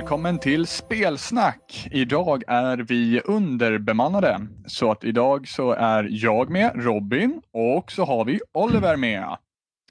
[0.00, 1.88] välkommen till Spelsnack.
[1.90, 4.40] Idag är vi underbemannade.
[4.66, 9.36] Så att idag så är jag med, Robin, och så har vi Oliver med.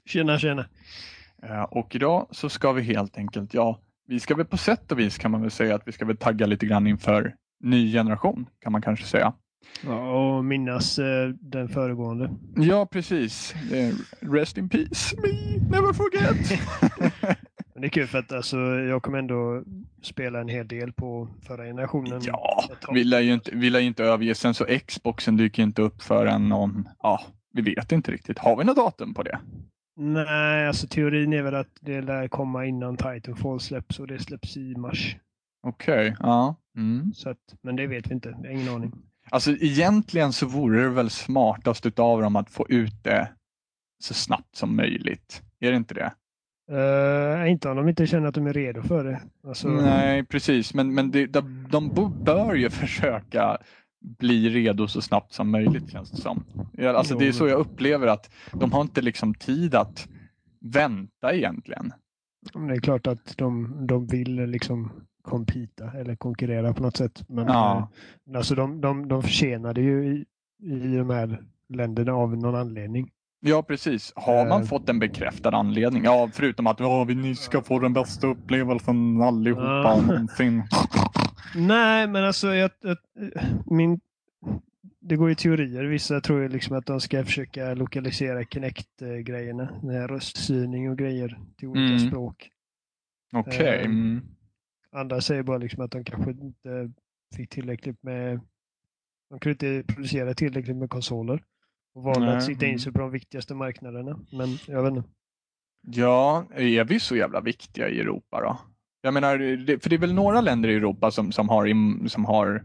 [0.06, 0.64] Tjena, tjena.
[1.42, 3.78] Eh, Och idag så ska vi helt enkelt, ja,
[4.08, 6.16] vi ska väl på sätt och vis kan man väl säga att vi ska väl
[6.16, 7.34] tagga lite grann inför
[7.64, 9.32] ny generation, kan man kanske säga.
[9.86, 12.30] Ja, och minnas eh, den föregående.
[12.56, 13.54] Ja, precis.
[13.72, 16.60] Eh, Rest in peace, me, never forget.
[17.80, 19.62] Men det är kul för att alltså, jag kommer ändå
[20.02, 22.20] spela en hel del på förra generationen.
[22.24, 24.34] Ja, vi lär ju inte, vi lär inte överge.
[24.34, 27.20] Sen så Xboxen dyker inte upp förrän någon, ja,
[27.52, 28.38] vi vet inte riktigt.
[28.38, 29.40] Har vi något datum på det?
[29.96, 34.56] Nej, alltså teorin är väl att det lär komma innan Titanfall släpps och det släpps
[34.56, 35.16] i mars.
[35.62, 36.56] Okej, ja.
[36.76, 37.12] Mm.
[37.14, 38.28] Så att, men det vet vi inte.
[38.28, 38.92] Jag har ingen aning.
[39.30, 43.28] Alltså egentligen så vore det väl smartast utav dem att få ut det
[44.02, 45.42] så snabbt som möjligt.
[45.60, 46.12] Är det inte det?
[46.70, 49.20] Uh, inte om de inte känner att de är redo för det.
[49.48, 50.74] Alltså, Nej, precis.
[50.74, 51.90] Men, men det, de, de
[52.24, 53.58] bör ju försöka
[54.18, 56.44] bli redo så snabbt som möjligt känns det som.
[56.82, 60.08] Alltså, det är så jag upplever att de har inte liksom tid att
[60.60, 61.92] vänta egentligen.
[62.68, 67.24] Det är klart att de, de vill liksom competa eller konkurrera på något sätt.
[67.28, 67.90] Men Ja.
[68.30, 70.24] eh, alltså de, de, de försenade ju i,
[70.62, 73.10] i de här länderna av någon anledning.
[73.40, 74.12] Ja, precis.
[74.16, 74.66] Har man Eh.
[74.68, 76.04] fått en bekräftad anledning?
[76.04, 80.00] Ja, förutom att vi ni ska få den bästa upplevelsen allihopa Ja.
[80.06, 80.62] någonsin.
[81.56, 82.96] Nej, men alltså jag, jag,
[83.66, 84.00] min,
[85.00, 85.84] det går ju teorier.
[85.84, 89.70] Vissa tror ju liksom att de ska försöka lokalisera Kinect-grejerna.
[90.08, 91.98] Röststyrning och grejer till olika Mm.
[92.10, 92.50] språk.
[93.32, 93.78] Okej.
[93.78, 93.84] Eh.
[93.84, 94.20] Mm.
[94.92, 96.92] Andra säger bara liksom att de kanske inte
[97.36, 98.40] fick tillräckligt med...
[99.30, 101.42] De kunde inte producera tillräckligt med konsoler.
[101.94, 102.78] Och valde Nej, att sikta in mm.
[102.78, 104.18] sig på de viktigaste marknaderna.
[104.32, 105.08] Men jag vet inte.
[105.86, 108.58] Ja, är vi så jävla viktiga i Europa då?
[109.02, 112.24] Jag menar, det, för det är väl några länder i Europa som, som har, som,
[112.24, 112.64] har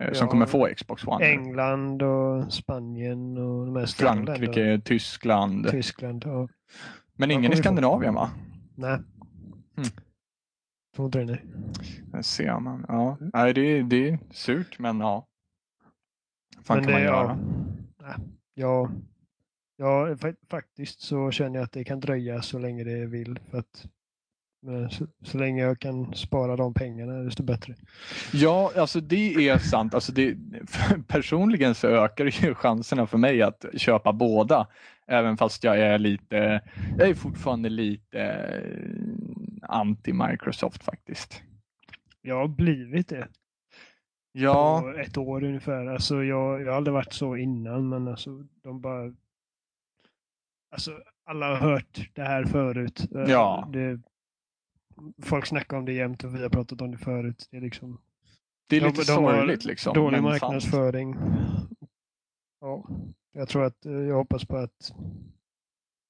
[0.00, 0.30] eh, som Ja.
[0.30, 1.24] kommer få Xbox One.
[1.24, 3.86] England och Spanien och de här.
[3.86, 5.70] Frankrike, Tyskland.
[5.70, 6.22] Tyskland.
[6.26, 6.48] Ja.
[7.16, 8.30] Men ingen i Skandinavien va?
[8.76, 8.94] Nej.
[9.76, 9.88] Mm.
[10.96, 11.24] Tror inte det.
[11.24, 11.42] Nej.
[12.12, 12.84] Där ser man.
[12.88, 13.16] Ja.
[13.32, 15.26] Nej, det, är- det är surt men ja.
[16.64, 17.22] Fan Men kan man det- ja.
[17.22, 17.38] göra?
[18.02, 18.14] Nej.
[18.60, 18.90] Ja,
[19.76, 23.38] ja, fa- faktiskt så känner jag att det kan dröja så länge det vill.
[23.50, 23.86] För att,
[24.92, 27.74] så, så länge jag kan spara de pengarna desto bättre.
[28.32, 29.94] Ja, alltså det är sant.
[29.94, 30.36] Alltså det,
[31.08, 34.66] personligen så ökar ju chanserna för mig att köpa båda.
[35.06, 36.60] Även fast jag är lite,
[36.98, 41.42] jag är fortfarande lite eh, anti-Microsoft faktiskt.
[42.22, 43.28] Jag har blivit det
[44.32, 45.86] Ja, på ett år ungefär.
[45.86, 49.14] Alltså jag, jag har aldrig varit så innan men alltså de bara...
[50.72, 53.08] Alltså alla har hört det här förut.
[53.14, 53.68] Eh, Ja.
[53.72, 54.00] Det,
[55.22, 57.48] folk snackar om det jämt och vi har pratat om det förut.
[57.50, 57.98] Det är liksom
[58.68, 59.94] det är De- lite de har sorgligt liksom.
[59.94, 60.24] dålig sant.
[60.24, 61.16] marknadsföring.
[62.60, 62.88] Ja,
[63.32, 64.92] jag tror att eh, jag hoppas på att,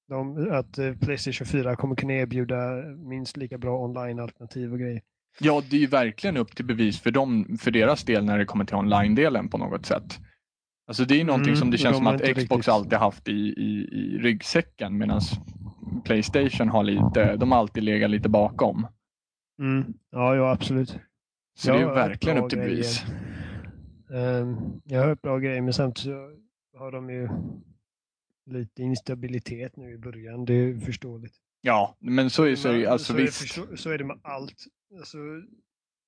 [0.09, 5.03] de, att eh, Playstation 4 kommer kunna erbjuda minst lika bra online-alternativ och grejer.
[5.39, 8.45] Ja, det är ju verkligen upp till bevis för, dem, för deras del när det
[8.45, 10.19] kommer till online-delen på något sätt.
[10.87, 13.29] Alltså det är någonting Mm, som det de känns som att Xbox riktigt- alltid haft
[13.29, 15.21] i, i, i ryggsäcken medan
[16.05, 18.87] Playstation har lite, de har alltid legat lite bakom.
[19.61, 19.95] Mm.
[20.11, 20.99] Ja, ja, absolut.
[21.59, 23.05] Så Jag det är verkligen upp till bevis.
[24.15, 26.03] Ehm, jag har hört bra grejer, men samtidigt
[26.73, 27.29] så har de ju
[28.51, 30.45] lite instabilitet nu i början.
[30.45, 31.35] Det är förståeligt.
[31.61, 33.83] Ja, men så är, så är alltså så, är det visst.
[33.83, 34.65] så är det med allt.
[34.99, 35.19] Alltså,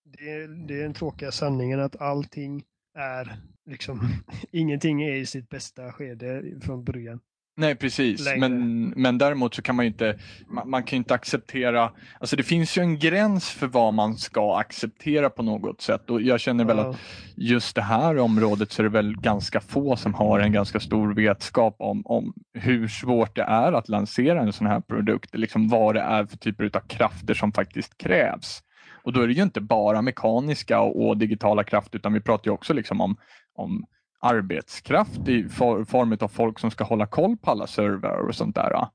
[0.04, 2.64] det, är, det är den tråkiga sanningen att allting
[2.98, 3.36] är
[3.70, 4.00] liksom,
[4.52, 7.20] ingenting är i sitt bästa skede från början.
[7.56, 8.24] Nej, precis.
[8.24, 8.40] längre.
[8.48, 10.18] Men, men däremot så kan man ju inte,
[10.48, 11.90] man, man kan inte acceptera,
[12.20, 16.22] alltså det finns ju en gräns för vad man ska acceptera på något sätt och
[16.22, 16.90] jag känner väl Ja.
[16.90, 16.96] att
[17.36, 21.14] just det här området så är det väl ganska få som har en ganska stor
[21.14, 25.94] vetskap om, om hur svårt det är att lansera en sån här produkt, liksom vad
[25.94, 28.62] det är för typer av krafter som faktiskt krävs.
[29.04, 32.46] Och då är det ju inte bara mekaniska och, och digitala krafter utan vi pratar
[32.46, 33.16] ju också liksom om,
[33.54, 33.84] om
[34.22, 38.54] arbetskraft i for, form av folk som ska hålla koll på alla servrar och sånt
[38.54, 38.86] där.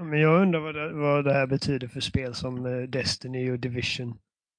[0.00, 3.58] Men jag undrar vad det, vad det här betyder för spel som eh, Destiny och
[3.58, 4.18] Division.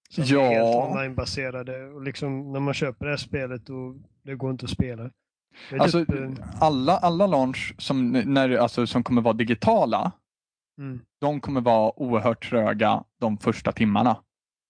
[0.10, 0.42] Som Ja.
[0.42, 1.86] är helt onlinebaserade.
[1.86, 5.10] Och liksom när man köper det här spelet och det går inte att spela.
[5.80, 10.12] Alltså, typ, eh, alla, alla launch som, när, alltså, som kommer vara digitala,
[10.80, 11.00] mm.
[11.22, 14.18] de kommer vara oerhört tröga de första timmarna.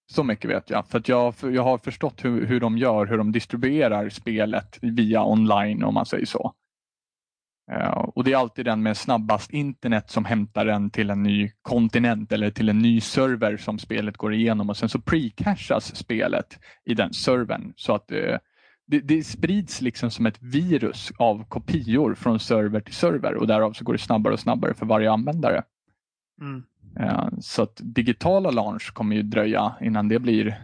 [0.07, 0.87] Så mycket vet jag.
[0.87, 5.25] För att jag, jag har förstått hur, hur de gör, hur de distribuerar spelet via
[5.25, 6.53] online om man säger så.
[7.71, 11.51] Uh, och det är alltid den med snabbast internet som hämtar den till en ny
[11.61, 16.59] kontinent eller till en ny server som spelet går igenom och sen så precachas spelet
[16.85, 18.37] i den servern så att uh,
[18.87, 23.73] det, det, sprids liksom som ett virus av kopior från server till server och därav
[23.73, 25.63] så går det snabbare och snabbare för varje användare.
[26.41, 26.63] Mm.
[26.99, 30.61] Uh, så att digitala launch kommer ju dröja innan det blir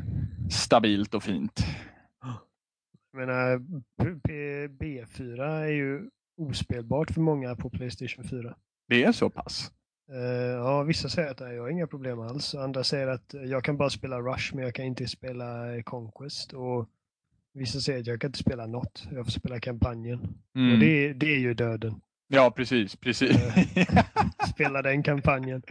[0.49, 1.65] stabilt och fint.
[3.11, 3.57] Jag menar,
[4.67, 8.55] B4 är ju ospelbart för många på Playstation 4.
[8.87, 9.71] Det är så pass?
[10.11, 10.17] Uh,
[10.51, 12.55] ja, vissa säger att jag har inga problem alls.
[12.55, 16.53] Andra säger att jag kan bara spela Rush men jag kan inte spela Conquest.
[16.53, 16.89] Och
[17.53, 19.07] Vissa säger att jag kan inte spela något.
[19.11, 20.19] Jag får spela kampanjen.
[20.55, 20.73] Mm.
[20.73, 22.01] Och det, det är ju döden.
[22.33, 22.95] Ja, precis.
[22.95, 23.31] precis.
[23.75, 24.05] Eh,
[24.53, 25.61] spela den kampanjen.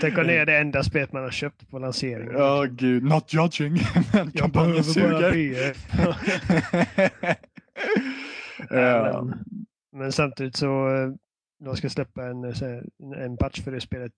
[0.00, 2.32] Tänk om det är det enda spelet man har köpt på lanseringen.
[2.32, 3.02] Ja, oh, gud.
[3.02, 3.72] Not judging.
[4.12, 5.86] Men jag bara BF.
[8.70, 9.22] ja.
[9.22, 9.44] men,
[9.92, 11.10] men, samtidigt så eh,
[11.64, 12.82] de ska släppa en, eh,
[13.24, 14.12] en patch för det spelet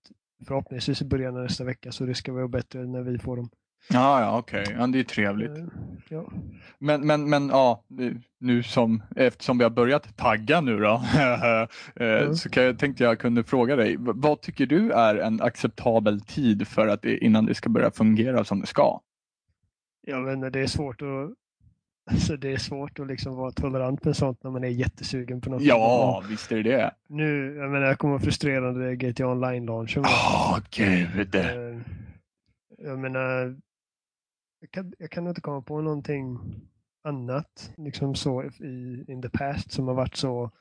[0.47, 3.49] förhoppningsvis i början av nästa vecka så det ska vara bättre när vi får dem.
[3.89, 4.61] Ja, ja okej.
[4.61, 4.75] Okay.
[4.75, 5.51] Ja, det är trevligt.
[6.09, 6.31] Ja.
[6.79, 7.83] Men, men, men ja,
[8.39, 11.03] nu som, eftersom vi har börjat tagga nu då,
[11.95, 12.35] mm.
[12.35, 16.67] så kan jag, tänkte jag kunde fråga dig, vad tycker du är en acceptabel tid
[16.67, 19.01] för att det, innan det ska börja fungera som det ska?
[20.07, 21.33] Ja, men det är svårt att
[22.11, 25.49] Alltså det är svårt att liksom vara tolerant med sånt när man är jättesugen på
[25.49, 25.61] något.
[25.61, 26.91] Ja, visst är det.
[27.09, 30.03] Nu, jag menar, jag kommer frustrerande GTA Online-launchen.
[30.05, 31.35] Åh, oh, gud!
[31.35, 31.79] Eh,
[32.77, 33.57] jag menar,
[34.59, 36.39] jag kan, jag kan inte komma på någonting
[37.03, 40.51] annat liksom så i in the past som har varit så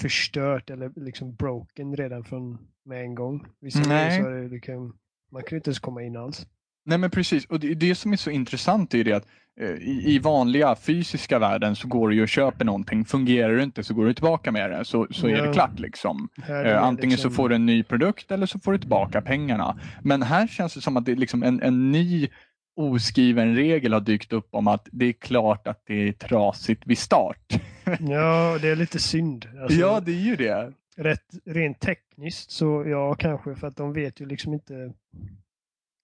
[0.00, 3.46] förstört eller liksom broken redan från med en gång.
[3.60, 4.22] Vissa Nej.
[4.22, 4.96] så det liksom,
[5.32, 6.46] man kan inte ens komma in alls.
[6.86, 9.26] Nej men precis, och det, det som är så intressant är det att
[9.60, 13.62] eh, i, i, vanliga fysiska världen så går du ju och köper någonting, fungerar det
[13.62, 15.36] inte så går du tillbaka med det så, så ja.
[15.36, 15.78] är det klart.
[15.78, 16.28] Liksom.
[16.48, 17.30] Eh, antingen liksom...
[17.30, 19.80] så får du en ny produkt eller så får du tillbaka pengarna.
[20.02, 22.28] Men här känns det som att det är liksom en, en ny
[22.76, 26.98] oskriven regel har dykt upp om att det är klart att det är trasigt vid
[26.98, 27.52] start.
[28.00, 29.48] ja, det är lite synd.
[29.62, 30.72] Alltså, ja, det är ju det.
[30.96, 34.92] Rätt, rent tekniskt så ja, kanske för att de vet ju liksom inte.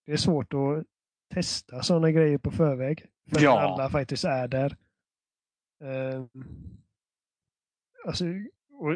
[0.07, 0.85] Det är svårt att
[1.35, 3.07] testa sådana grejer på förväg.
[3.31, 3.61] För ja.
[3.61, 4.77] alla faktiskt är där.
[5.85, 6.27] Uh,
[8.07, 8.25] alltså,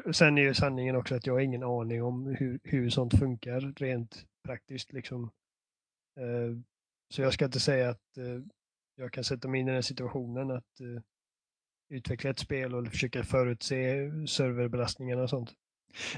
[0.07, 3.19] och sen är ju sanningen också att jag har ingen aning om hur, hur sånt
[3.19, 4.93] funkar rent praktiskt.
[4.93, 5.31] Liksom.
[6.21, 6.59] Uh,
[7.15, 8.43] så jag ska inte säga att eh,
[8.97, 11.03] jag kan sätta mig in i den situationen att eh,
[11.97, 15.53] utveckla ett spel och försöka förutse serverbelastningarna och sånt.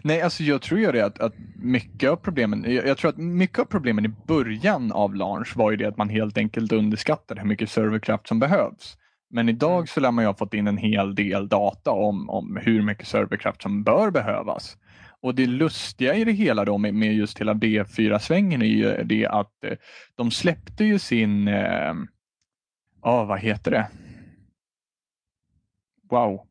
[0.02, 3.16] Nej, alltså jag tror ju det att, att mycket av problemen, jag, jag, tror att
[3.16, 7.40] mycket av problemen i början av launch var ju det att man helt enkelt underskattade
[7.40, 8.96] hur mycket serverkraft som behövs.
[9.30, 9.86] Men idag mm.
[9.86, 13.08] så lär man ju ha fått in en hel del data om, om hur mycket
[13.08, 14.76] serverkraft som bör behövas.
[15.20, 19.26] Och det lustiga i det hela då med, med just hela B4-svängen är ju det
[19.26, 19.76] att eh,
[20.14, 21.94] de släppte ju sin, eh,
[23.02, 23.88] oh, vad heter det?
[26.10, 26.46] Wow.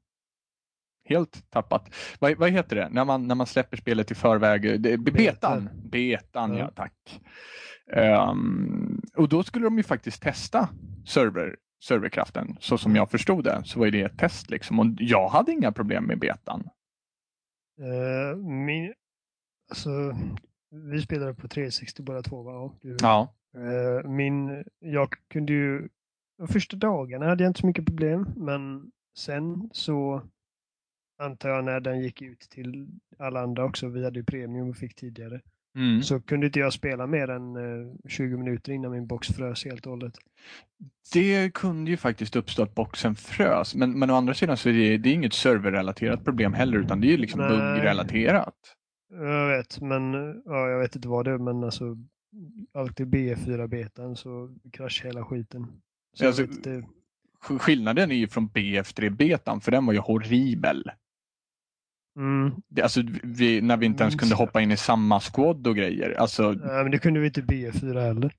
[1.05, 1.95] Helt tappat.
[2.19, 4.81] Vad, vad heter det när man, när man släpper spelet i förväg?
[4.81, 5.69] Det, betan.
[5.84, 7.22] Betan, ja, ja tack.
[8.31, 10.69] Um, och då skulle de ju faktiskt testa
[11.05, 12.57] server, serverkraften.
[12.60, 14.79] Så som jag förstod det så var det ett test liksom.
[14.79, 16.69] Och jag hade inga problem med betan.
[17.79, 18.94] Uh, min,
[19.70, 20.15] alltså,
[20.70, 22.74] vi spelade på 360 båda två va?
[22.82, 23.34] Ja.
[23.58, 25.89] Uh, min, jag kunde ju,
[26.38, 30.22] de första dagarna hade jag inte så mycket problem men sen så
[31.17, 32.88] antar jag när den gick ut till
[33.20, 35.41] alla andra också, vi hade ju premium och fick tidigare.
[35.75, 36.03] Mm.
[36.03, 37.55] Så kunde inte jag spela mer än
[38.08, 40.13] 20 eh, minuter innan min box frös helt och hållet.
[41.13, 44.74] Det kunde ju faktiskt uppstå att boxen frös, men, men å andra sidan så är
[44.74, 48.55] det, det är inget serverrelaterat problem heller utan det är liksom buggrelaterat.
[49.10, 50.13] Jag vet, men
[50.46, 51.98] ja, jag vet inte vad det är, men alltså
[52.74, 55.67] alltid B4-betan så kraschar hela skiten.
[56.13, 56.48] Så alltså.
[57.41, 60.91] Skillnaden är ju från BF3-betan för den var ju horribel.
[62.17, 62.51] Mm.
[62.84, 66.15] Alltså, vi, när vi inte ens kunde hoppa in i samma squad och grejer.
[66.19, 68.36] Alltså, nej, men det kunde vi inte B4 heller.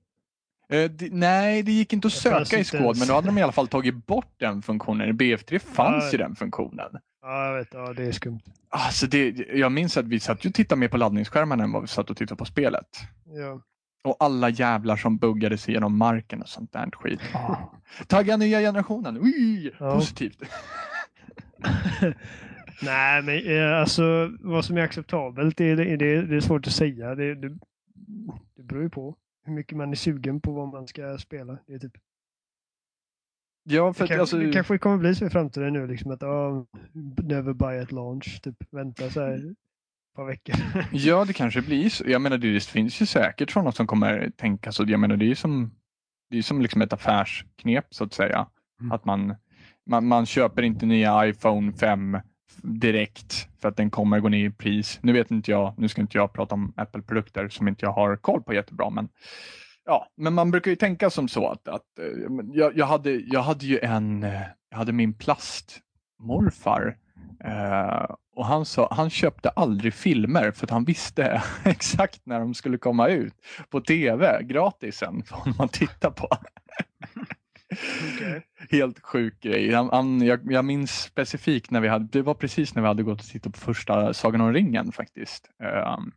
[0.68, 2.99] Eh, det, nej, det gick inte att söka i squad, ens...
[2.99, 5.09] men då hade de i alla fall tagit bort den funktionen.
[5.09, 6.90] I BF3 fanns ja, ju den funktionen.
[7.23, 7.68] Ja, jag vet.
[7.73, 8.40] Ja, det är skumt.
[8.68, 11.88] Alltså, det, jag minns att vi satt och tittade mer på laddningsskärmen än vad vi
[11.88, 12.88] satt och tittade på spelet.
[13.25, 13.61] Ja.
[14.04, 17.21] Och alla jävlar som buggade sig genom marken och sånt där skit.
[17.35, 17.59] Oh.
[18.06, 19.95] Tagga nya generationen, Ui, ja.
[19.95, 20.42] positivt.
[22.83, 26.73] Nej, men eh, alltså vad som är acceptabelt det, det, det, det är svårt att
[26.73, 27.14] säga.
[27.14, 27.49] Det, det,
[28.56, 31.59] det beror ju på hur mycket man är sugen på vad man ska spela.
[31.66, 31.97] Det är typ...
[33.62, 36.23] Ja, för Det, kanske, alltså, det kanske kommer bli så i framtiden nu, liksom att
[36.23, 36.64] oh,
[37.23, 39.54] never buy at launch, typ vänta så här
[40.16, 40.54] par veckor.
[40.92, 42.04] ja, det kanske blir så.
[42.06, 44.85] Jag menar, det finns ju säkert sådana som kommer tänka så.
[44.88, 45.75] Jag menar, det är ju som,
[46.30, 48.47] det är som liksom ett affärsknep så att säga.
[48.80, 48.92] Mm.
[48.92, 49.35] Att man,
[49.87, 52.18] man, man köper inte nya iPhone 5
[52.62, 54.99] direkt för att den kommer gå ner i pris.
[55.03, 58.17] Nu vet inte jag, nu ska inte jag prata om Apple-produkter som inte jag har
[58.17, 59.09] koll på jättebra, men
[59.85, 62.05] ja, men man brukar ju tänka som så att, att eh,
[62.53, 66.97] jag, jag, hade, jag hade ju en, eh, jag hade min plastmorfar
[67.45, 72.55] eh, och han, sa, han köpte aldrig filmer för att han visste exakt när de
[72.55, 73.35] skulle komma ut
[73.71, 76.29] på tv gratis vad för honom att titta på.
[78.14, 78.40] Okay.
[78.71, 79.73] Helt sjuk grej.
[79.73, 83.02] Han, han, jag, jag minns specifikt när vi hade, det var precis när vi hade
[83.02, 85.50] gått och tittat på första Sagan om ringen faktiskt.
[85.97, 86.12] Um,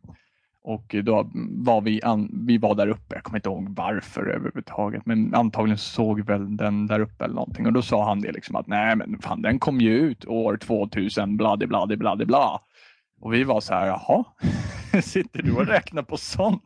[0.62, 5.06] och då var vi, an, vi var där uppe, jag kommer inte ihåg varför överhuvudtaget,
[5.06, 7.66] men antagligen såg väl den där uppe eller någonting.
[7.66, 10.56] Och då sa han det liksom att nej men fan den kom ju ut år
[10.56, 12.60] 2000, bladi bladi bladi bla.
[13.20, 14.24] Och vi var så här, jaha,
[15.02, 16.62] sitter du och räknar på sånt?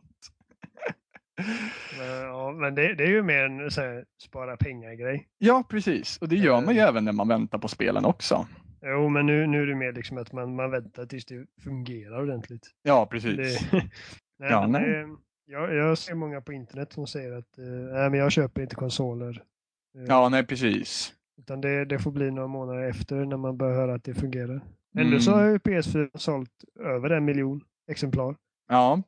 [1.97, 5.27] Men, ja, men det, det är ju mer en så här, spara pengar-grej.
[5.37, 6.17] Ja, precis.
[6.17, 8.47] Och det gör man ju även när man väntar på spelen också.
[8.85, 12.21] Jo, men nu, nu är det mer liksom att man, man väntar tills det fungerar
[12.21, 12.67] ordentligt.
[12.83, 13.35] Ja, precis.
[13.37, 13.59] Det,
[14.39, 14.81] nej, Ja, nej.
[14.89, 15.07] Det,
[15.47, 18.75] jag, jag ser många på internet som säger att eh, nej, men jag köper inte
[18.75, 19.43] konsoler.
[19.97, 21.13] Eh, Ja, nej precis.
[21.41, 24.61] Utan det, det får bli några månader efter när man börjar höra att det fungerar.
[24.97, 25.43] Ändå så Mm.
[25.43, 27.61] har ju PS4 sålt över en miljon
[27.91, 28.35] exemplar.
[28.69, 29.01] Ja,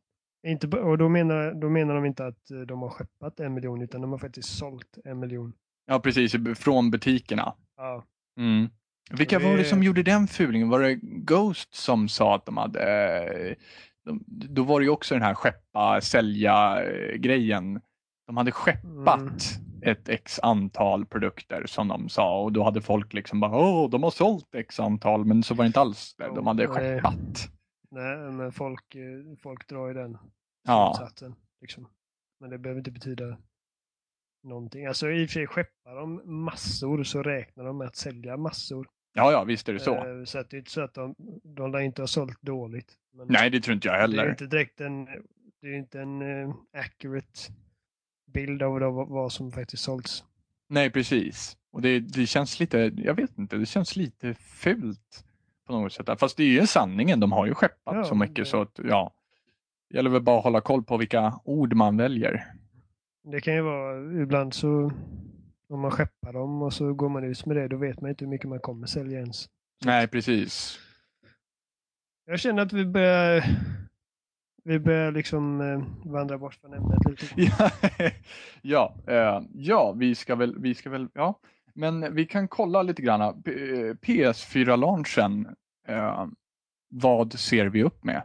[0.47, 3.81] Inte, och då menar, då menar de inte att eh, de har skeppat en miljon
[3.81, 5.53] utan de har faktiskt sålt en miljon.
[5.87, 6.35] ja precis.
[6.59, 7.53] Från butikerna.
[7.77, 8.03] Ja,
[8.39, 8.69] Mm.
[9.11, 10.69] Vilka Och var det det- som gjorde den fulingen?
[10.69, 12.81] Var det Ghost som sa att de hade...
[13.49, 13.55] eh,
[14.05, 17.81] De, då var det ju också den här skeppa, sälja eh, grejen.
[18.27, 19.91] De hade skeppat Mm.
[19.95, 24.03] ett x antal produkter som de sa och då hade folk liksom bara åh, de
[24.03, 26.25] har sålt x antal men så var det inte alls det.
[26.35, 27.49] De hade skeppat.
[27.91, 30.17] Nej, men folk, eh, folk drar ju den
[30.63, 30.93] Ja.
[30.97, 31.35] slutsatsen.
[31.61, 31.87] Liksom.
[32.39, 33.37] Men det behöver inte betyda
[34.43, 34.85] någonting.
[34.85, 38.87] Alltså i och för sig skeppar de massor så räknar de med att sälja massor.
[39.13, 39.95] Ja, ja, visst är det så.
[40.19, 42.97] Eh, Så att det är inte så att de, de lär inte ha sålt dåligt.
[43.13, 44.29] Men Nej, det tror inte jag det är heller.
[44.29, 45.05] inte direkt en,
[45.61, 47.39] det är inte en eh, accurate
[48.33, 50.23] bild av vad, vad som faktiskt sålts.
[50.69, 51.57] Nej, precis.
[51.71, 55.25] Och det, det känns lite, jag vet inte, det känns lite fult
[55.67, 56.19] på något sätt.
[56.19, 58.79] Fast det är ju sanningen, de har ju skeppat Ja, så mycket det- så att
[58.83, 59.13] ja.
[59.89, 62.45] Det gäller väl bara att hålla koll på vilka ord man väljer.
[63.23, 64.91] Det kan ju vara ibland så
[65.69, 68.25] om man skeppar dem och så går man ut med det, då vet man inte
[68.25, 69.49] hur mycket man kommer sälja ens.
[69.85, 70.79] Nej, precis.
[72.25, 73.43] Jag känner att vi börjar,
[74.63, 77.25] vi börjar liksom eh, vandra bort från ämnet lite.
[78.61, 81.39] Ja, eh, ja vi ska väl, vi ska väl, ja.
[81.77, 83.43] Men vi kan kolla lite grann.
[83.43, 85.47] P- eh, PS4-launchen,
[85.87, 86.25] eh,
[86.89, 88.21] vad ser vi upp med?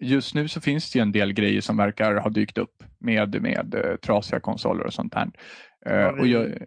[0.00, 3.74] Just nu så finns det en del grejer som verkar ha dykt upp med, med
[3.74, 5.30] eh, trasiga konsoler och sånt här.
[5.86, 6.58] Eh, Vad vi- och jag,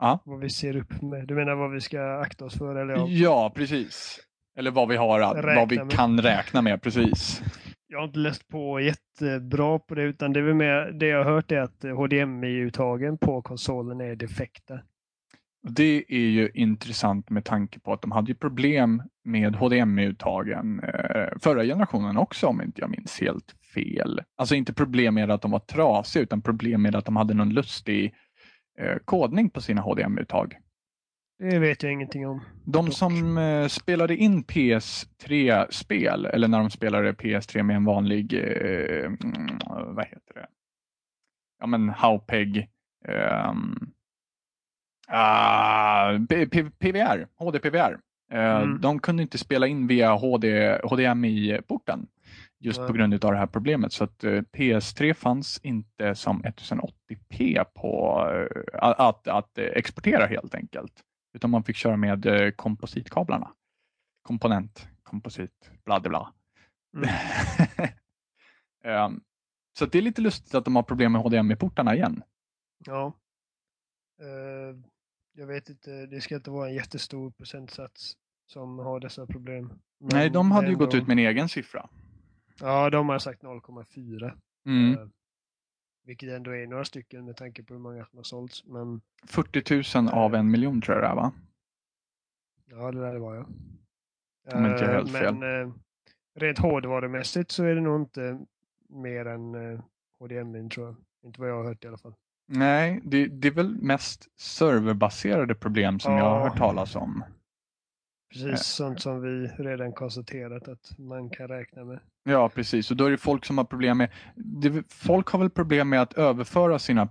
[0.00, 1.28] ja, Vad vi ser upp med.
[1.28, 2.76] Du menar vad vi ska akta oss för?
[2.76, 3.52] Eller ja.
[3.56, 4.20] precis.
[4.58, 5.20] Eller vad vi har,
[5.56, 5.90] vad vi med.
[5.90, 7.42] kan räkna med, precis.
[7.86, 11.32] Jag har inte läst på jättebra på det utan det, är mer, det jag har
[11.32, 14.80] hört är att HDMI-uttagen på konsolen är defekta.
[15.68, 21.38] Det är ju intressant med tanke på att de hade ju problem med HDMI-uttagen eh,
[21.40, 24.20] förra generationen också om inte jag minns helt fel.
[24.36, 27.50] Alltså inte problem med att de var trasiga utan problem med att de hade någon
[27.50, 28.14] lustig
[28.78, 30.56] eh, kodning på sina HDMI-uttag.
[31.38, 32.40] Det vet jag ingenting om.
[32.64, 39.04] De som eh, spelade in PS3-spel eller när de spelade PS3 med en vanlig, eh,
[39.04, 40.46] mm, vad heter det?
[41.60, 42.68] Ja men Haupeg.
[43.08, 43.90] ehm,
[45.08, 47.98] ah, P- P- PVR, HDPVR.
[48.32, 48.80] Eh, Mm.
[48.80, 52.06] De kunde inte spela in via HD, HDMI-porten
[52.60, 52.92] just på Nej.
[52.92, 53.92] grund av det här problemet.
[53.92, 60.92] Så att eh, PS3 fanns inte som 1080p på eh, att, att, exportera helt enkelt.
[61.34, 63.50] Utan man fick köra med kompositkablarna.
[64.22, 66.32] Komponent, komposit, bla bla.
[66.96, 67.08] Mm.
[68.84, 69.20] Ehm,
[69.78, 72.22] så det är lite lustigt att de har problem med HDMI-portarna igen.
[72.86, 73.12] Ja.
[74.20, 74.76] Eh,
[75.36, 79.68] jag vet inte, det ska inte vara en jättestor procentsats som har dessa problem.
[79.98, 81.88] Men Nej, de hade ju gått ut med en egen siffra.
[82.60, 84.38] Ja, de har sagt 0,4.
[84.66, 84.92] Mm.
[84.98, 85.08] Eh,
[86.04, 88.64] vilket ändå är några stycken med tanke på hur många som har sålts.
[88.64, 91.32] Men 40 000 av en miljon tror jag det är va?
[92.70, 93.46] ja, det där var jag.
[94.54, 95.34] Om inte Eh, helt fel.
[95.34, 95.74] men eh,
[96.34, 98.46] rent hårdvarumässigt så är det nog inte
[98.88, 99.80] mer än eh,
[100.18, 100.96] HDMI tror jag.
[101.24, 102.14] Inte vad jag har hört i alla fall.
[102.46, 106.48] Nej, det, det är väl mest serverbaserade problem som jag har Ja.
[106.48, 107.24] hört talas om.
[108.32, 108.56] Precis Eh.
[108.56, 112.00] sånt som vi redan konstaterat att man kan räkna med.
[112.24, 112.90] Ja, precis.
[112.90, 114.10] Och då är det folk som har problem med...
[114.36, 117.02] Det, folk har väl problem med att överföra sina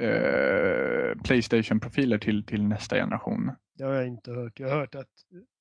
[0.00, 3.50] eh, Playstation-profiler till, till nästa generation.
[3.78, 4.60] Det har jag inte hört.
[4.60, 5.06] Jag har hört att,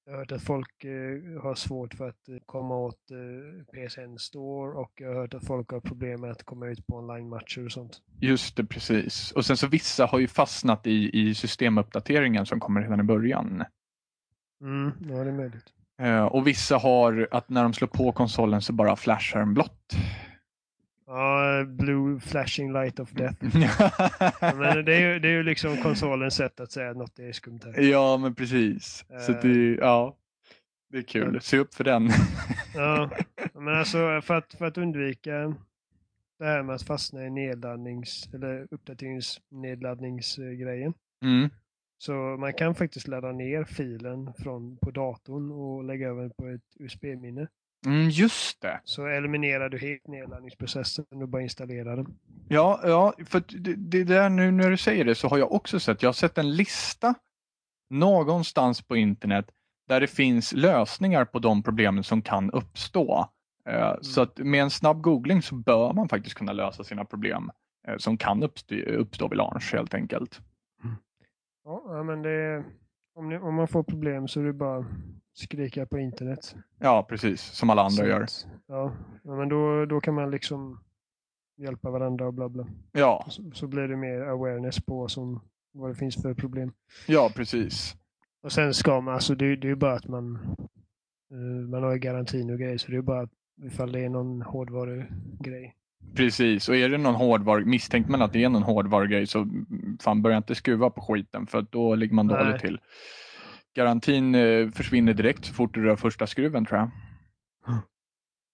[0.09, 4.17] jag har hört att folk eh, har svårt för att eh, komma åt eh, PSN
[4.17, 7.65] Store och jag har hört att folk har problem med att komma ut på online-matcher
[7.65, 8.01] och sånt.
[8.19, 9.31] Just det, precis.
[9.31, 13.63] Och sen så vissa har ju fastnat i, i systemuppdateringen som kommer redan i början.
[14.61, 15.65] Mm, ja, det är möjligt.
[16.01, 19.95] Eh, och vissa har att när de slår på konsolen så bara flashar den blått.
[21.11, 23.43] Ja, Blue Flashing Light of Death.
[24.57, 27.31] Men det är, ju, det är ju liksom konsolens sätt att säga att något är
[27.31, 27.81] skumt här.
[27.81, 29.05] ja, men precis.
[29.25, 29.39] Så Eh.
[29.41, 30.15] det, ja,
[30.91, 31.41] det är kul.
[31.41, 32.09] Se upp för den.
[32.75, 33.09] Ja,
[33.53, 35.55] men alltså för att, för att undvika
[36.39, 40.93] det här med att fastna i nedladdnings eller uppdateringsnedladdningsgrejen.
[41.23, 41.49] Mm.
[41.97, 46.47] Så man kan faktiskt ladda ner filen från, på datorn och lägga över den på
[46.47, 47.47] ett USB-minne.
[47.85, 48.81] Mm, just det.
[48.83, 52.17] Så eliminerar du helt nedladdningsprocessen och bara installerar den.
[52.47, 55.79] Ja, ja för det, det där nu när du säger det så har jag också
[55.79, 57.15] sett, jag har sett en lista
[57.89, 59.51] någonstans på internet
[59.87, 63.29] där det finns lösningar på de problemen som kan uppstå.
[63.69, 67.51] Eh, Så att med en snabb googling så bör man faktiskt kunna lösa sina problem
[67.87, 70.41] eh, som kan uppstå, uppstå vid launch helt enkelt.
[71.65, 72.63] Ja, ja, men det,
[73.19, 74.85] om, ni, om man får problem så är det bara
[75.33, 76.55] skrika på internet.
[76.79, 78.25] Ja, precis, som alla andra Så gör.
[78.67, 80.79] Ja, men då, då kan man liksom
[81.57, 82.67] hjälpa varandra och bla bla.
[82.91, 86.71] Ja, Så, så blir det mer awareness på som, vad det finns för problem.
[87.07, 87.95] ja precis.
[88.43, 90.35] Och sen ska man, alltså det, det är ju bara att man
[91.31, 93.27] eh, man har ju garantin och grejer så det är bara
[93.63, 95.75] ifall det är någon hårdvarugrej.
[96.15, 99.97] Precis, och är det någon hårdvar, misstänker man att det är någon hårdvarugrej så mm,
[100.01, 102.45] fan börja inte skruva på skiten för då ligger man Nej.
[102.45, 102.79] dåligt till.
[103.75, 106.91] Garantin eh, försvinner direkt så fort du rör första skruven tror jag.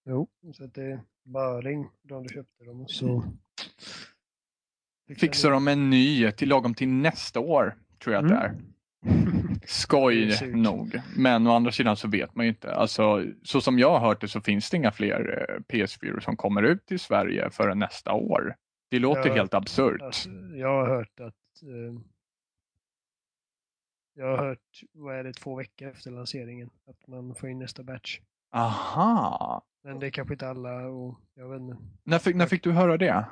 [0.08, 3.24] Jo, så det är bara ring de du köpte dem och så
[5.14, 8.54] Fixar de en ny till lagom till nästa år tror jag att det är.
[9.64, 11.00] Skoj nog.
[11.16, 12.74] Men å andra sidan så vet man ju inte.
[12.74, 16.36] Alltså, så som jag har hört det så finns det inga fler eh, PS4 som
[16.36, 18.56] kommer ut i Sverige förrän nästa år.
[18.90, 20.02] Det låter Ja, helt absurt.
[20.02, 22.00] Alltså, jag har hört att eh,
[24.14, 27.82] jag har hört, vad är det, två veckor efter lanseringen att man får in nästa
[27.82, 28.20] batch.
[28.52, 29.62] Aha!
[29.84, 31.76] Men det är kanske inte alla och jag vet inte.
[32.04, 33.26] När fick, när fick du höra det?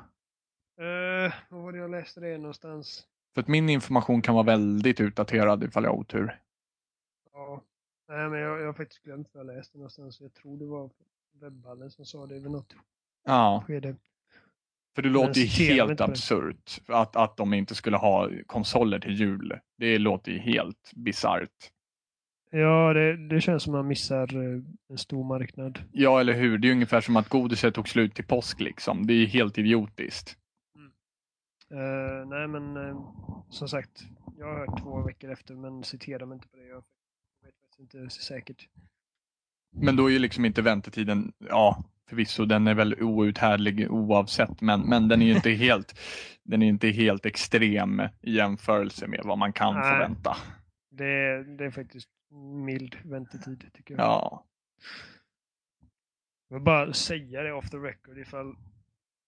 [0.80, 3.06] Uh, vad var det jag läste det någonstans?
[3.34, 6.38] För att min information kan vara väldigt utdaterad ifall jag har otur.
[7.32, 7.62] Ja.
[8.08, 10.20] Nej, men jag, jag har faktiskt glömt vad jag läste någonstans.
[10.20, 10.90] Jag tror det var
[11.40, 12.74] webbhallen som sa det vid något
[13.24, 13.96] Ja, skede.
[14.94, 19.14] för det låter ju citerar helt absurt att, att de inte skulle ha konsoler till
[19.14, 19.58] jul.
[19.78, 21.70] Det låter ju helt bisarrt.
[22.50, 25.78] Ja, det, det känns som man missar eh, en stor marknad.
[25.92, 26.58] Ja, eller hur?
[26.58, 29.06] Det är ungefär som att godiset tog slut till påsk liksom.
[29.06, 30.38] Det är helt idiotiskt.
[31.74, 33.00] Eh, nej, men eh,
[33.50, 34.06] som sagt,
[34.38, 36.66] jag har hört två veckor efter, men citera mig inte på det.
[36.66, 36.76] Jag
[37.44, 38.68] vet faktiskt inte säkert.
[39.76, 44.80] Men då är ju liksom inte väntetiden, ja förvisso den är väl outhärdlig oavsett men,
[44.80, 45.98] men den är ju inte helt
[46.42, 49.82] den är inte helt extrem i jämförelse med vad man kan Nej.
[49.92, 50.36] förvänta.
[50.90, 52.08] Det, är- det är faktiskt
[52.64, 54.02] mild väntetid, tycker jag.
[54.04, 54.44] Ja,
[56.48, 58.56] Jag vill bara säga det off the record ifall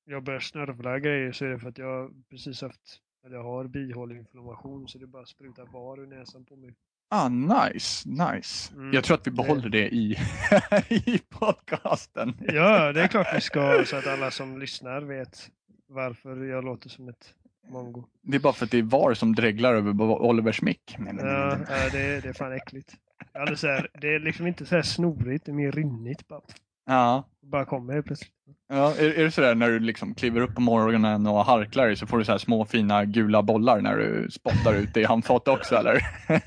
[0.07, 3.65] jag börjar snörvla grejer så är det för att jag precis haft, eller jag har
[3.67, 6.75] bihåleinflammation så det bara sprutar var ur näsan på mig.
[7.11, 8.75] ah, nice, nice.
[8.75, 10.17] Mm, Jag tror att vi det- behåller det i,
[10.91, 12.33] i podcasten.
[12.41, 15.51] Ja, det är klart vi ska så att alla som lyssnar vet
[15.89, 17.35] varför jag låter som ett
[17.69, 18.05] mongo.
[18.23, 20.97] Det är bara för att det är VAR som dreglar över Olivers mick.
[20.99, 21.89] Nej, nej, Ja, nej.
[21.93, 22.95] det, är- det är fan äckligt.
[23.35, 26.29] Alldeles så här, det är liksom inte så här snorigt, det är mer rinnigt.
[26.29, 26.41] Bara,
[26.87, 27.25] Ja.
[27.43, 28.33] bara kommer plötsligt.
[28.69, 31.97] Ja, är, är det sådär när du liksom kliver upp på morgonen och harklar dig
[31.97, 35.05] så får du så här små fina gula bollar när du spottar ut det i
[35.05, 36.01] handfatet också eller?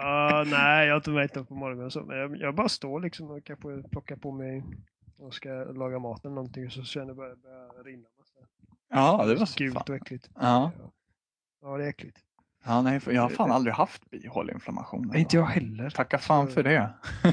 [0.00, 3.00] Ja, nej, jag har inte mätt upp på morgonen så, men jag, jag bara står
[3.00, 4.64] liksom och kanske plockar på mig
[5.18, 8.08] och ska laga mat eller någonting och så känner jag bara börja rinna.
[8.18, 8.34] Massa.
[8.90, 9.84] ja, det var så Gult fan.
[9.88, 10.28] och äckligt.
[10.34, 10.70] Ja.
[11.62, 12.18] Ja, det är äckligt.
[12.68, 15.16] Ja, nej, jag har fan aldrig haft bihåleinflammation.
[15.16, 15.90] Inte jag heller.
[15.90, 16.90] Tacka fan för det.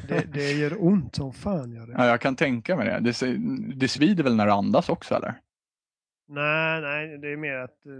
[0.07, 1.93] Det, det gör ont som fan gör det.
[1.97, 2.99] Ja, jag kan tänka mig det.
[2.99, 3.37] Det,
[3.75, 5.41] det svider väl när du andas också eller?
[6.27, 7.91] Nej, nej, det är mer att eh,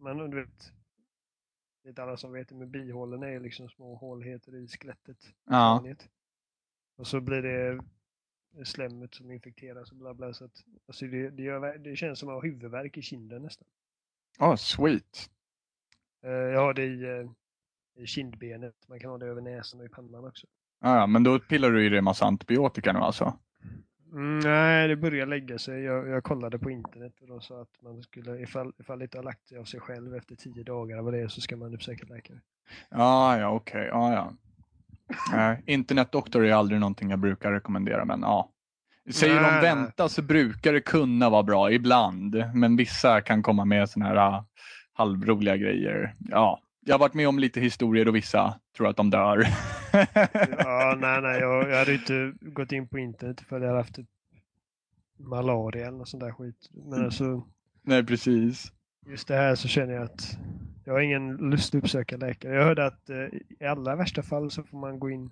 [0.00, 0.72] man, du vet,
[1.82, 5.18] det är inte alla som vet det, men bihålen är liksom små håligheter i skelettet.
[5.50, 5.84] Ja.
[6.96, 7.80] Och så blir det
[8.64, 10.32] slemmet som infekteras och bla bla.
[10.34, 13.68] Så att, alltså det, det, gör, det känns som att ha huvudvärk i kinden nästan.
[14.38, 15.30] Oh, sweet.
[16.24, 18.74] Eh, jag har det i, eh, i kindbenet.
[18.88, 20.46] Man kan ha det över näsan och i pannan också.
[20.80, 23.38] Ah, ja, men då pillar du i dig en massa antibiotika nu alltså?
[24.12, 25.82] Mm, nej, det börjar lägga sig.
[25.82, 29.18] Jag, jag kollade på internet och de sa att man skulle, ifall, ifall det inte
[29.18, 31.74] har lagt sig av sig själv efter tio dagar vad det är, så ska man
[31.74, 32.40] uppsöka läkare.
[32.90, 33.80] Ah, ja, okej.
[33.80, 33.90] Okay.
[33.90, 34.32] Ah, ja.
[35.34, 38.52] Eh, internetdoktor är aldrig någonting jag brukar rekommendera, men ja.
[39.10, 40.10] Säger nej, de vänta nej.
[40.10, 44.42] så brukar det kunna vara bra ibland, men vissa kan komma med sådana här uh,
[44.98, 46.14] halvroliga grejer.
[46.18, 49.38] Ja, jag har varit med om lite historier och vissa tror att de dör.
[50.58, 53.98] ja, nej, nej, jag, jag hade inte gått in på internet för jag hade haft
[55.18, 56.70] malaria eller sånt där skit.
[56.72, 57.46] Men alltså,
[57.82, 58.72] nej, precis.
[59.06, 60.38] Just det här så känner jag att
[60.84, 62.54] jag har ingen lust att uppsöka läkare.
[62.54, 63.16] Jag hörde att eh,
[63.60, 65.30] i allra värsta fall så får man gå in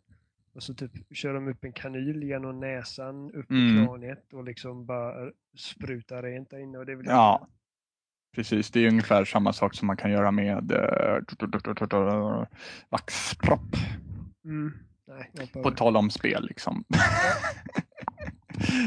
[0.55, 3.83] och så typ kör de upp en kanyl genom näsan upp mm.
[3.83, 6.79] i kraniet och liksom bara spruta rent där inne.
[6.79, 7.49] Och det vill ja,
[8.37, 8.71] precis.
[8.71, 11.19] Det är ungefär samma sak som man kan göra med äh,
[12.91, 13.77] vaxpropp.
[14.45, 14.73] Mm.
[15.63, 16.85] På tal om spel liksom.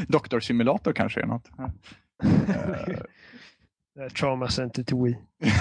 [0.07, 1.49] Doktorsimulator kanske är något.
[4.19, 5.17] Trauma Center to Wii.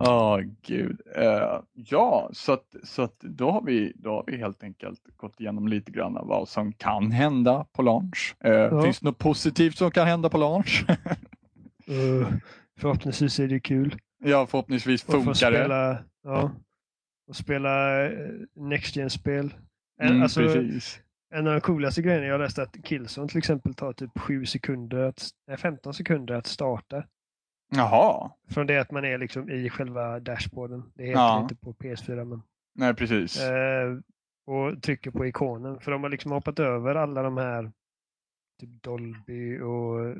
[0.00, 1.00] Oh, gud.
[1.18, 5.40] Uh, ja, så, att, så att då, har vi, då har vi helt enkelt gått
[5.40, 8.36] igenom lite grann av vad som kan hända på launch.
[8.46, 8.82] Uh, ja.
[8.82, 10.84] Finns det något positivt som kan hända på launch?
[11.90, 12.28] uh,
[12.80, 13.96] förhoppningsvis är det kul.
[14.24, 16.04] Ja, förhoppningsvis funkar spela, det.
[16.22, 16.50] Ja,
[17.28, 17.70] och spela
[18.56, 19.54] Next Gen-spel.
[20.02, 21.00] Mm, alltså, precis.
[21.34, 24.98] En av de coolaste grejerna jag läste att Killzone till exempel tar typ 7 sekunder,
[24.98, 27.04] att, 15 sekunder att starta.
[27.68, 28.30] Jaha.
[28.48, 30.92] Från det att man är liksom i själva dashboarden.
[30.94, 31.40] Det heter ja.
[31.42, 32.42] inte på PS4 men.
[32.74, 33.42] Nej precis.
[33.42, 33.98] Eh,
[34.46, 35.80] och trycker på ikonen.
[35.80, 37.72] För de har liksom hoppat över alla de här
[38.60, 40.16] typ Dolby och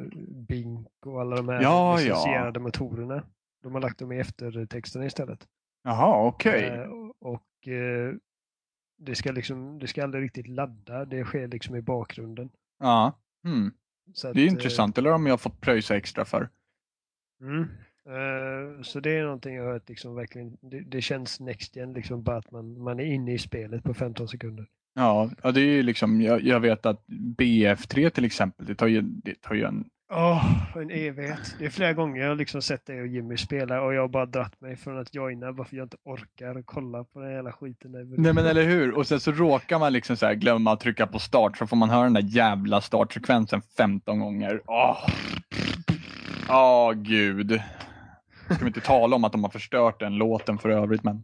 [0.48, 2.62] Bink och alla de här ja, licensierade ja.
[2.62, 3.22] motorerna.
[3.62, 5.46] De har lagt dem i eftertexterna istället.
[5.82, 6.70] Jaha, okej.
[6.70, 6.78] Okay.
[6.78, 8.14] Eh, och eh,
[8.98, 11.04] det ska liksom, det ska aldrig riktigt ladda.
[11.04, 12.50] Det sker liksom i bakgrunden.
[12.78, 13.12] Ja,
[13.44, 13.72] mm.
[14.14, 14.98] Så det är att, intressant.
[14.98, 16.48] Eller om jag har fått pröjsa extra för.
[17.40, 17.68] Mm.
[18.09, 20.57] Uh, så det är någonting jag hört liksom verkligen.
[20.61, 23.94] Det, det känns next gen liksom bara att man, man är inne i spelet på
[23.94, 24.66] 15 sekunder.
[24.94, 27.05] Ja, ja det är ju liksom, jag, jag vet att
[27.38, 31.57] BF3 till exempel, det tar ju, det tar ju en oh, en evighet.
[31.59, 34.09] Det är flera gånger jag har liksom sett dig och Jimmy spela och jag har
[34.09, 37.53] bara dratt mig från att joina bara för jag inte orkar kolla på den jävla
[37.53, 37.92] skiten.
[37.92, 41.07] Där Nej men eller hur, och sen så råkar man liksom så glömma att trycka
[41.07, 44.61] på start så får man höra den där jävla startsekvensen 15 gånger.
[44.66, 45.09] Åh,
[46.48, 46.90] oh.
[46.90, 47.62] oh, gud.
[48.44, 51.22] Ska vi inte tala om att de har förstört den låten för övrigt men.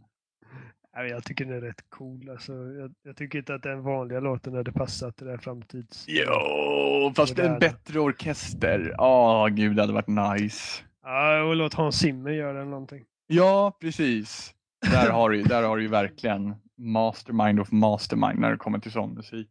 [1.09, 2.29] Jag tycker den är rätt cool.
[2.29, 6.05] Alltså, jag, jag tycker inte att den vanliga låten hade passat det här framtids...
[6.07, 8.95] Jo, fast en bättre orkester.
[8.97, 10.83] Ja, oh, gud, det hade varit nice.
[11.03, 13.03] Ja, och låt Hans Zimmer göra någonting.
[13.27, 14.53] Ja, precis.
[14.91, 18.91] Där har du, där har du ju verkligen mastermind of mastermind när det kommer till
[18.91, 19.49] sån musik.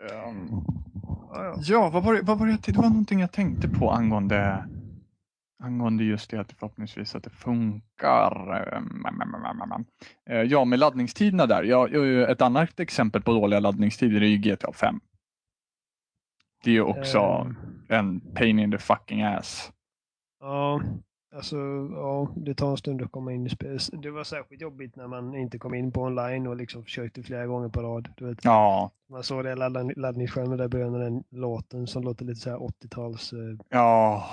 [0.00, 0.64] Um,
[1.62, 4.64] ja, vad var det, vad var det, det var någonting jag tänkte på angående
[5.62, 8.56] angående just det att förhoppningsvis att det funkar.
[10.30, 11.62] Eh, ja, med laddningstiderna där.
[11.62, 11.88] Ja,
[12.28, 15.00] ett annat exempel på dåliga laddningstider är ju GTA 5.
[16.64, 17.56] Det är ju också um,
[17.88, 19.72] en pain in the fucking ass.
[20.40, 20.82] Ja,
[21.32, 21.56] alltså
[21.92, 23.88] ja, det tar en stund att komma in i spelet.
[23.92, 27.46] Det var särskilt jobbigt när man inte kom in på online och liksom försökte flera
[27.46, 28.08] gånger på rad.
[28.16, 28.90] Du vet, ja.
[29.10, 29.54] Man såg det
[29.96, 33.32] laddningsskärmen där början med den låten som låter lite så här 80-tals...
[33.32, 33.38] Eh,
[33.68, 34.26] ja.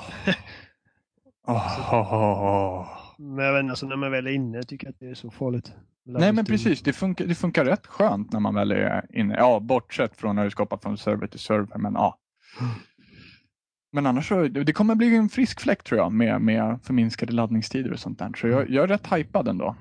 [1.48, 4.92] Oh, oh, oh, men jag vet inte, alltså när man väl är inne tycker jag
[4.92, 5.74] att det är så farligt.
[6.04, 9.36] Nej men precis, det funkar, det funkar rätt skönt när man väl är inne.
[9.36, 11.78] Ja, bortsett från när du skapar från server till server.
[11.78, 12.18] Men ja.
[13.92, 17.92] Men annars så, det kommer bli en frisk fläkt tror jag med, med förminskade laddningstider
[17.92, 18.32] och sånt där.
[18.38, 19.76] Så jag, jag är rätt hypad ändå.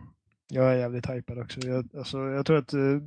[0.49, 1.61] Jag är jävligt hypad också.
[1.61, 3.03] Jag, alltså, jag tror att uh,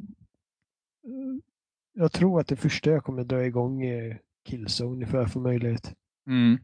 [1.94, 5.94] jag tror att det första jag kommer dra igång är Killzone ifall jag får möjlighet.
[6.28, 6.60] Mm.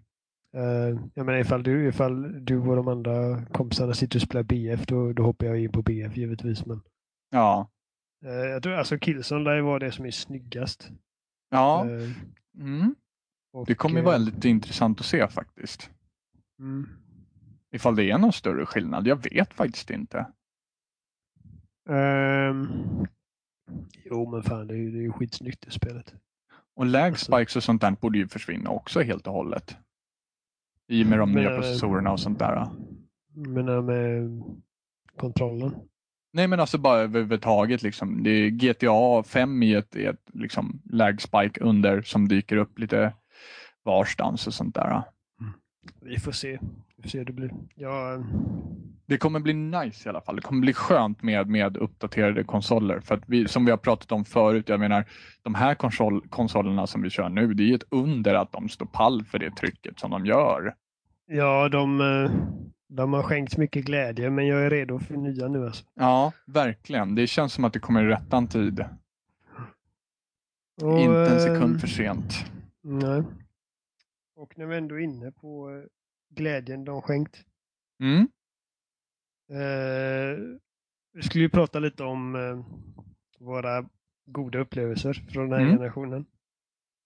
[0.55, 4.85] Uh, jag menar ifall du, ifall du och de andra kompisarna sitter och spelar BF
[4.85, 6.65] då, då hoppar jag in på BF givetvis.
[6.65, 6.81] Men,
[7.29, 7.69] ja.
[8.25, 10.91] Uh, jag tror alltså Killzone lär vara det som är snyggast.
[11.49, 11.85] Ja.
[12.57, 12.95] Mm.
[13.55, 15.89] Och, det kommer ju vara lite intressant att se faktiskt.
[16.59, 16.89] Mm.
[17.71, 19.07] Ifall det är någon större skillnad.
[19.07, 20.27] Jag vet faktiskt inte.
[21.89, 23.07] Um,
[24.05, 26.13] jo men fan det är ju, det är ju skitsnyggt det spelet.
[26.75, 27.25] Och lag alltså.
[27.25, 29.77] spikes och sånt där borde ju försvinna också helt och hållet.
[30.87, 32.69] I och med de nya processorerna och sånt där.
[33.33, 34.43] menar med
[35.17, 35.75] kontrollen?
[36.33, 38.23] Nej men alltså bara överhuvudtaget liksom.
[38.23, 42.79] Det är GTA 5 i ett, i ett liksom lag spike under som dyker upp
[42.79, 43.13] lite
[43.85, 45.03] varstans och sånt där.
[46.01, 46.59] Vi får se.
[46.95, 47.51] Vi får se hur det blir.
[47.75, 48.23] Ja,
[49.05, 50.35] Det kommer bli nice i alla fall.
[50.35, 52.99] Det kommer bli skönt med, med uppdaterade konsoler.
[52.99, 55.05] För att vi, som vi har pratat om förut, jag menar
[55.43, 58.69] de här konsol, konsolerna som vi kör nu, det är ju ett under att de
[58.69, 60.73] står pall för det trycket som de gör.
[61.27, 62.31] ja de, eh,
[62.89, 65.65] de har skänkt mycket glädje, men jag är redo för nya nu.
[65.65, 65.83] Alltså.
[65.95, 67.15] Ja, verkligen.
[67.15, 68.85] Det känns som att det kommer i rättan tid.
[70.81, 72.45] Och, Inte en sekund för sent.
[72.83, 73.23] Nej.
[74.35, 75.83] Och när vi ändå är inne på eh,
[76.35, 77.45] glädjen de skänkt.
[78.03, 78.27] Mm.
[79.51, 80.37] Eh,
[81.13, 82.65] vi skulle ju prata lite om eh,
[83.39, 83.89] våra
[84.25, 85.77] goda upplevelser från den här Mm.
[85.77, 86.25] generationen.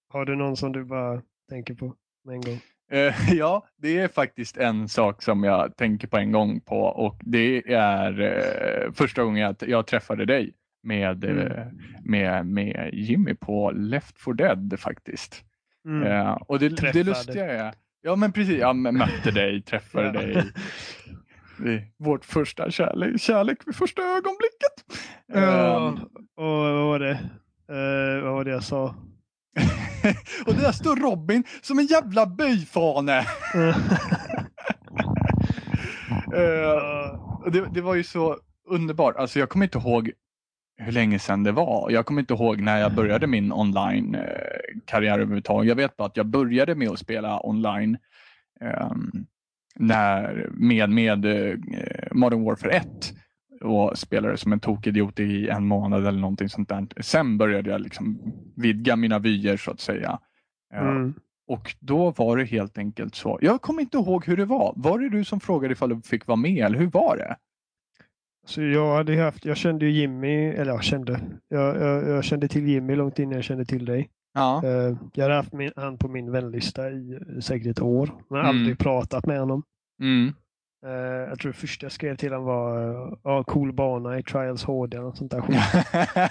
[0.09, 2.59] Har du någon som du bara tänker på med en gång?
[2.91, 7.15] Eh, ja, det är faktiskt en sak som jag tänker på en gång på och
[7.25, 11.47] det är eh, första gången jag, jag träffade dig med, Mm.
[11.51, 11.67] eh,
[12.03, 15.45] med, med Jimmy på Left 4 Dead faktiskt.
[15.85, 16.03] Mm.
[16.11, 20.11] Eh, och det, det lustiga är, ja men precis, jag mötte dig, träffade Ja.
[20.11, 20.43] dig.
[21.63, 24.75] Det, vårt första kärlek, kärlek vid första ögonblicket.
[25.27, 25.93] Ja, Ehm,
[26.37, 27.11] och vad var det?
[27.69, 28.85] Eh, vad var det jag sa?
[30.45, 33.25] och där står Robin som en jävla böjfane.
[36.35, 38.37] Eh, och det, det var ju så
[38.69, 39.15] underbart.
[39.15, 40.11] Alltså jag kommer inte ihåg
[40.79, 41.91] hur länge sedan det var.
[41.91, 45.69] Jag kommer inte ihåg när jag började min online-karriär överhuvudtaget.
[45.69, 47.97] Jag vet bara att jag började med att spela online
[48.61, 49.11] ehm,
[49.75, 51.55] när, med, med eh,
[52.11, 53.13] Modern Warfare 1
[53.61, 56.87] och spelade som en tokidiot i en månad eller någonting sånt där.
[57.01, 60.19] Sen började jag liksom vidga mina vyer så att säga.
[60.73, 61.13] Eh, Mm.
[61.47, 63.39] och då var det helt enkelt så.
[63.41, 64.73] Jag kommer inte ihåg hur det var.
[64.75, 67.35] Var det du som frågade ifall du fick vara med eller hur var det?
[68.45, 72.47] Så jag hade haft, jag kände ju Jimmy, eller jag kände, jag, jag, jag kände
[72.47, 74.09] till Jimmy långt innan jag kände till dig.
[74.33, 74.61] Ja.
[74.65, 78.39] Eh, jag hade haft min, han på min vänlista i eh, säkert ett år, men
[78.39, 78.49] Mm.
[78.49, 79.63] aldrig pratat med honom.
[80.01, 80.33] Mm.
[80.85, 80.91] Eh,
[81.29, 84.97] jag tror det första jag skrev till honom var ja, cool bana i Trials HD
[84.97, 85.59] eller något sånt där skit.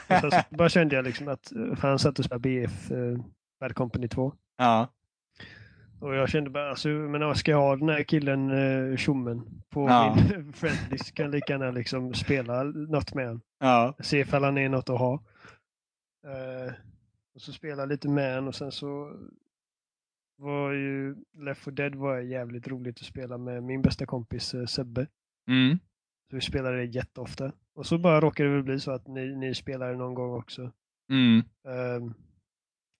[0.20, 2.88] Sen så bara kände jag liksom att, han satt och spelade BF,
[3.60, 4.32] Bad Company 2.
[4.58, 4.88] ja.
[6.00, 9.62] Och jag kände bara, alltså, men vad ska jag ha den här killen, uh, tjommen,
[9.70, 10.16] på Ja.
[10.30, 11.14] min friendlist?
[11.14, 13.40] Kan lika gärna liksom spela något med honom.
[13.58, 13.94] Ja.
[14.00, 15.14] Se ifall han är något att ha.
[16.26, 16.72] Eh,
[17.34, 19.12] och så spela lite med honom och sen så
[20.36, 24.66] var ju Left 4 Dead var jävligt roligt att spela med min bästa kompis eh,
[24.66, 25.06] Sebbe.
[25.48, 25.78] Mm.
[26.30, 27.52] Så vi spelade det jätteofta.
[27.74, 30.72] Och så bara råkade det väl bli så att ni, ni spelade någon gång också.
[31.10, 31.38] Mm.
[31.68, 32.14] Ehm,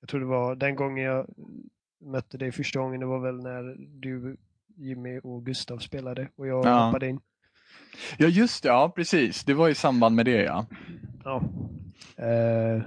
[0.00, 1.26] jag tror det var den gången jag
[2.00, 4.36] mötte dig första gången, det var väl när du,
[4.76, 6.86] Jimmy och Gustav spelade och jag Ja.
[6.86, 7.20] hoppade in.
[8.18, 9.44] Ja just det, ja precis.
[9.44, 10.66] Det var i samband med det ja.
[11.24, 11.42] Ja.
[12.16, 12.82] Eh,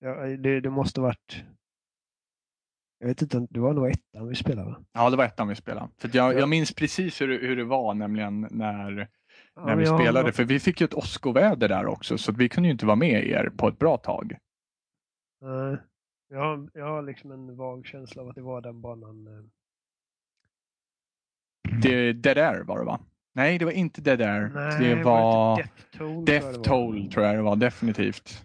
[0.00, 1.44] ja det, det måste varit...
[2.98, 4.84] Jag vet inte, det var nog ettan vi spelade va?
[4.92, 5.88] Ja det var ettan vi spelade.
[5.98, 6.38] För jag, Ja.
[6.38, 9.08] jag minns precis hur, det- hur det var nämligen när,
[9.54, 10.32] Ja, när vi spelade.
[10.32, 13.26] För vi fick ju ett åskoväder där också så vi kunde ju inte vara med
[13.26, 14.36] er på ett bra tag.
[15.40, 15.76] Nej.
[16.32, 19.26] Jag, har, jag har liksom en vag känsla av att det var den banan.
[19.26, 19.44] eh.
[21.82, 23.00] Det, Dead Air var det va?
[23.34, 24.48] Nej det var inte Dead Air.
[24.54, 25.98] Nej, det var inte Death Toll.
[25.98, 26.64] tror jag Death det var.
[26.64, 28.44] Toll tror jag det var definitivt.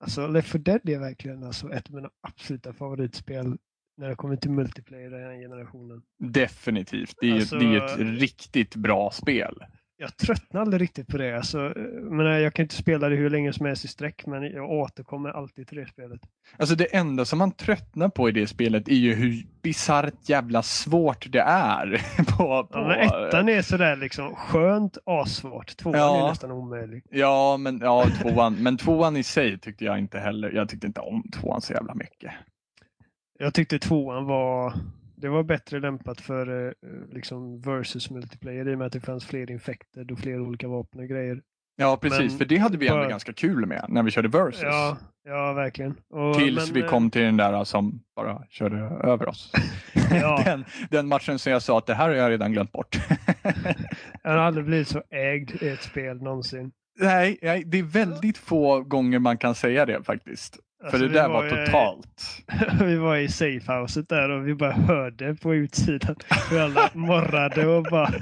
[0.00, 3.56] Alltså Left 4 Dead är verkligen alltså ett av mina absoluta favoritspel
[3.96, 6.02] när det kommer till multiplayer i den här generationen.
[6.18, 7.14] Definitivt.
[7.20, 7.78] Det är, ju- Alltså- det är ju
[8.14, 9.64] ett riktigt bra spel.
[10.02, 11.36] Jag tröttnar aldrig riktigt på det.
[11.36, 14.42] Alltså, eh, men jag kan inte spela det hur länge som helst i sträck, men
[14.42, 16.20] jag återkommer alltid till det spelet.
[16.56, 20.62] Alltså det enda som man tröttnar på i det spelet är ju hur bisarrt jävla
[20.62, 22.00] svårt det är.
[22.36, 25.76] på, på, Ja, men ettan är sådär liksom skönt assvårt.
[25.76, 26.24] Tvåan Ja.
[26.24, 27.02] är nästan omöjlig.
[27.10, 30.50] Ja, men ja, tvåan, men tvåan i sig tyckte jag inte heller.
[30.52, 32.32] Jag tyckte inte om tvåan så jävla mycket.
[33.38, 34.72] Jag tyckte tvåan var
[35.20, 36.72] det var bättre lämpat för eh,
[37.12, 41.00] liksom versus multiplayer i och med att det fanns fler infected och fler olika vapen
[41.00, 41.42] och grejer.
[41.76, 44.62] Ja, precis, Men för det hade vi ändå ganska kul med när vi körde versus.
[44.62, 45.94] Ja, ja verkligen.
[46.10, 49.52] Och, Tills men, vi eh, kom till den där som bara körde över oss.
[50.10, 50.42] Ja.
[50.44, 52.96] den, den matchen som jag sa att det här har jag redan glömt bort.
[54.22, 56.72] Jag har aldrig blivit så ägd i ett spel någonsin.
[56.98, 60.58] nej, nej, det är väldigt få gånger man kan säga det faktiskt.
[60.82, 62.42] Alltså, för det vi där var, ju- totalt.
[62.80, 66.16] vi var i safehouset där och vi bara hörde på utsidan
[66.50, 68.12] hur alla morrade och bara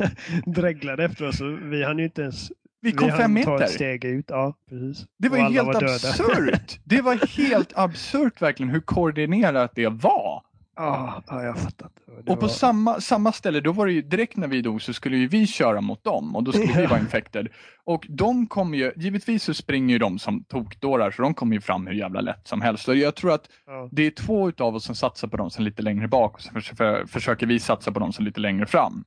[0.47, 1.41] dreglade efter oss.
[1.63, 3.67] Vi hann ju inte ens Vi kom hann fem meter.
[3.67, 4.25] steg ut.
[4.29, 5.07] Ja, precis.
[5.19, 5.87] Det var ju helt döda.
[5.87, 6.81] absurt.
[6.85, 10.43] Det var helt absurt verkligen hur koordinerat det var.
[10.79, 11.91] Ja, ja jag fattar.
[12.07, 12.49] Det och på var...
[12.49, 15.47] samma, samma ställe, då var det ju direkt när vi dog så skulle ju vi
[15.47, 17.49] köra mot dem och då skulle vi vara infected.
[17.85, 21.61] Och de kommer ju, givetvis så springer ju de som tokdårar så de kommer ju
[21.61, 22.89] fram hur jävla lätt som helst.
[22.89, 23.89] Och jag tror att ja.
[23.93, 26.77] det är två utav oss som satsar på dem som lite längre bak och så
[26.77, 29.05] för, försöker vi satsa på dem som lite längre fram.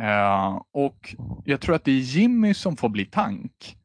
[0.00, 3.76] Uh, och jag tror att det är Jimmy som får bli tank.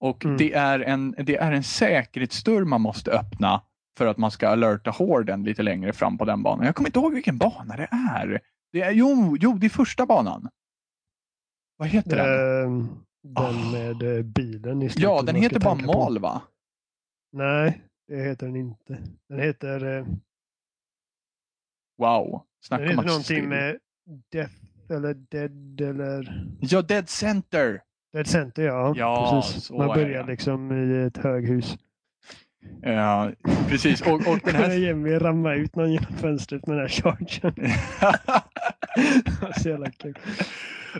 [0.00, 0.36] Och mm.
[0.36, 3.62] det, är en, det är en säkerhetsdörr man måste öppna
[3.98, 6.66] för att man ska alerta horden lite längre fram på den banan.
[6.66, 8.40] Jag kommer inte ihåg vilken bana det är.
[8.72, 10.48] Det är jo, jo, det är första banan.
[11.76, 12.64] Vad heter den?
[12.64, 12.88] Ehm,
[13.22, 13.72] den oh.
[13.72, 15.02] med eh, bilen i slutet.
[15.02, 16.42] Ja, den heter bara Mal va?
[17.32, 18.98] Nej, det heter den inte.
[19.28, 19.98] Den heter...
[19.98, 20.06] Eh,
[21.98, 22.42] wow.
[22.64, 23.78] Snacka den heter någonting med
[24.32, 24.54] Death
[24.90, 26.46] eller Dead eller...
[26.60, 27.82] Ja, Dead Center!
[28.12, 28.94] Dead Center ja.
[28.96, 29.70] ja precis.
[29.70, 31.78] Man börjar liksom i ett höghus.
[32.82, 33.30] Ja,
[33.68, 34.02] precis.
[34.02, 34.72] Och, och den här...
[34.78, 37.54] Jimmy ramma ut någon genom fönstret med den här chargen.
[39.62, 40.14] så jävla kul.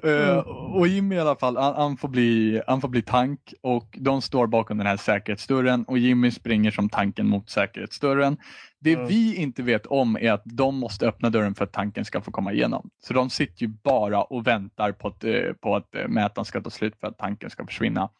[0.04, 0.38] Uh,
[0.78, 4.22] och Jimmy i alla fall, han, han, får bli, han får bli tank och de
[4.22, 8.36] står bakom den här säkerhetsdörren och Jimmy springer som tanken mot säkerhetsdörren.
[8.80, 9.06] Det mm.
[9.06, 12.30] vi inte vet om är att de måste öppna dörren för att tanken ska få
[12.30, 12.90] komma igenom.
[13.06, 16.60] Så de sitter ju bara och väntar på att, eh, på att eh, mätaren ska
[16.60, 18.10] ta slut för att tanken ska försvinna.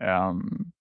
[0.00, 0.72] Um,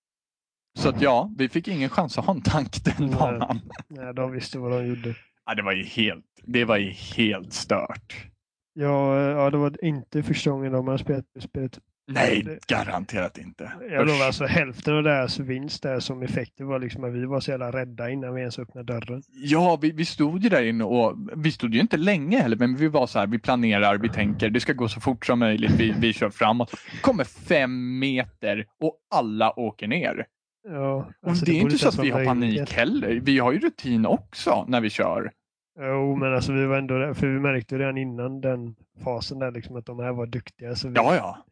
[0.79, 3.61] så att ja, vi fick ingen chans att ha en tank den banan.
[3.89, 5.15] Nej, de visste vad de gjorde.
[5.45, 8.27] Ja, det var ju helt, det var ju helt stört.
[8.73, 11.79] Ja, ja det var inte första gången de har spelat spelet.
[12.07, 13.71] Nej, det, garanterat inte.
[13.89, 17.39] Jag lovar, alltså hälften av deras vinst där som effekter var liksom att vi var
[17.39, 19.23] så jävla rädda innan vi ens öppnade dörren.
[19.27, 22.75] Ja, vi, vi stod ju där inne och vi stod ju inte länge heller, men
[22.75, 25.71] vi var så här, vi planerar, vi tänker, det ska gå så fort som möjligt,
[25.71, 26.73] vi, vi kör framåt.
[27.01, 30.25] kommer fem meter och alla åker ner.
[30.63, 33.19] Ja, alltså det, det är inte så att vi har panik heller.
[33.19, 35.31] Vi har ju rutin också när vi kör.
[35.79, 39.51] Jo, men alltså vi var ändå där, för vi märkte redan innan den fasen där
[39.51, 40.75] liksom att de här var duktiga.
[40.75, 41.45] Så vi, ja, ja.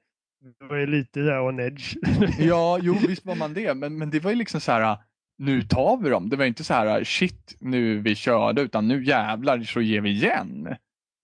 [0.60, 1.96] Vi var ju lite där on edge.
[2.40, 4.98] ja, jo visst var man det, men, men det var ju liksom så här
[5.38, 6.30] nu tar vi dem.
[6.30, 10.10] Det var inte så här shit nu vi körde utan nu jävlar så ger vi
[10.10, 10.76] igen.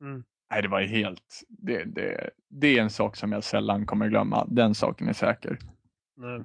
[0.01, 0.23] Mm.
[0.51, 4.09] Nej, det var ju helt, det, det, det är en sak som jag sällan kommer
[4.09, 4.45] glömma.
[4.49, 5.59] Den saken är säker.
[6.17, 6.41] Nej.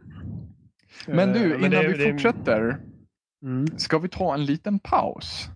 [1.09, 2.81] Eh, men du, innan men det, vi fortsätter.
[3.43, 3.79] Mm.
[3.79, 5.49] Ska vi ta en liten paus?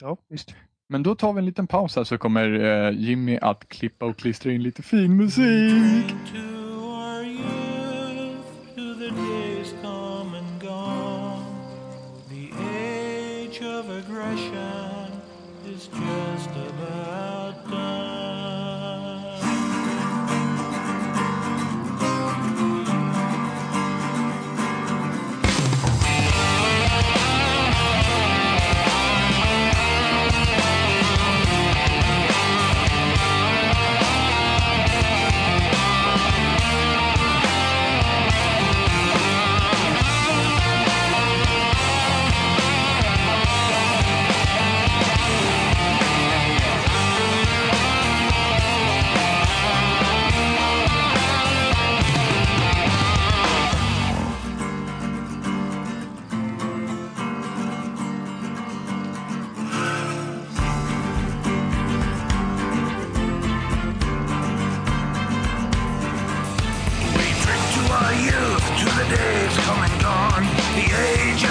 [0.00, 0.54] Ja, visst.
[0.88, 4.16] Men då tar vi en liten paus här så kommer eh, Jimmy att klippa och
[4.16, 6.14] klistra in lite fin musik.
[13.98, 15.22] aggression
[15.66, 18.17] is just about done.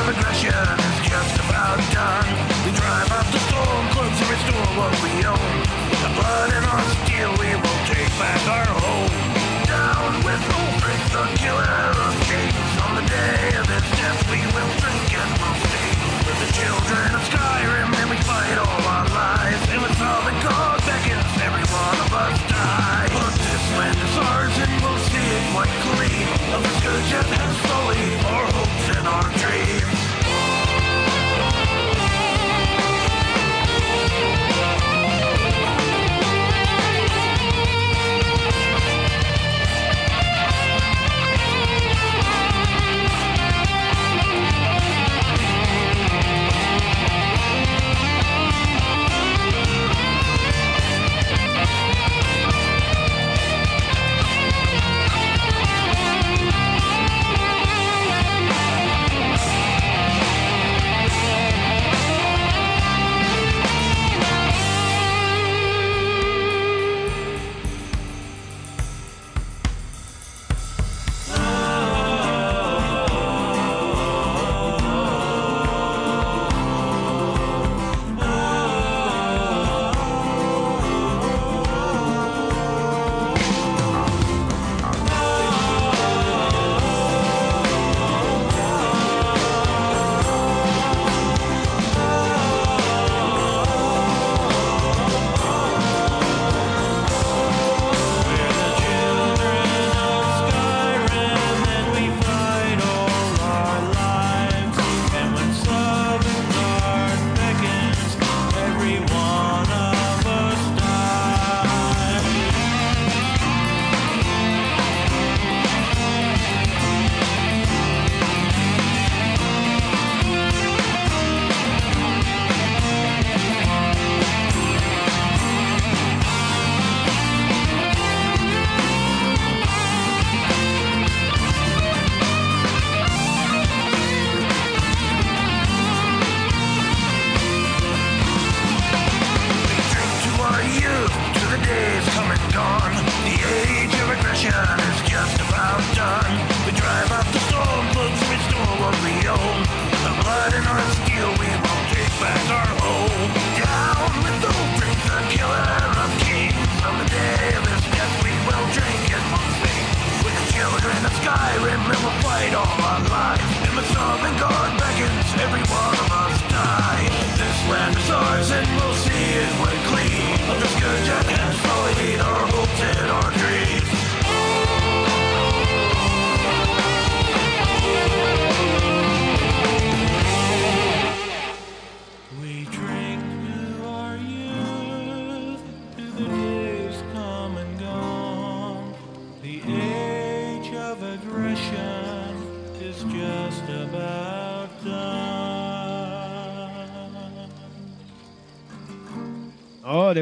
[0.07, 2.27] aggression is just about done.
[2.63, 5.55] We drive up the storm, close to restore what we own.
[6.03, 9.11] The blood and our steel, we will take back our home.
[9.67, 12.71] Down with Ulrich, the killer of kings.
[12.87, 15.86] On the day of his death, we will drink and we'll sing.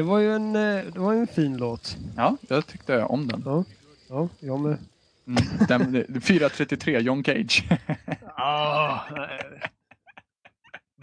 [0.06, 1.96] Var ju en, eh, det var en fin låt.
[2.16, 3.42] Ja, jag tyckte om den.
[3.44, 3.64] Ja,
[4.08, 4.78] ja jag med.
[5.26, 7.64] Mm, den 4.33, John Cage.
[8.36, 9.00] ah,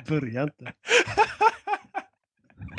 [0.08, 0.74] börja inte.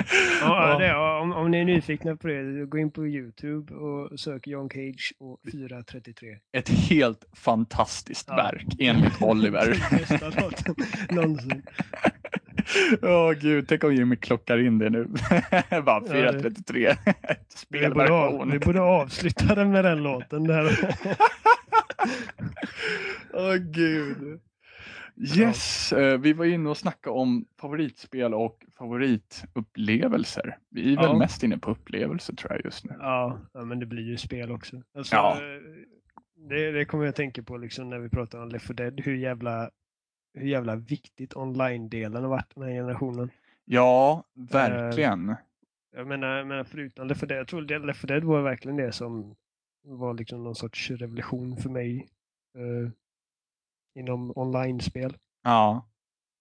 [0.41, 4.47] ja, det, om, om ni är nyfikna på det, gå in på Youtube och sök
[4.47, 6.39] John Cage och 433.
[6.53, 8.37] Ett helt fantastiskt ja.
[8.37, 9.77] verk enligt Oliver.
[9.91, 10.75] Bästa låten
[11.11, 11.62] någonsin.
[13.03, 15.05] Åh oh, gud, tänk om Jimmy klockar in det nu.
[15.71, 16.97] Bara 4.33.
[17.49, 18.51] Spelversion.
[18.51, 20.51] Vi borde avsluta den med den låten.
[23.33, 24.41] Åh oh, gud.
[25.37, 26.17] Yes, ja.
[26.17, 30.59] vi var inne och snackade om favoritspel och favoritupplevelser.
[30.71, 31.19] Vi är väl ja.
[31.19, 32.97] mest inne på upplevelser tror jag just nu.
[32.99, 34.83] Ja, ja men det blir ju spel också.
[34.97, 35.39] Alltså, ja.
[36.49, 39.01] det, det kommer jag att tänka på liksom när vi pratar om Left 4 Dead,
[39.01, 39.71] hur jävla,
[40.35, 43.30] hur jävla viktigt online-delen har varit den här generationen.
[43.64, 45.28] Ja, verkligen.
[45.28, 45.37] Uh,
[45.97, 48.76] jag menar, jag menar förutom Left 4 Dead, jag tror Left 4 Dead var verkligen
[48.76, 49.35] det som
[49.87, 52.09] var liksom någon sorts revolution för mig.
[52.59, 52.91] Uh,
[53.95, 55.16] inom online-spel.
[55.43, 55.87] Ja.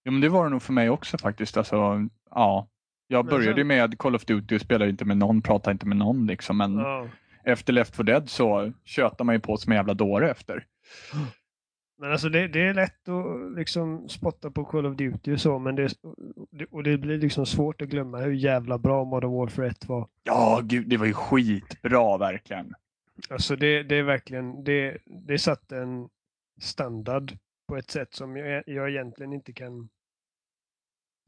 [0.04, 1.56] Jo, men det var det nog för mig också faktiskt.
[1.56, 2.68] Alltså, ja.
[3.06, 3.66] Jag började sen...
[3.66, 6.26] med Call of Duty och spelade inte med någon, pratade inte med någon.
[6.26, 7.08] Liksom, men ja.
[7.44, 10.66] efter Left 4 Dead så tjötar man ju på som en jävla dåre efter.
[11.96, 15.58] Men alltså det, det, är lätt att liksom spotta på Call of Duty och så,
[15.58, 15.94] men det,
[16.70, 20.08] och det blir liksom svårt att glömma hur jävla bra Modern Warfare 1 var.
[20.22, 22.74] Ja, gud, det var ju skitbra verkligen.
[23.30, 26.08] Alltså det, det är verkligen, det, det satt en
[26.60, 27.32] standard
[27.68, 29.88] på ett sätt som jag, jag egentligen inte kan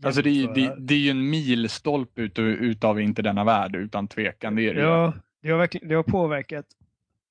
[0.05, 4.09] Alltså det är, det, det är ju en milstolpe ut, utav inte denna värld utan
[4.09, 4.57] tvekan.
[4.57, 5.13] Det är det ja,
[5.43, 6.67] det har, verkligen, det har påverkat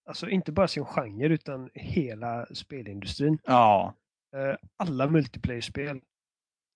[0.06, 3.40] alltså inte bara sin genre utan hela spelindustrin.
[3.44, 3.94] Ja.
[4.36, 6.02] Eh, alla multiplayer-spel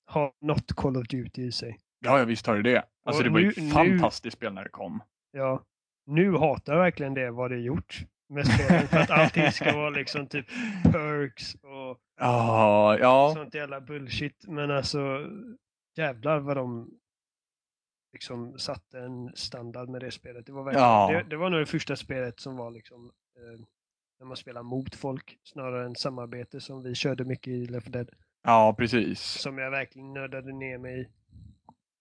[0.06, 1.80] har något Call of Duty i sig.
[2.00, 2.86] Ja, ja visst har det det.
[3.04, 5.04] Alltså Och det var ju ett fantastiskt spel när det kom.
[5.32, 5.64] Ja.
[6.06, 8.88] Nu hatar jag verkligen det, vad det gjort med spelen.
[8.88, 10.48] För att allting ska vara liksom typ
[10.84, 13.34] perks och oh, ja.
[13.36, 14.46] sånt jävla bullshit.
[14.48, 15.28] Men alltså
[15.96, 17.00] jävlar vad de
[18.14, 20.46] liksom satte en standard med det spelet.
[20.46, 21.12] Det var, verkligen, ja.
[21.12, 23.12] det, det, var nog det första spelet som var liksom
[24.20, 28.10] när man spelar mot folk snarare än samarbete som vi körde mycket i Left Dead.
[28.44, 29.22] Ja, precis.
[29.22, 31.08] Som jag verkligen nördade ner mig i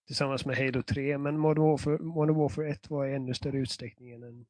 [0.07, 1.19] tillsammans med Halo 3.
[1.19, 4.47] Men Modern Warfare, Modern Warfare 1 var i ännu större utsträckning än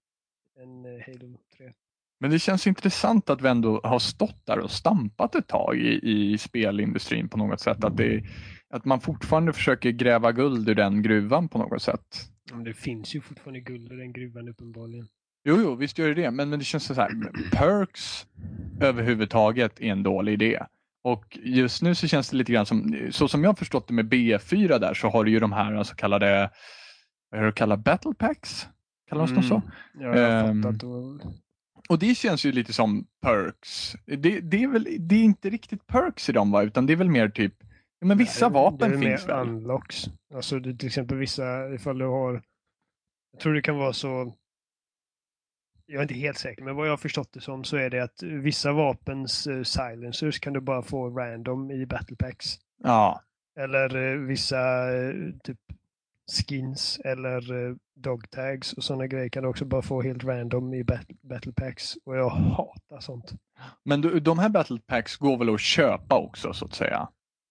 [0.62, 1.72] än eh, Halo 3.
[2.20, 6.00] Men det känns intressant att vi ändå har stått där och stampat ett tag i,
[6.32, 7.84] i spelindustrin på något sätt.
[7.84, 8.24] Att, det,
[8.70, 12.30] att man fortfarande försöker gräva guld ur den gruvan på något sätt.
[12.52, 15.08] Men det finns ju fortfarande guld i den gruvan uppenbarligen.
[15.48, 16.30] Jo, jo, visst gör det det.
[16.30, 17.10] Men, men det känns så här,
[17.52, 18.26] perks
[18.80, 20.62] överhuvudtaget är en dålig idé.
[21.04, 23.94] Och just nu så känns det lite grann som, så som jag har förstått det
[23.94, 26.50] med B4 där så har du ju de här så kallade,
[27.30, 28.68] vad är det att kalla battle packs?
[29.08, 29.42] Kallas mm.
[29.42, 29.62] de så?
[30.00, 31.20] Ja, um.
[31.88, 31.98] Och...
[31.98, 33.96] det känns ju lite som perks.
[34.06, 36.62] Det, det, är väl det är inte riktigt perks i dem va?
[36.62, 37.54] Utan det är väl mer typ,
[38.00, 39.48] men vissa Nej, vapen det finns väl?
[39.48, 40.04] unlocks.
[40.34, 42.42] Alltså det, till exempel vissa, ifall du har,
[43.32, 44.34] jag tror det kan vara så,
[45.88, 48.02] jag är inte helt säker, men vad jag har förstått det som så är det
[48.02, 52.46] att vissa vapens uh, silencers kan du bara få random i battle packs.
[52.84, 53.22] Ja.
[53.60, 55.58] Eller uh, vissa uh, typ
[56.32, 60.74] skins eller uh, dog tags och sådana grejer kan du också bara få helt random
[60.74, 60.84] i
[61.22, 61.94] battle packs.
[62.04, 63.32] Och jag hatar sånt.
[63.84, 67.08] Men du, de här battle packs går väl att köpa också så att säga?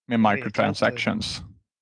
[0.08, 1.42] Med microtransactions?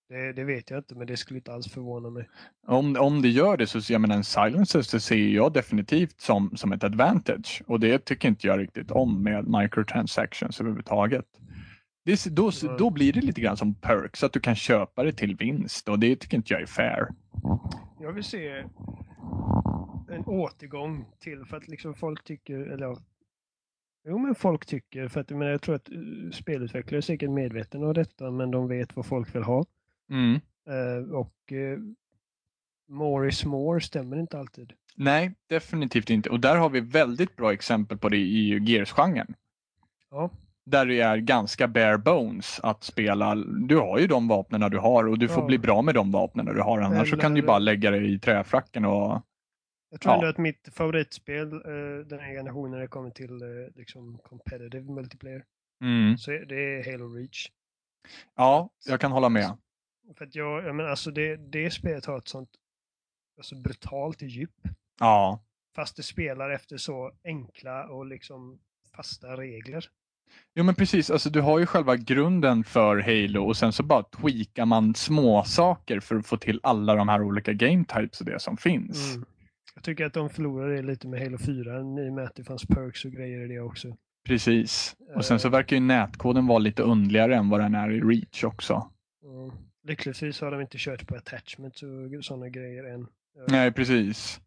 [0.10, 2.30] Det, det, vet jag inte, men det skulle inte alls förvåna mig.
[2.68, 6.58] Om, om det gör det så jag menar en silencer så ser jag definitivt som,
[6.58, 7.64] som ett advantage.
[7.68, 11.26] Och det tycker inte jag riktigt om med microtransactions överhuvudtaget.
[12.06, 15.36] Det, då, då blir det lite grann som perks, att du kan köpa det till
[15.36, 17.08] vinst och det tycker inte jag är fair.
[18.00, 18.48] Jag vill se
[20.10, 22.98] en återgång till för att liksom folk tycker, eller
[24.08, 27.88] Jo men folk tycker, för att menar, jag tror att uh, spelutvecklare är säkert medvetna
[27.88, 29.66] om detta men de vet vad folk vill ha.
[30.10, 30.40] Mm.
[30.70, 31.80] Uh, och uh,
[32.90, 34.74] more is more stämmer inte alltid.
[34.96, 36.30] Nej, definitivt inte.
[36.30, 39.36] Och där har vi väldigt bra exempel på det i Gears-genren.
[40.10, 40.32] Ja
[40.66, 43.36] där det är ganska bare bones att spela.
[43.68, 45.48] Du har ju de vapnen du har och du får ja.
[45.48, 46.82] bli bra med de vapnen du har.
[46.82, 49.22] Annars så kan du bara lägga det i träfracken och
[49.92, 50.16] jag tror ja.
[50.16, 54.92] ändå att mitt favoritspel uh, den här generationen när det kommer till uh, liksom competitive
[54.92, 55.44] multiplayer.
[55.82, 56.18] Mm.
[56.18, 57.48] Så det är Halo Reach.
[58.36, 59.58] Ja, jag kan hålla med.
[60.18, 62.50] För att jag, jag menar, alltså det, det spelet har ett sånt
[63.38, 64.68] alltså brutalt djup.
[65.00, 65.44] Ja.
[65.76, 68.60] Fast det spelar efter så enkla och liksom
[68.96, 69.90] fasta regler.
[70.56, 74.04] Jo men precis, alltså du har ju själva grunden för Halo och sen så bara
[74.04, 78.26] tweakar man små saker för att få till alla de här olika game types och
[78.26, 79.16] det som finns.
[79.16, 79.26] Mm.
[79.76, 82.66] Jag tycker att de förlorade lite med Halo 4 i och med att det fanns
[82.66, 83.98] perks och grejer i det också.
[84.26, 85.52] Precis, och sen så eh.
[85.52, 88.92] verkar ju nätkoden vara lite undligare än vad den är i Reach också.
[89.24, 89.52] Mm.
[89.88, 93.08] Lyckligtvis har de inte kört på attachments och sådana grejer än.
[93.48, 94.42] Nej, precis.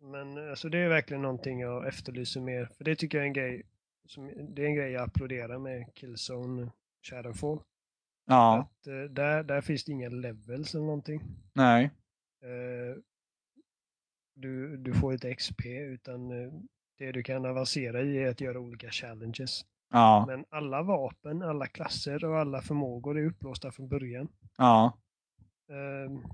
[0.00, 2.68] Men alltså, det är verkligen någonting jag efterlyser mer.
[2.76, 3.62] För det tycker jag är en grej
[4.06, 6.70] som, det är en grej jag applåderar med Killzone
[7.02, 7.60] Shadowfall.
[8.26, 8.58] Ja.
[8.58, 11.22] Att, uh, där, där finns det inga levels eller någonting.
[11.52, 11.90] Nej.
[12.44, 12.96] Uh,
[14.34, 16.52] du, du får inte XP utan uh,
[16.98, 19.64] det du kan avancera i är att göra olika challenges.
[19.90, 20.24] Ja.
[20.26, 24.28] Men alla vapen, alla klasser och alla förmågor är upplåsta från början.
[24.56, 24.98] Ja.
[25.68, 26.24] Um,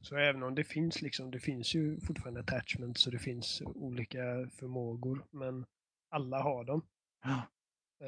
[0.00, 4.48] så även om det finns liksom, det finns ju fortfarande attachments och det finns olika
[4.58, 5.24] förmågor.
[5.30, 5.64] Men
[6.10, 6.82] alla har dem.
[7.24, 7.42] Ja.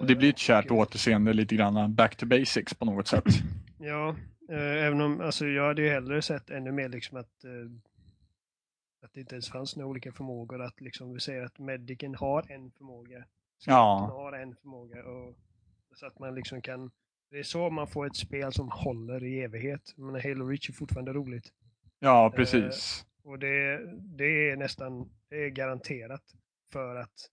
[0.01, 3.25] Och det blir ett kärt och, återseende lite grann back to basics på något sätt.
[3.79, 4.17] Ja,
[4.49, 7.71] eh, även om alltså, jag hade ju hellre sett ännu mer liksom att, eh,
[9.03, 10.63] att det inte ens fanns några olika förmågor.
[10.63, 13.25] Att liksom, vi säger att medicen har en förmåga.
[13.67, 14.11] Ja.
[14.13, 15.05] har en förmåga.
[15.05, 15.35] Och,
[15.95, 16.91] så att man liksom kan
[17.31, 19.95] det är så man får ett spel som håller i evighet.
[19.97, 21.53] Men Halo Reach är fortfarande roligt.
[21.99, 23.05] Ja, precis.
[23.25, 23.81] Eh, och det,
[24.17, 26.23] det är nästan det är garanterat
[26.73, 27.31] för att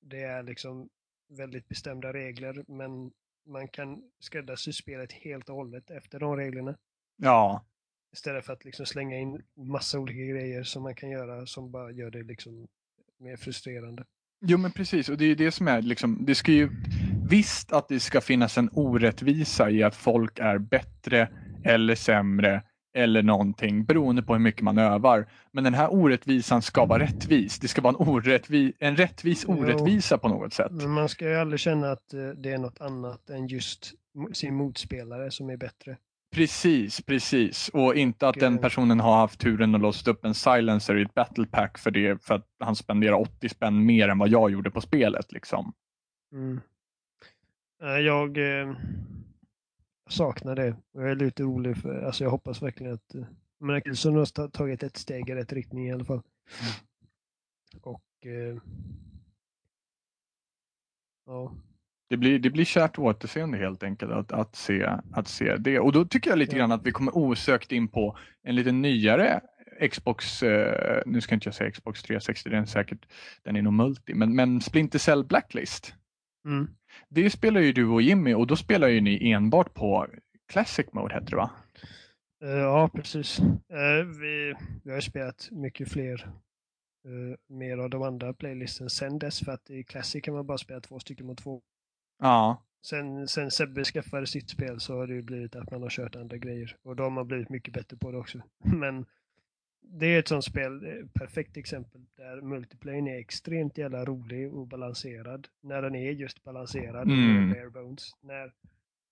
[0.00, 0.88] det är liksom
[1.28, 3.12] väldigt bestämda regler, men
[3.46, 6.76] man kan skräddarsy spelet helt och hållet efter de reglerna.
[7.16, 7.64] Ja.
[8.12, 11.90] Istället för att liksom slänga in massa olika grejer som man kan göra som bara
[11.90, 12.68] gör det liksom
[13.18, 14.04] mer frustrerande.
[14.40, 16.70] Jo men precis och det är det som är liksom, det ska ju
[17.28, 21.28] visst att det ska finnas en orättvisa i att folk är bättre
[21.64, 22.62] eller sämre
[22.94, 25.26] eller någonting beroende på hur mycket man övar.
[25.52, 27.58] Men den här orättvisan ska vara rättvis.
[27.58, 30.72] Det ska vara en, orättvi en rättvis orättvisa jo, på något sätt.
[30.72, 33.92] Men man ska ju aldrig känna att eh, det är något annat än just
[34.32, 35.96] sin motspelare som är bättre.
[36.32, 37.68] Precis, precis.
[37.68, 41.14] Och inte att den personen har haft turen att låst upp en silencer i ett
[41.14, 44.70] battle pack för det för att han spenderar 80 spänn mer än vad jag gjorde
[44.70, 45.32] på spelet.
[45.32, 45.72] Liksom.
[46.32, 46.60] Mm.
[47.82, 48.74] Jag, eh,
[50.08, 50.76] saknar det.
[50.92, 53.14] Jag är lite orolig för, alltså jag hoppas verkligen att
[53.60, 56.22] men Killzone har tagit ett steg i rätt riktning i alla fall.
[56.60, 56.72] Mm.
[57.82, 58.56] Och eh,
[61.26, 61.54] ja.
[62.08, 65.80] Det blir, det blir kärt återseende helt enkelt att, att, se, att se det.
[65.80, 66.58] Och då tycker jag lite ja.
[66.58, 69.40] grann att vi kommer osökt in på en lite nyare
[69.90, 73.06] Xbox, eh, nu ska inte jag säga Xbox 360, den är säkert,
[73.42, 75.94] den är nog multi, men, men Splinter Cell Blacklist.
[76.44, 76.68] Mm.
[77.08, 80.06] Det spelar ju du och Jimmy och då spelar ju ni enbart på
[80.48, 81.50] Classic Mode heter det va?
[82.44, 83.40] Uh, ja, precis.
[83.40, 86.28] Uh, vi, vi har spelat mycket fler
[87.08, 90.58] uh, mer av de andra playlisten sen dess för att i Classic kan man bara
[90.58, 91.62] spela två stycken mot två.
[92.18, 92.62] Ja.
[92.86, 96.16] Sen, sen Sebbe skaffade sitt spel så har det ju blivit att man har kört
[96.16, 98.40] andra grejer och då har man blivit mycket bättre på det också.
[98.64, 99.06] Men
[99.82, 104.66] det är ett sånt spel, ett perfekt exempel, där multiplayen är extremt jävla rolig och
[104.66, 105.48] balanserad.
[105.60, 107.52] När den är just balanserad, mm.
[107.52, 108.10] bare bones.
[108.20, 108.52] När,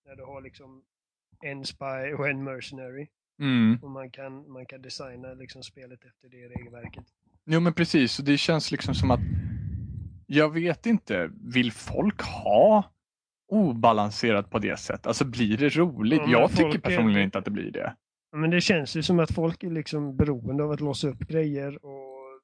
[0.05, 0.83] när du har liksom
[1.41, 3.07] en spy och en mercenary.
[3.39, 3.79] Mm.
[3.81, 7.05] Och man kan, man kan designa liksom spelet efter det regelverket.
[7.45, 9.19] Jo men precis, och det känns liksom som att
[10.25, 12.83] jag vet inte, vill folk ha
[13.47, 15.07] obalanserat på det sättet?
[15.07, 16.21] Alltså blir det roligt?
[16.25, 17.23] Ja, jag tycker personligen är...
[17.23, 17.95] inte att det blir det.
[18.31, 21.85] Men det känns ju som att folk är liksom beroende av att låsa upp grejer
[21.85, 22.41] och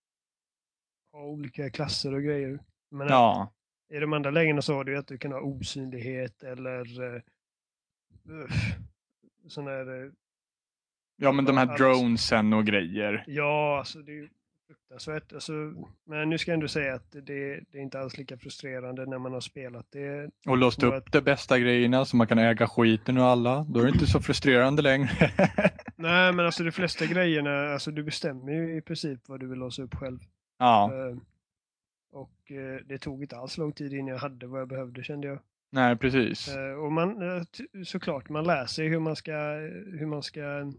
[1.12, 2.60] ha olika klasser och grejer.
[2.92, 3.54] Men ja.
[3.94, 7.22] I de andra lägena så har du att du kan ha osynlighet eller uh,
[9.48, 9.90] sån här...
[9.90, 10.12] Uh,
[11.16, 13.24] ja, men de här dronesen och grejer.
[13.28, 14.30] Ja, alltså det är
[14.68, 15.34] fruktansvärt.
[15.34, 15.52] Alltså,
[16.06, 17.22] men nu ska jag ändå säga att det,
[17.72, 20.30] det, är inte alls lika frustrerande när man har spelat det.
[20.48, 21.12] Och låst upp att...
[21.12, 23.66] de bästa grejerna så man kan äga skiten och alla.
[23.70, 25.10] Då är det inte så frustrerande längre.
[25.96, 29.60] Nej, men alltså de flesta grejerna, alltså du bestämmer ju i princip vad du vill
[29.60, 30.20] låsa upp själv.
[30.60, 30.92] Ja.
[30.94, 31.18] Uh,
[32.12, 35.28] och uh, det tog inte alls lång tid innan jag hade vad jag behövde kände
[35.28, 35.40] jag.
[35.72, 36.56] Nej, precis.
[36.56, 37.46] Uh, och man,
[37.86, 39.34] såklart, man lär sig hur man ska,
[40.00, 40.74] hur man ska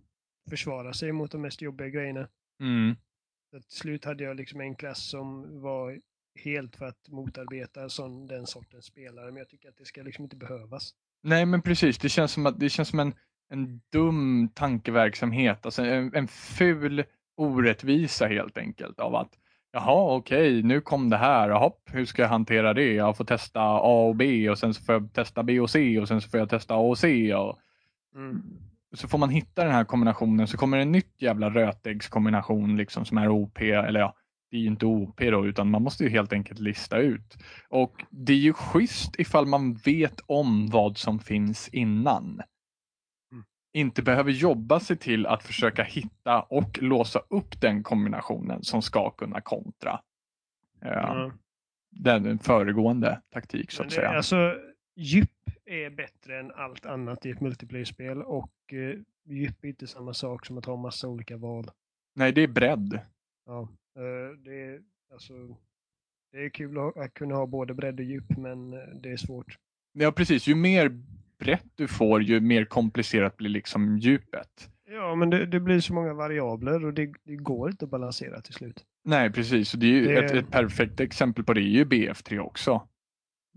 [0.50, 2.28] försvara sig mot de mest jobbiga grejerna.
[2.60, 2.96] Mm.
[3.50, 5.98] Till slut hade jag liksom en klass som var
[6.44, 10.24] helt för att motarbeta sån, den sortens spelare, men jag tycker att det ska liksom
[10.24, 10.94] inte behövas.
[11.22, 11.98] Nej, men precis.
[11.98, 13.14] Det känns som, att, det känns som en,
[13.48, 17.04] en dum tankeverksamhet, alltså en, en ful
[17.36, 19.38] orättvisa helt enkelt av att
[19.72, 21.50] Jaha, okej, okay, nu kom det här.
[21.50, 22.94] Hopp, hur ska jag hantera det?
[22.94, 26.00] Jag får testa A och B och sen så får jag testa B och C
[26.00, 27.34] och sen så får jag testa A och C.
[27.34, 27.58] Och...
[28.14, 33.04] Mm så får man hitta den här kombinationen så kommer en nytt jävla rötäggskombination liksom
[33.04, 34.14] som är OP eller ja,
[34.50, 37.36] det är ju inte OP då, utan man måste ju helt enkelt lista ut.
[37.68, 42.42] Och det är ju schysst ifall man vet om vad som finns innan.
[43.32, 43.44] Mm.
[43.72, 49.10] Inte behöver jobba sig till att försöka hitta och låsa upp den kombinationen som ska
[49.10, 50.00] kunna kontra
[50.84, 51.32] eh, Ja.
[51.90, 54.08] den föregående taktik så att det, säga.
[54.08, 54.54] alltså,
[54.98, 55.30] djup
[55.64, 60.46] är bättre än allt annat i ett multiplayer-spel och eh, djup är inte samma sak
[60.46, 61.70] som att ha massa olika val.
[62.14, 63.00] Nej, det är bredd.
[63.46, 64.80] Ja, eh, det, är,
[65.12, 65.32] alltså,
[66.32, 69.16] det är kul att, att kunna ha både bredd och djup, men eh, det är
[69.16, 69.58] svårt.
[69.92, 70.46] Ja, precis.
[70.46, 71.02] Ju mer
[71.38, 74.70] brett du får, ju mer komplicerat blir liksom djupet.
[74.90, 78.40] Ja, men det, det blir så många variabler och det, det går inte att balansera
[78.40, 78.84] till slut.
[79.04, 79.74] Nej, precis.
[79.74, 82.88] Och det är ju Det- Ett, ett perfekt exempel på det är ju BF3 också.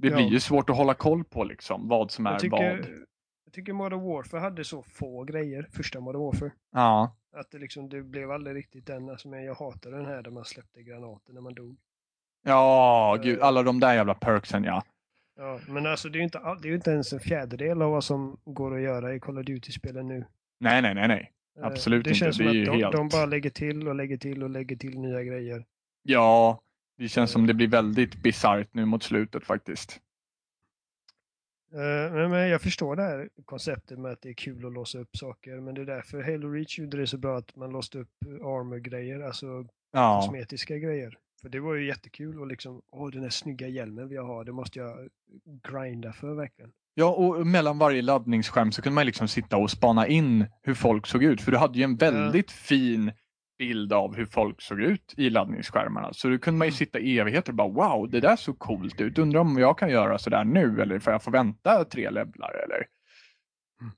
[0.01, 0.15] Det Ja.
[0.15, 2.59] blir ju svårt att hålla koll på liksom, vad som är Jag vad.
[2.61, 2.97] tycker,
[3.45, 6.51] jag tycker Modern Warfare hade så få grejer, första Modern Warfare.
[6.71, 10.21] Ja, Att det, liksom, det blev aldrig riktigt den, alltså, men jag hatar den här
[10.21, 11.77] där man släppte granater när man dog.
[12.45, 13.45] ja gud, Eh.
[13.45, 14.83] alla de där jävla perksen ja.
[15.39, 18.03] Ja, men alltså det är ju inte, det är inte ens en fjärdedel av vad
[18.03, 20.25] som går att göra i Call of Duty-spelen nu.
[20.59, 21.31] Nej, nej, nej, nej.
[21.59, 22.19] Eh, Absolut det inte.
[22.19, 24.43] känns Det som är ju att de, helt- de bara lägger till och lägger till
[24.43, 25.65] och lägger till nya grejer.
[26.03, 26.61] Ja,
[27.01, 29.99] det känns som det blir väldigt bisarrt nu mot slutet faktiskt.
[31.73, 35.17] Eh, Men, jag förstår det här konceptet med att det är kul att låsa upp
[35.17, 38.09] saker, men det är därför Halo Reach gjorde det så bra att man låste upp
[38.41, 41.17] armor-grejer, alltså Ja, kosmetiska grejer.
[41.41, 44.51] För det var ju jättekul och liksom, åh den här snygga hjälmen vi har, det
[44.51, 45.09] måste jag
[45.63, 46.71] grinda för verkligen.
[46.93, 51.07] ja och mellan varje laddningsskärm så kunde man liksom sitta och spana in hur folk
[51.07, 51.41] såg ut.
[51.41, 53.11] För du hade ju en väldigt fin
[53.61, 56.13] bild av hur folk såg ut i laddningsskärmarna.
[56.13, 59.01] Så då kunde man ju sitta i evigheter och bara wow, det där såg coolt
[59.01, 59.17] ut.
[59.17, 62.85] Undrar om jag kan göra sådär nu eller får jag få vänta tre levlar eller?
[63.81, 63.91] Mm.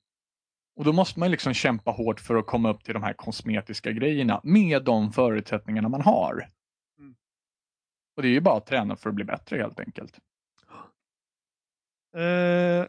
[0.75, 3.91] Och då måste man liksom kämpa hårt för att komma upp till de här kosmetiska
[3.91, 6.47] grejerna med de förutsättningarna man har.
[6.99, 7.15] Mm.
[8.15, 10.19] Och det är ju bara att träna för att bli bättre helt enkelt.
[12.15, 12.85] Eh,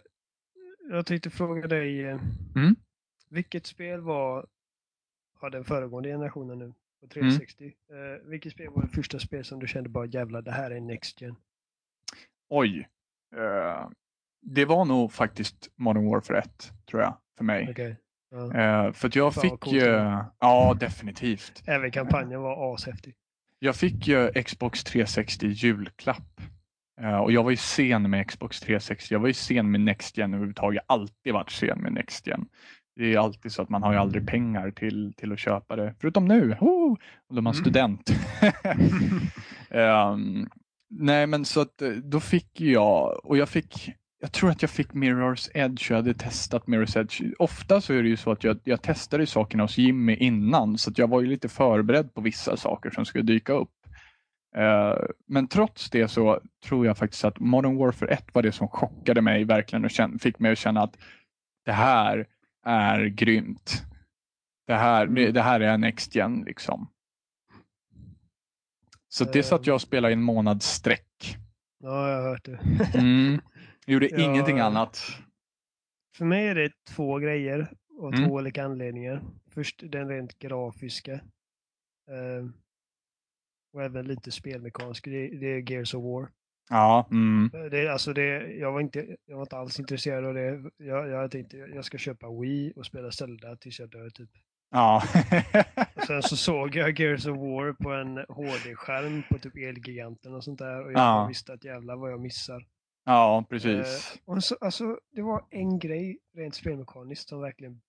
[0.90, 2.20] jag tänkte fråga dig, eh,
[2.56, 2.76] Mm.
[3.30, 4.46] vilket spel var,
[5.44, 9.60] har den föregående generationen nu, på 360, eh, vilket spel var det första spel som
[9.60, 11.36] du kände bara jävlar, det här är Next Gen?
[12.48, 12.88] Oj.
[13.36, 13.88] Eh,
[14.42, 17.68] det var nog faktiskt Modern Warfare 1, tror jag, för mig.
[17.70, 17.96] Okej.
[18.30, 18.44] Ja.
[18.44, 19.84] Eh, för att jag Fan, fick ju...
[20.38, 21.62] Ja, definitivt.
[21.66, 23.14] Även kampanjen var ashäftig.
[23.58, 26.40] Jag fick ju Xbox 360 julklapp.
[27.22, 29.14] Och jag var ju sen med Xbox 360.
[29.14, 30.84] Jag var ju sen med Next Gen överhuvudtaget.
[30.86, 32.48] Alltid varit sen med Next Gen.
[32.96, 35.94] Det är alltid så att man har ju aldrig pengar till, till att köpa det.
[36.00, 36.96] Förutom nu, oh,
[37.30, 37.64] då är man Mm.
[37.64, 38.10] student.
[39.70, 40.48] Ehm,
[40.90, 44.70] nej men så att eh, då fick jag, och jag fick, jag tror att jag
[44.70, 47.22] fick Mirror's Edge, jag hade testat Mirror's Edge.
[47.38, 50.90] Ofta så är det ju så att jag, jag testade sakerna hos Jimmy innan så
[50.90, 53.70] att jag var ju lite förberedd på vissa saker som skulle dyka upp.
[54.56, 54.94] Eh,
[55.28, 59.20] men trots det så tror jag faktiskt att Modern Warfare 1 var det som chockade
[59.20, 60.96] mig verkligen och känn, fick mig att känna att
[61.64, 62.26] det här
[62.64, 63.82] är grymt.
[64.66, 66.90] Det här, det, det här är Next Gen liksom.
[69.08, 71.36] Så det satt jag och spelade i en månad sträck.
[71.78, 72.58] Ja, jag har hört det.
[72.98, 73.40] Mm.
[73.86, 74.18] Gjorde Ja.
[74.24, 74.98] ingenting annat.
[76.16, 78.24] För mig är det två grejer och Mm.
[78.28, 79.22] två olika anledningar.
[79.50, 81.12] Först den rent grafiska.
[82.10, 82.48] eh,
[83.72, 85.04] och även lite spelmekanisk.
[85.04, 86.28] Det är Gears of War.
[86.70, 87.50] Ja, mm.
[87.54, 90.62] Eh, Det, alltså det, jag, var inte, jag var inte alls intresserad av det.
[90.76, 94.30] Jag, jag tänkte jag ska köpa Wii och spela Zelda tills jag dör typ.
[94.70, 95.02] ja.
[96.06, 100.58] Sen så såg jag Gears of War på en HD-skärm på typ Elgiganten och sånt
[100.58, 100.84] där.
[100.84, 101.26] Och jag Ja.
[101.28, 102.66] visste att jävlar vad jag missar.
[103.04, 104.18] ja, precis.
[104.24, 107.80] Och så, alltså, det var en grej rent spelmekaniskt som verkligen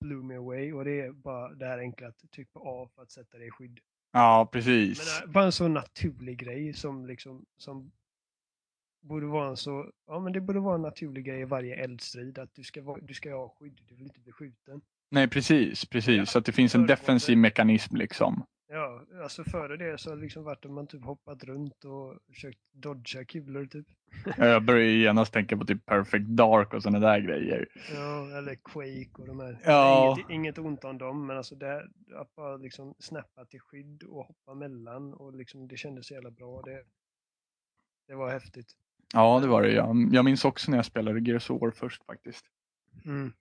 [0.00, 3.02] blew me away och det är bara det här enkla att trycka på A för
[3.02, 3.78] att sätta det i skydd.
[4.12, 5.22] Ja, Men, precis.
[5.22, 7.92] äh, bara en så naturlig grej som liksom som
[9.02, 12.38] borde vara en så, ja men det borde vara en naturlig grej i varje eldstrid
[12.38, 14.80] att du ska, vara, du ska ha skydd, du vill inte bli skjuten.
[15.10, 16.16] Nej, precis, precis.
[16.16, 16.26] Ja.
[16.26, 18.46] Så att det finns en defensiv mekanism liksom.
[18.68, 22.18] Ja, alltså före det så har det liksom varit att man typ hoppat runt och
[22.28, 23.86] försökt dodga kulor typ.
[24.36, 27.68] Jag börjar genast tänka på typ Perfect Dark och sådana där grejer.
[27.94, 29.58] Ja, eller Quake och de här.
[29.64, 30.16] Ja.
[30.16, 34.26] Inget, inget ont om dem, men alltså det, att bara liksom snappa till skydd och
[34.26, 36.62] hoppa mellan och liksom det kändes så jävla bra.
[36.62, 36.84] Det,
[38.08, 38.76] det var häftigt.
[39.12, 39.72] Ja, det var det.
[39.72, 42.44] Jag, jag minns också när jag spelade Gears of War först faktiskt.
[43.04, 43.32] Mm.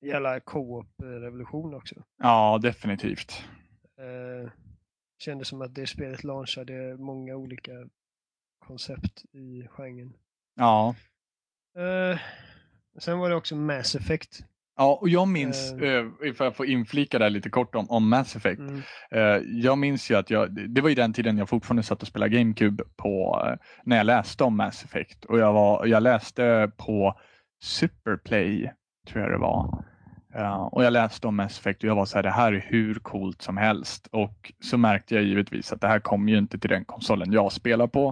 [0.00, 1.94] Jävla co-op-revolution också.
[2.18, 3.44] Ja, definitivt.
[3.98, 4.50] Eh,
[5.18, 7.72] kändes som att det spelet launchade många olika
[8.58, 10.12] koncept i genren.
[10.54, 10.94] Ja,
[11.76, 12.18] Eh,
[12.98, 14.44] sen var det också Mass Effect.
[14.80, 18.36] Ja, och jag minns, uh, ifall jag får inflika där lite kort om, om Mass
[18.36, 18.60] Effect.
[18.60, 18.82] Mm.
[19.14, 22.08] Uh, jag minns ju att jag, det var ju den tiden jag fortfarande satt och
[22.08, 25.24] spelade GameCube på, uh, när jag läste om Mass Effect.
[25.24, 27.14] Och jag, var, jag läste på
[27.62, 28.72] Superplay,
[29.08, 29.84] tror jag det var.
[30.38, 32.66] Uh, och jag läste om Mass Effect och jag var så här, det här är
[32.68, 34.08] hur coolt som helst.
[34.12, 37.52] Och så märkte jag givetvis att det här kommer ju inte till den konsolen jag
[37.52, 38.08] spelar på.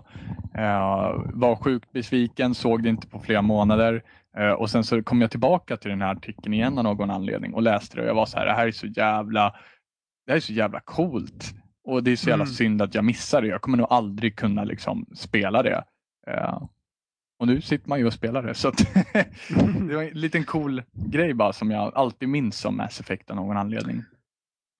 [0.59, 4.03] Uh, var sjukt besviken, såg det inte på flera månader.
[4.39, 7.55] Uh, och sen så kom jag tillbaka till den här artikeln igen av någon anledning
[7.55, 9.55] och läste det och jag var så här, det här är så jävla,
[10.27, 11.55] det här är så jävla coolt.
[11.85, 12.55] Och det är så jävla mm.
[12.55, 13.49] synd att jag missar det.
[13.49, 15.85] Jag kommer nog aldrig kunna liksom spela det.
[17.39, 18.55] Och nu sitter man ju och spelar det.
[18.55, 18.71] Så
[19.89, 23.37] det var en liten cool grej bara som jag alltid minns om Mass Effect av
[23.37, 24.05] någon anledning.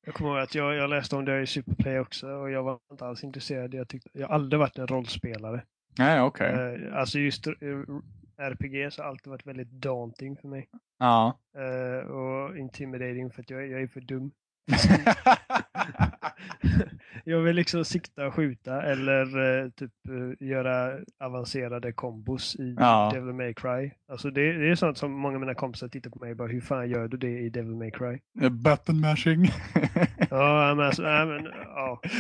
[0.07, 2.79] Jag kommer ihåg att jag, jag läste om det i Superplay också och jag var
[2.93, 3.75] inte alls intresserad.
[3.75, 5.63] Jag, tyckte, jag har aldrig varit en rollspelare.
[5.99, 6.53] Nej, okej.
[6.53, 6.77] Okay.
[6.77, 7.47] Uh, alltså just
[8.41, 10.69] uh, RPG har alltid varit väldigt daunting för mig.
[10.99, 11.39] Ja.
[11.59, 14.31] Uh, och intimidating för att jag, jag är för dum.
[17.25, 23.11] jag vill liksom sikta och skjuta eller uh, typ uh, göra avancerade kombos i ja.
[23.15, 23.91] Devil May Cry.
[24.09, 26.49] Alltså det, det, är sånt som många av mina kompisar tittar på mig och bara
[26.49, 28.19] hur fan gör du det i Devil May Cry?
[28.51, 29.45] Button mashing.
[30.31, 32.01] ja, men alltså, äh, men, ja.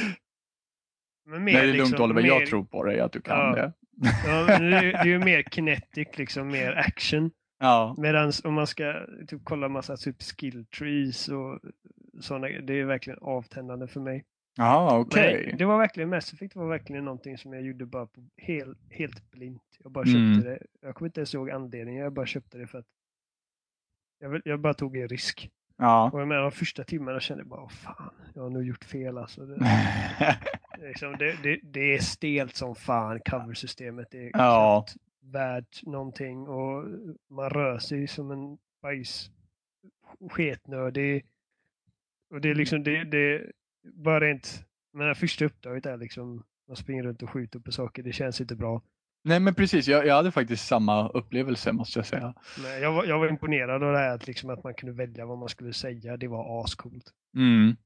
[1.31, 2.29] Men mer, Nej, det är lugnt liksom, Oliver, mer...
[2.29, 3.55] jag tror på dig att du kan ja.
[3.55, 3.73] det.
[4.27, 7.31] Ja, det, är, ju mer kinetic, liksom mer action.
[7.59, 7.95] Ja.
[7.99, 11.61] Medan om man ska typ kolla massa typ skill trees och
[12.21, 14.25] sådana, det är verkligen avtändande för mig.
[14.57, 15.41] Ja, okej.
[15.41, 15.53] Okay.
[15.53, 19.31] Det var verkligen, Mass Effect var verkligen någonting som jag gjorde bara på helt, helt
[19.31, 19.63] blint.
[19.79, 20.41] Jag bara köpte mm.
[20.41, 20.59] det.
[20.81, 22.87] Jag kommer inte ens ihåg anledningen, jag bara köpte det för att
[24.19, 25.51] jag, jag bara tog en risk.
[25.77, 26.11] Ja.
[26.13, 28.85] Och jag menar, de första timmarna kände jag bara, Åh, fan, jag har nog gjort
[28.85, 29.47] fel alltså.
[29.47, 30.39] Det,
[30.81, 34.09] liksom, det, det, det, är stelt som fan, coversystemet.
[34.11, 34.87] Det är ja.
[35.20, 36.85] värt någonting och
[37.31, 39.31] man rör sig som en bajs
[40.31, 41.24] sketnödig
[42.31, 43.51] och det är liksom, det, det
[43.83, 48.12] bara rent, men första uppdraget är liksom, man springer runt och skjuter på saker, det
[48.12, 48.83] känns inte bra.
[49.24, 52.35] Nej men precis, jag, jag hade faktiskt samma upplevelse måste jag säga.
[52.62, 55.26] Nej, jag, var, jag var imponerad av det här att, liksom, att man kunde välja
[55.26, 57.12] vad man skulle säga, det var ascoolt.
[57.37, 57.76] Mm.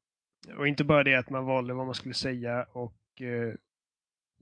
[0.56, 3.54] Och inte bara det att man valde vad man skulle säga och eh,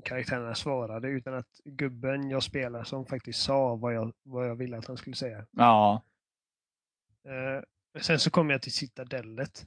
[0.05, 4.79] karaktärerna svarade, utan att gubben jag spelar som faktiskt sa vad jag, vad jag ville
[4.79, 5.47] att han skulle säga.
[5.51, 6.03] Ja.
[7.25, 9.67] Eh, sen så kom jag till citadellet.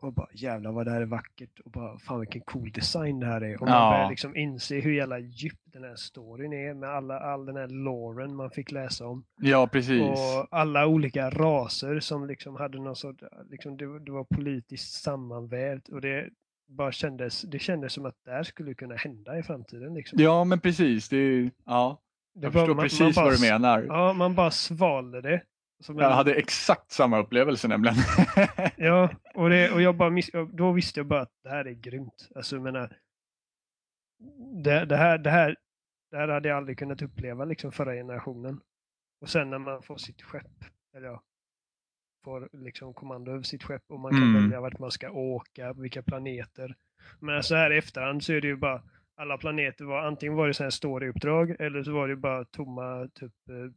[0.00, 3.26] Och bara jävlar vad det här är vackert och bara fan vilken cool design det
[3.26, 3.60] här är.
[3.62, 3.90] Och man ja.
[3.90, 7.68] börjar liksom inse hur jävla djup den här storyn är med alla, all den här
[7.68, 9.24] loren man fick läsa om.
[9.40, 10.02] Ja, precis.
[10.02, 15.88] Och alla olika raser som liksom hade någon sorts, liksom det, det var politiskt sammanvävt
[15.88, 16.28] och det
[16.68, 19.94] bara kändes, det kändes som att det här skulle kunna hända i framtiden.
[19.94, 20.18] Liksom.
[20.22, 21.08] Ja, men precis.
[21.08, 22.02] Det, ja.
[22.32, 23.82] Jag det förstår bara, precis man bara, vad du menar.
[23.82, 25.42] Ja, man bara svalde det.
[25.80, 26.16] Som jag en...
[26.16, 27.96] hade exakt samma upplevelse nämligen.
[28.76, 31.72] ja, och, det, och jag bara miss, då visste jag bara att det här är
[31.72, 32.28] grymt.
[32.34, 32.96] Alltså jag menar,
[34.64, 35.56] det, det, här, det, här,
[36.10, 38.60] det här hade jag aldrig kunnat uppleva liksom förra generationen.
[39.20, 40.64] Och sen när man får sitt skepp,
[40.96, 41.22] eller ja,
[42.24, 44.42] får liksom kommando över sitt skepp och man kan mm.
[44.42, 46.76] välja vart man ska åka, vilka planeter.
[47.20, 48.82] Men så här i efterhand så är det ju bara
[49.16, 53.08] alla planeter var antingen var det så här storyuppdrag eller så var det bara tomma
[53.14, 53.72] typ eh,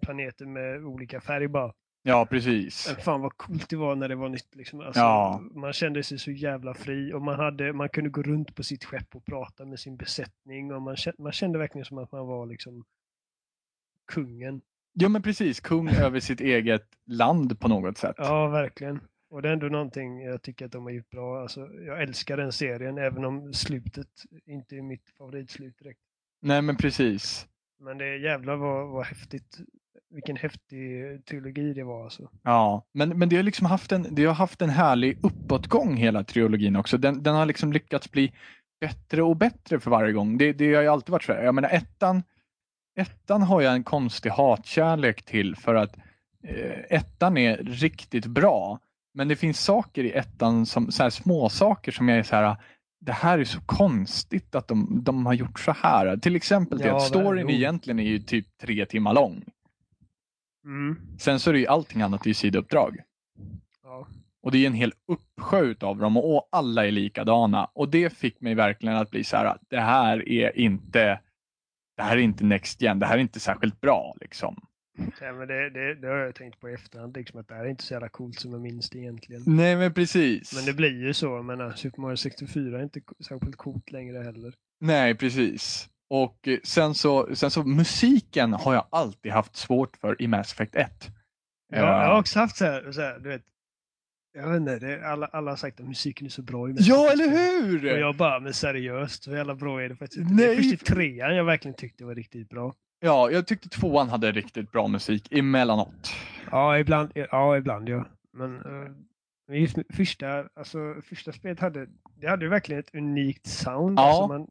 [0.00, 1.72] planeter med olika färg bara.
[2.02, 2.96] Ja, precis.
[3.04, 4.54] Fan vad coolt det var när det var nytt.
[4.54, 4.80] Liksom.
[4.80, 5.42] Alltså, ja.
[5.54, 8.84] Man kände sig så jävla fri och man, hade, man kunde gå runt på sitt
[8.84, 10.72] skepp och prata med sin besättning.
[10.72, 12.84] och Man kände, man kände verkligen som att man var liksom
[14.12, 14.60] kungen.
[14.92, 15.60] Ja, men precis.
[15.60, 18.14] Kung över sitt eget land på något sätt.
[18.18, 19.00] Ja, verkligen.
[19.30, 21.42] Och det är ändå någonting jag tycker att de har gjort bra.
[21.42, 24.08] Alltså, jag älskar den serien, även om slutet
[24.46, 26.00] inte är mitt favoritslut direkt.
[26.42, 27.48] Nej, men precis.
[27.78, 29.58] Men det är jävlar vad, vad häftigt
[30.10, 32.04] vilken häftig trilogi det var.
[32.04, 32.30] Alltså.
[32.42, 36.24] Ja, men, men det, har liksom haft en, det har haft en härlig uppåtgång hela
[36.24, 36.98] trilogin också.
[36.98, 38.32] Den, den har liksom lyckats bli
[38.80, 40.38] bättre och bättre för varje gång.
[40.38, 41.32] Det, det har ju alltid varit så.
[41.32, 42.22] Jag menar ettan,
[42.96, 45.96] ettan har jag en konstig hatkärlek till för att
[46.44, 48.78] eh, ettan är riktigt bra.
[49.14, 52.36] Men det finns saker i ettan, som, så här små saker som jag är så
[52.36, 52.56] här,
[53.00, 56.16] det här är så konstigt att de, de har gjort så här.
[56.16, 59.44] Till exempel ja, att storyn egentligen är ju typ tre timmar lång.
[60.64, 60.96] Mm.
[61.18, 62.96] Sen så är det ju allting annat i sidouppdrag.
[63.82, 64.08] Ja.
[64.42, 67.64] Och det är en hel uppsjö av dem och alla är likadana.
[67.64, 71.20] Och det fick mig verkligen att bli så här att det här är inte
[71.96, 74.66] det här är inte Next Gen, det här är inte särskilt bra liksom.
[75.20, 77.64] Ja, men det, det, det har jag tänkt på i efterhand, liksom, att det här
[77.64, 79.42] är inte så jävla coolt som jag minns det egentligen.
[79.46, 80.54] Nej men precis.
[80.54, 84.54] Men det blir ju så, menar Super Mario 64 är inte särskilt coolt längre heller.
[84.80, 85.88] Nej precis.
[86.10, 90.74] Och sen så, sen så musiken har jag alltid haft svårt för i Mass Effect
[90.74, 91.10] 1.
[91.72, 93.42] Ja, jag har också haft så här, så här du vet,
[94.32, 96.68] jag vet inte, det, alla, alla har sagt att musiken är så bra.
[96.68, 97.92] I ja, eller hur!
[97.92, 100.36] Och jag bara, men seriöst, så jävla bra är det faktiskt Nej.
[100.36, 102.74] Det är först i trean jag verkligen tyckte var riktigt bra.
[103.00, 106.12] Ja, jag tyckte tvåan hade riktigt bra musik emellanåt.
[106.50, 107.56] Ja, ibland ja.
[107.56, 108.04] Ibland, ja.
[108.32, 111.86] Men uh, just första, alltså, första spelet hade,
[112.20, 113.98] det hade verkligen ett unikt sound.
[113.98, 114.02] Ja.
[114.02, 114.48] Alltså man,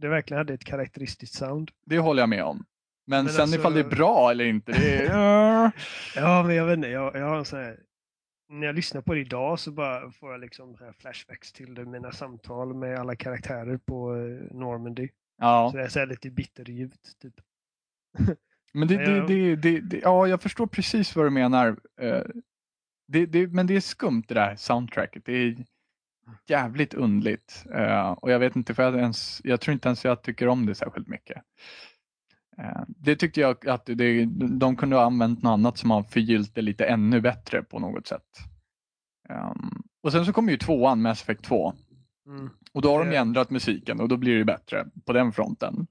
[0.00, 1.70] det verkligen hade ett karaktäristiskt sound.
[1.86, 2.64] Det håller jag med om.
[3.06, 5.70] Men, men sen alltså, ifall det är bra eller inte, det är...
[6.16, 7.78] ja, men jag vet inte, jag, jag har en sån här
[8.48, 12.12] när jag lyssnar på det idag så bara får jag liksom flashbacks till det, mina
[12.12, 15.08] samtal med alla karaktärer på eh, Normandy.
[15.38, 15.68] Ja.
[15.72, 17.18] Så är så lite bitterljuvt.
[17.22, 17.34] Typ.
[18.72, 21.76] Men det, det, det, det, det, ja, jag förstår precis vad du menar.
[22.00, 22.22] Eh,
[23.08, 25.24] det, det, men det är skumt det där soundtracket.
[25.24, 25.56] Det är
[26.46, 27.64] jävligt undligt.
[27.74, 30.66] Eh, och jag vet inte, för jag, ens, jag tror inte ens jag tycker om
[30.66, 31.42] det särskilt mycket.
[32.58, 34.24] Eh, det tyckte jag att det,
[34.58, 38.06] de kunde ha använt något annat som har förgyllt det lite ännu bättre på något
[38.06, 38.38] sätt.
[39.28, 41.74] Um, och sen så kommer ju tvåan, Mass Effect 2.
[42.26, 42.50] Mm.
[42.72, 45.86] Och då har de ändrat musiken och då blir det bättre på den fronten.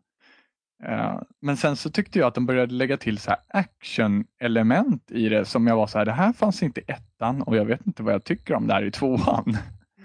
[0.90, 5.46] Uh, men sen så tyckte jag att de började lägga till så action-element i det
[5.46, 8.04] som jag var så här, det här fanns inte i ettan och jag vet inte
[8.04, 9.58] vad jag tycker om det här i tvåan.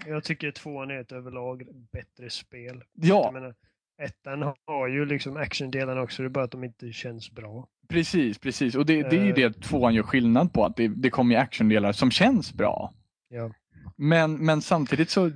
[0.06, 2.84] Jag tycker tvåan är ett överlag bättre spel.
[2.94, 3.24] Ja.
[3.24, 3.54] Jag menar,
[4.02, 7.68] Ettan har ju liksom actiondelarna också, det är bara att de inte känns bra.
[7.88, 8.74] Precis, precis.
[8.74, 9.52] Och det, det är ju det eh.
[9.52, 12.92] tvåan gör skillnad på, att det, det kommer actiondelar som känns bra.
[13.28, 13.52] Ja.
[13.96, 15.30] Men, men samtidigt så,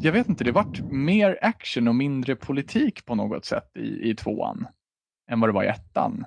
[0.00, 4.14] jag vet inte, det vart mer action och mindre politik på något sätt i, i
[4.14, 4.66] tvåan
[5.30, 6.24] än vad det var i ettan.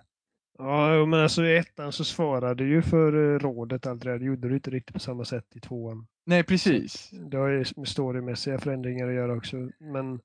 [0.57, 4.19] Ja, men alltså i ettan så svarade ju för eh, rådet allt det där.
[4.19, 6.07] Det gjorde du inte riktigt på samma sätt i tvåan.
[6.25, 7.09] Nej, precis.
[7.11, 9.69] Det har ju storymässiga förändringar att göra också.
[9.79, 10.19] Men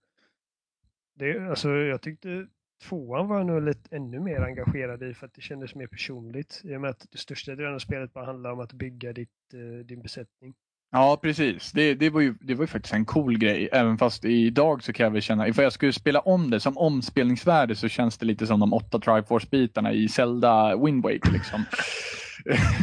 [1.15, 2.47] det, alltså, jag tyckte
[2.83, 6.61] tvåan var nog lite ännu mer engagerad i för att det kändes mer personligt.
[6.65, 9.55] I och med att det största delen av spelet bara handlar om att bygga ditt,
[9.55, 10.55] uh, din besättning.
[10.93, 11.73] Ja, precis.
[11.73, 13.69] Det, det, var ju, det var ju faktiskt en cool grej.
[13.73, 16.79] Även fast idag så kan jag väl känna, ifall jag skulle spela om det som
[16.79, 21.65] omspelningsvärde så känns det lite som de åtta Triforce-bitarna i Zelda Wind Waker liksom.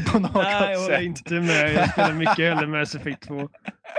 [0.11, 1.73] På något Nej, jag håller inte med.
[1.73, 3.49] Jag spelar mycket hellre Mass Effect 2.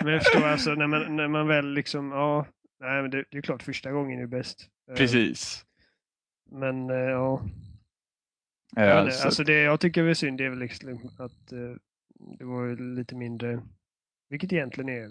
[0.03, 2.47] Men jag förstår alltså när man, när man väl liksom, ja,
[2.81, 4.69] Nej, men det, det är klart första gången är bäst.
[4.91, 5.65] Eh, Precis.
[6.51, 7.43] Men eh, ja.
[8.77, 11.47] ja men, alltså det jag tycker är synd det är väl liksom att
[12.39, 13.63] det var lite mindre,
[14.31, 15.11] vilket egentligen är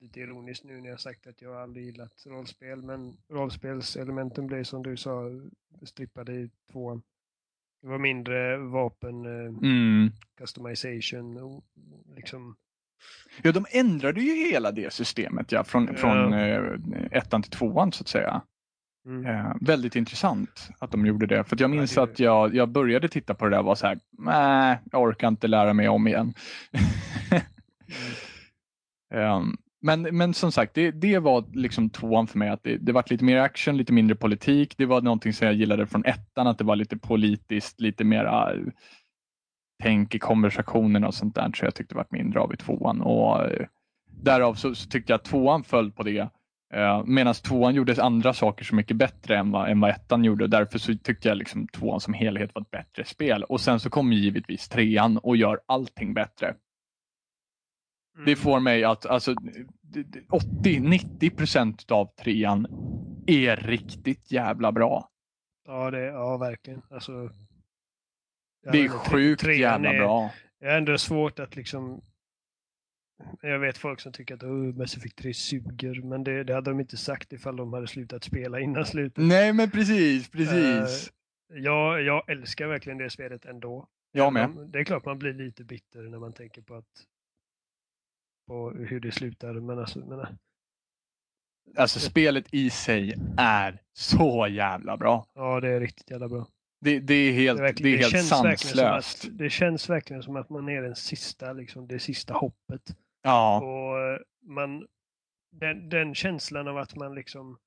[0.00, 4.82] lite ironiskt nu när jag sagt att jag aldrig gillat rollspel, men rollspelselementen blev som
[4.82, 5.30] du sa
[5.82, 7.02] strippade i tvåan.
[7.82, 10.10] Det var mindre vapen, mm.
[10.38, 11.64] customization och
[12.16, 12.56] liksom
[13.42, 15.94] Ja, de ändrade ju hela det systemet ja, från, ja.
[15.94, 16.62] från eh,
[17.10, 18.42] ettan till tvåan så att säga.
[19.06, 19.26] Mm.
[19.26, 21.44] Eh, väldigt intressant att de gjorde det.
[21.44, 22.12] För jag minns ja, det...
[22.12, 25.28] att jag, jag började titta på det där och var så här, nej, jag orkar
[25.28, 26.34] inte lära mig om igen.
[27.30, 27.42] mm
[29.14, 32.48] um, men, men som sagt, det, det var liksom tvåan för mig.
[32.48, 34.74] att Det, det var lite mer action, lite mindre politik.
[34.76, 38.32] Det var någonting som jag gillade från ettan, att det var lite politiskt, lite mera
[38.32, 38.52] ah,
[39.82, 43.00] tänk i konversationerna och sånt där så jag tyckte det var mindre av i tvåan.
[43.00, 43.66] Och uh,
[44.10, 46.28] därav så, så tyckte jag att tvåan föll på det.
[46.76, 50.46] Uh, Medan tvåan gjorde andra saker så mycket bättre än vad, än vad ettan gjorde.
[50.46, 53.44] Därför så tyckte jag liksom tvåan som helhet var ett bättre spel.
[53.44, 56.54] Och sen så kom givetvis trean och gör allting bättre.
[58.14, 58.26] Mm.
[58.26, 62.66] Det får mig att alltså 80-90 procent av trean
[63.26, 65.10] är riktigt jävla bra.
[65.66, 66.82] Ja, det, ja verkligen.
[66.90, 67.30] Alltså,
[68.72, 70.30] det är sjukt jävla är, bra.
[70.60, 72.00] Det är ändå svårt att liksom...
[73.40, 76.70] Jag vet folk som tycker att oh, Mass Effect 3 suger, men det, det hade
[76.70, 79.24] de inte sagt ifall de hade slutat spela innan slutet.
[79.24, 81.12] Nej, men precis, precis.
[81.52, 83.88] Uh, jag, jag älskar verkligen det spelet ändå.
[84.12, 84.50] Jag med.
[84.72, 87.06] Det är klart man blir lite bitter när man tänker på att
[88.46, 90.28] på hur det slutar, men alltså, men, eh,
[91.76, 95.26] Alltså spelet i sig är så jävla bra.
[95.34, 96.46] Ja, det är riktigt jävla bra.
[96.80, 99.24] Det, det är helt, det, det är helt känns sanslöst.
[99.24, 102.96] Att, det känns verkligen som att man är den sista, liksom, det sista hoppet.
[103.22, 103.60] Ja.
[103.60, 104.86] Och eh, man,
[105.52, 107.58] den, den känslan av att man liksom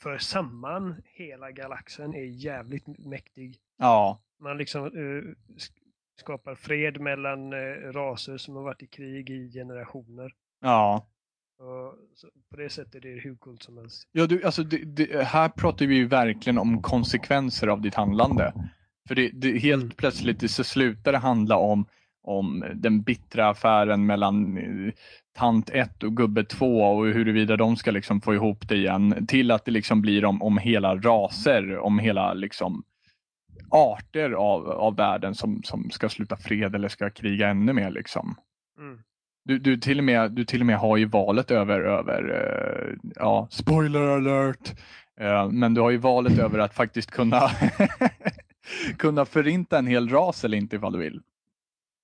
[0.00, 3.58] för samman hela galaxen är jävligt mäktig.
[3.76, 4.22] Ja.
[4.38, 5.34] Man liksom uh,
[6.20, 10.32] skapar fred mellan uh, raser som har varit i krig i generationer.
[10.60, 11.06] Ja.
[11.58, 11.94] Och
[12.50, 14.08] på det sättet är det hur coolt som helst.
[14.12, 18.52] Ja, du, alltså, det, det, här pratar vi ju verkligen om konsekvenser av ditt handlande.
[19.08, 19.96] För det, det helt mm.
[19.96, 21.86] plötsligt så slutar det handla om,
[22.22, 24.92] om den bittra affären mellan eh,
[25.38, 29.50] tant 1 och gubbe 2 och huruvida de ska liksom få ihop det igen till
[29.50, 32.84] att det liksom blir om, om hela raser, om hela liksom
[33.70, 37.90] arter av, av världen som, som ska sluta fred eller ska kriga ännu mer.
[37.90, 38.36] Liksom.
[38.78, 38.98] Mm.
[39.44, 42.96] Du, du, till och med, du till och med har ju valet över, över uh,
[43.16, 44.74] ja, spoiler alert,
[45.20, 47.40] uh, men du har ju valet över att faktiskt kunna,
[48.98, 51.20] kunna förinta en hel ras eller inte ifall du vill.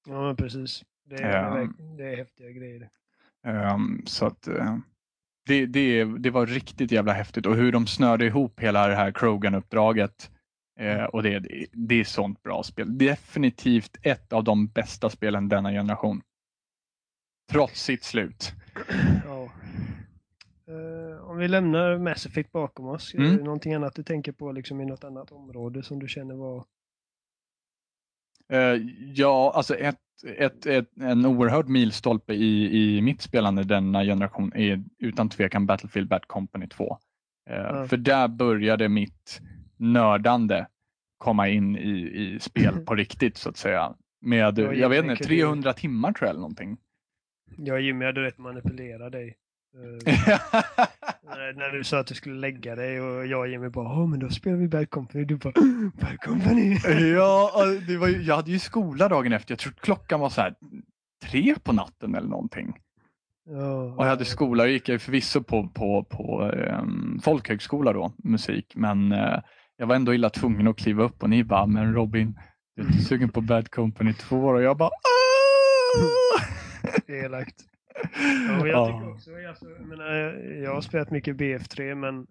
[0.09, 0.85] Ja, precis.
[1.05, 2.89] Det är, um, det är häftiga grejer.
[3.75, 4.77] Um, så att uh,
[5.47, 9.12] det, det, det var riktigt jävla häftigt och hur de snörde ihop hela det här
[9.12, 10.31] Krogan-uppdraget.
[10.81, 12.99] Uh, och det, det, är sånt bra spel.
[12.99, 16.22] Definitivt ett av de bästa spelen denna generation.
[17.51, 18.53] Trots sitt slut.
[19.24, 19.51] Ja.
[20.68, 23.33] Uh, om vi lämnar Mass Effect bakom oss, mm.
[23.33, 26.35] är det någonting annat du tänker på liksom i något annat område som du känner
[26.35, 26.64] var
[28.53, 28.83] Uh,
[29.14, 29.99] ja, alltså ett,
[30.37, 36.09] ett, ett, en oerhörd milstolpe i, i mitt spelande denna generation är utan tvekan Battlefield
[36.09, 36.99] Bad Company 2.
[37.51, 37.89] Uh, mm.
[37.89, 39.41] För där började mitt
[39.77, 40.66] nördande
[41.18, 43.95] komma in i, i spel på riktigt så att säga.
[44.20, 45.81] Med, jag, jag vet inte, 300 du...
[45.81, 46.77] timmar tror jag eller någonting.
[47.57, 49.37] Jag och Jimmy hade rätt manipulera dig.
[51.27, 54.20] Uh, när du sa att du skulle lägga dig och jag och Jimmy bara men
[54.20, 55.24] då spelar vi Bad Company.
[55.24, 55.53] Du bara
[56.01, 56.79] Bad Company.
[57.14, 59.53] ja, det var, jag hade ju skola dagen efter.
[59.53, 60.55] Jag tror klockan var så här
[61.24, 62.79] tre på natten eller någonting.
[63.51, 68.72] Ja, och jag hade skola, jag gick förvisso på, på, på um, folkhögskola då, musik,
[68.77, 69.39] men uh,
[69.77, 72.39] jag var ändå illa tvungen att kliva upp och ni bara, men Robin,
[72.77, 74.47] du är inte sugen på Bad Company 2?
[74.47, 74.91] Och jag bara,
[77.07, 77.64] Elakt.
[78.59, 80.11] Ja, jag tycker också, alltså, jag, menar,
[80.62, 82.27] jag har spelat mycket BF3 men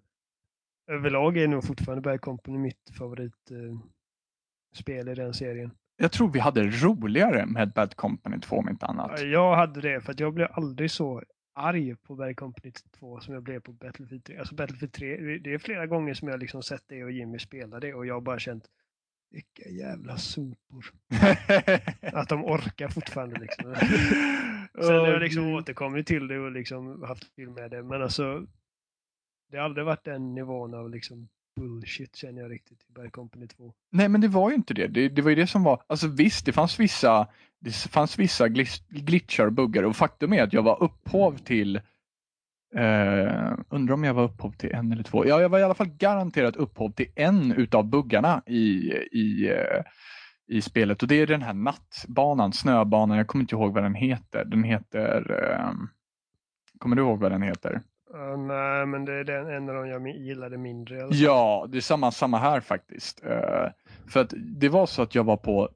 [0.90, 5.70] överlag är nog fortfarande Bad Company mitt favoritspel eh, i den serien.
[5.96, 9.22] Jag tror vi hade roligare med Bad Company 2 om inte annat.
[9.22, 11.22] Jag hade det för jag blev aldrig så
[11.56, 14.38] arg på Bad Company 2 som jag blev på Battlefield 3.
[14.38, 17.80] Alltså Battlefield 3, det är flera gånger som jag liksom sett det och Jimmy spela
[17.80, 18.70] det och jag har bara känt
[19.30, 20.84] vilka jävla sopor.
[22.12, 23.74] att de orkar fortfarande liksom.
[24.74, 27.82] Sen har jag liksom återkommit till det och liksom haft kul med det.
[27.82, 28.46] Men alltså,
[29.50, 33.46] det har aldrig varit den nivån av liksom bullshit känner jag riktigt i Bad Company
[33.46, 33.72] 2.
[33.90, 34.86] Nej men det var ju inte det.
[34.86, 35.08] det.
[35.08, 37.28] Det var ju det som var, alltså visst det fanns vissa,
[37.60, 38.48] det fanns vissa
[38.88, 41.80] glitchar och buggar och faktum är att jag var upphov till
[42.76, 45.26] Uh, undrar om jag var upphov till en eller två.
[45.26, 49.82] Ja, jag var i alla fall garanterat upphov till en utav buggarna i, i, uh,
[50.46, 53.16] i spelet och det är den här nattbanan, snöbanan.
[53.16, 54.44] Jag kommer inte ihåg vad den heter.
[54.44, 55.30] Den heter...
[55.30, 55.72] Uh,
[56.78, 57.82] kommer du ihåg vad den heter?
[58.16, 61.08] Uh, nej, men det är den, en av de jag gillade mindre.
[61.10, 63.20] Ja, det är samma, samma här faktiskt.
[64.08, 65.68] för att det var så att jag var på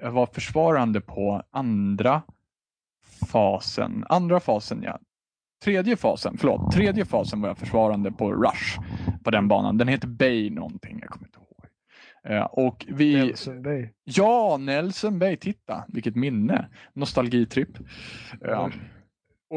[0.00, 2.22] jag var försvarande på andra
[3.30, 4.04] fasen.
[4.08, 4.98] Andra fasen ja
[5.64, 8.80] tredje fasen, förlåt, tredje fasen var jag försvarande på Rush
[9.24, 9.78] på den banan.
[9.78, 11.44] Den heter Bay någonting, jag kommer inte ihåg.
[12.30, 13.16] Uh, och vi...
[13.16, 13.88] Nelson Bay.
[14.04, 16.68] Ja, Nelson Bay, titta vilket minne.
[16.92, 17.78] Nostalgitripp.
[18.48, 18.68] Uh,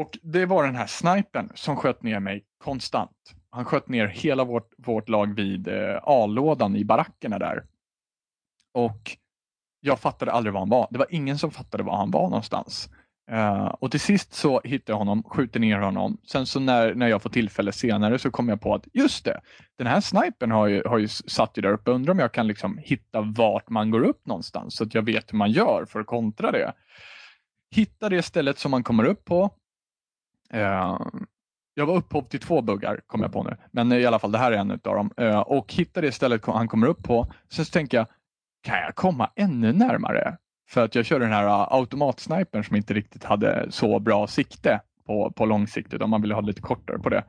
[0.00, 3.34] och det var den här snipen som sköt ner mig konstant.
[3.50, 7.64] Han sköt ner hela vårt, vårt lag vid eh, A-lådan i barackerna där.
[8.74, 9.16] Och
[9.80, 10.88] jag fattade aldrig var han var.
[10.90, 12.90] Det var ingen som fattade var han var någonstans.
[13.32, 16.18] Uh, och till sist så hittar jag honom, skjuter ner honom.
[16.26, 19.40] Sen så när, när jag får tillfälle senare så kommer jag på att just det,
[19.78, 21.90] den här snipern har ju, har ju satt ju där uppe.
[21.90, 25.32] Undrar om jag kan liksom hitta vart man går upp någonstans så att jag vet
[25.32, 26.72] hur man gör för att kontra det.
[27.70, 29.50] Hitta det stället som man kommer upp på.
[30.54, 30.98] Eh,
[31.74, 33.56] jag var upphov till två buggar, kom jag på nu.
[33.70, 35.10] Men i alla fall, det här är en av dem.
[35.16, 37.32] Eh, och hitta det stället han kommer upp på.
[37.48, 38.06] Sen så tänker jag,
[38.62, 40.36] kan jag komma ännu närmare?
[40.68, 44.80] För att jag körde den här eh, automatsnipern som inte riktigt hade så bra sikte
[45.06, 47.24] på, på lång sikt utan man ville ha lite kortare på det.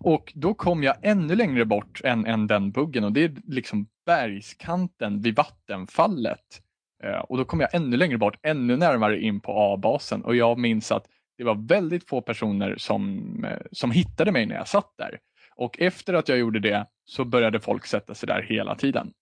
[0.00, 3.86] Och då kom jag ännu längre bort än, än den buggen och det är liksom
[4.06, 6.62] bergskanten vid vattenfallet.
[7.04, 10.58] Eh, och då kom jag ännu längre bort, ännu närmare in på A-basen och jag
[10.58, 11.06] minns att
[11.38, 15.18] det var väldigt få personer som, eh, som hittade mig när jag satt där.
[15.56, 19.12] Och efter att jag gjorde det så började folk sätta sig där hela tiden.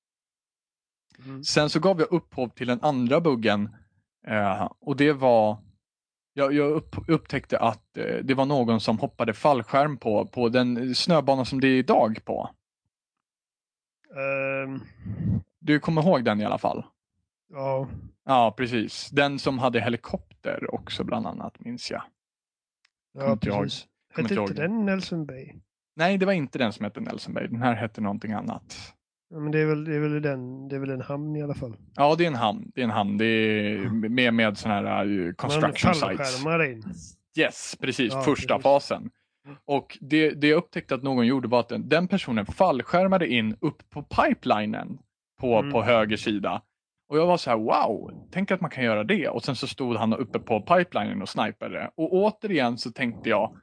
[1.25, 1.45] Mm.
[1.45, 3.69] Sen så gav jag upphov till den andra buggen
[4.27, 5.59] eh, och det var
[6.33, 10.95] jag, jag upp, upptäckte att eh, det var någon som hoppade fallskärm på, på den
[10.95, 12.51] snöbana som det är idag på.
[14.65, 14.81] Um...
[15.59, 16.85] Du kommer ihåg den i alla fall?
[17.49, 17.89] Ja.
[18.25, 19.11] Ja, precis.
[19.11, 20.36] Den som hade helikopter
[20.69, 22.03] också bland annat, minns jag.
[23.19, 23.87] Ja, precis.
[24.15, 25.53] Hette inte den Nelson Bay?
[25.97, 27.47] Nej, det var inte den som hette Nelson Bay.
[27.47, 28.95] Den här hette någonting annat.
[29.31, 31.43] Ja, men det är, väl, det, är väl den, det är väl en hamn i
[31.43, 31.77] alla fall?
[31.95, 32.71] Ja, det är en hamn.
[32.75, 33.19] Det är en hamn.
[33.19, 36.45] Det är med, med sådana här uh, construction sites.
[36.45, 36.85] in.
[37.39, 38.13] Yes, precis.
[38.13, 38.63] Ja, första precis.
[38.63, 39.11] fasen.
[39.65, 43.57] Och det, det jag upptäckte att någon gjorde var att den, den personen fallskärmade in
[43.61, 44.99] upp på pipelinen
[45.41, 45.73] på, Mm.
[45.73, 46.63] på höger sida.
[47.09, 49.29] Och jag var så här, wow, tänk att man kan göra det.
[49.29, 51.91] Och sen så stod han uppe på pipelinen och snipade.
[51.97, 53.57] Och återigen så tänkte jag,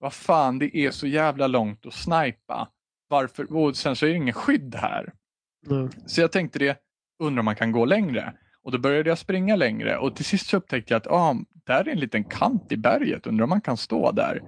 [0.00, 2.68] vad fan, det är så jävla långt att snipa.
[3.08, 3.56] Varför?
[3.56, 5.12] Och sen så är det ingen skydd här.
[5.70, 5.90] Mm.
[6.06, 6.78] Så jag tänkte det,
[7.22, 8.34] undrar om man kan gå längre.
[8.62, 11.88] Och då började jag springa längre och till sist så upptäckte jag att ah, där
[11.88, 14.42] är en liten kant i berget, undrar om man kan stå där.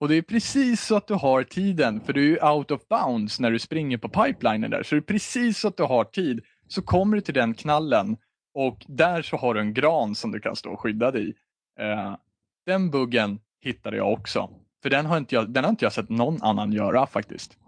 [0.00, 3.40] Och det är precis så att du har tiden, för du är out of bounds
[3.40, 4.82] när du springer på pipelinen där.
[4.82, 6.40] Så det är precis så att du har tid.
[6.68, 8.16] Så kommer du till den knallen
[8.54, 11.34] och där så har du en gran som du kan stå skyddad i.
[11.78, 12.16] Eh,
[12.66, 14.50] den buggen hittade jag också.
[14.82, 17.58] För den har inte jag, den har inte jag sett någon annan göra faktiskt.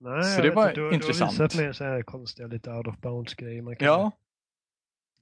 [0.00, 0.80] Nej, Så det var inte.
[0.80, 1.36] Du, intressant.
[1.36, 3.62] Du har visat mer så här konstiga, lite out of bounds grejer.
[3.62, 4.10] Man kan Ja.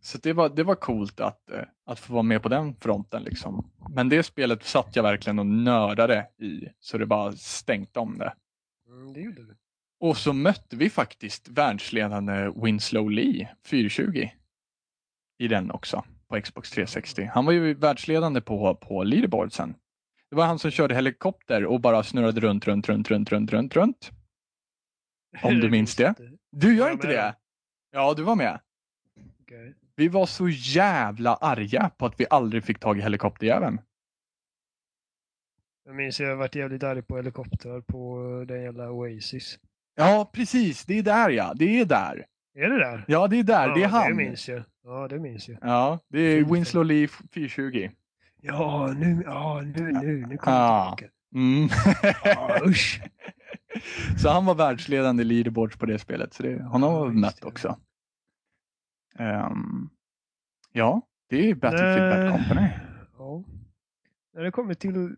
[0.01, 3.23] Så det var, det var coolt att, eh, att få vara med på den fronten.
[3.23, 3.71] Liksom.
[3.89, 8.33] Men det spelet satt jag verkligen och nördade i, så det bara stängt om det.
[8.87, 9.57] Mm, det gjorde du.
[10.03, 14.29] Och så mötte vi faktiskt världsledande Winslow Lee, 420,
[15.39, 17.31] i den också, på Xbox 360.
[17.35, 19.75] Han var ju världsledande på, på leaderboardsen.
[20.31, 23.77] Det var han som körde helikopter och bara snurrade runt, runt, runt, runt, runt, runt,
[23.77, 24.11] runt.
[25.43, 26.15] Om du minns det.
[26.51, 27.37] Du gör inte det?
[27.91, 28.61] Ja, du var med.
[29.97, 33.81] Vi var så jävla arga på att vi aldrig fick tag i helikopterjäveln.
[35.85, 39.59] Jag minns jag varit jävligt arg på helikoptrar på den jävla Oasis.
[39.95, 40.85] Ja, precis.
[40.85, 41.53] Det är där ja.
[41.55, 42.27] Det är där.
[42.55, 43.05] Är det där?
[43.09, 43.69] Ja, det är där.
[43.69, 44.09] ja, det är han.
[44.09, 44.63] Det minns jag.
[44.85, 45.59] Ja, det minns jag.
[45.63, 47.91] Ja, det är Winslow Lee 420.
[48.41, 50.97] Ja, nu, ja, nu, nu, nu kommer Ja.
[51.01, 51.11] jag.
[51.43, 51.69] Mm.
[52.25, 53.01] Ja, usch.
[54.23, 56.35] så han var världsledande leaderboards på det spelet.
[56.35, 57.47] Så det, honom har Ja, mött det.
[57.47, 57.77] också.
[59.19, 59.89] Ehm,
[60.73, 62.33] ja, det är Battlefield Bad.
[62.33, 62.69] Company.
[63.19, 63.45] Ja.
[64.35, 65.17] När det kommer till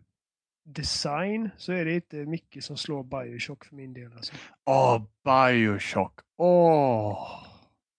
[0.65, 4.13] design så är det inte mycket som slår Bioshock för min del.
[4.13, 4.33] Alltså.
[4.65, 6.19] Åh, Bioshock.
[6.37, 7.43] Åh.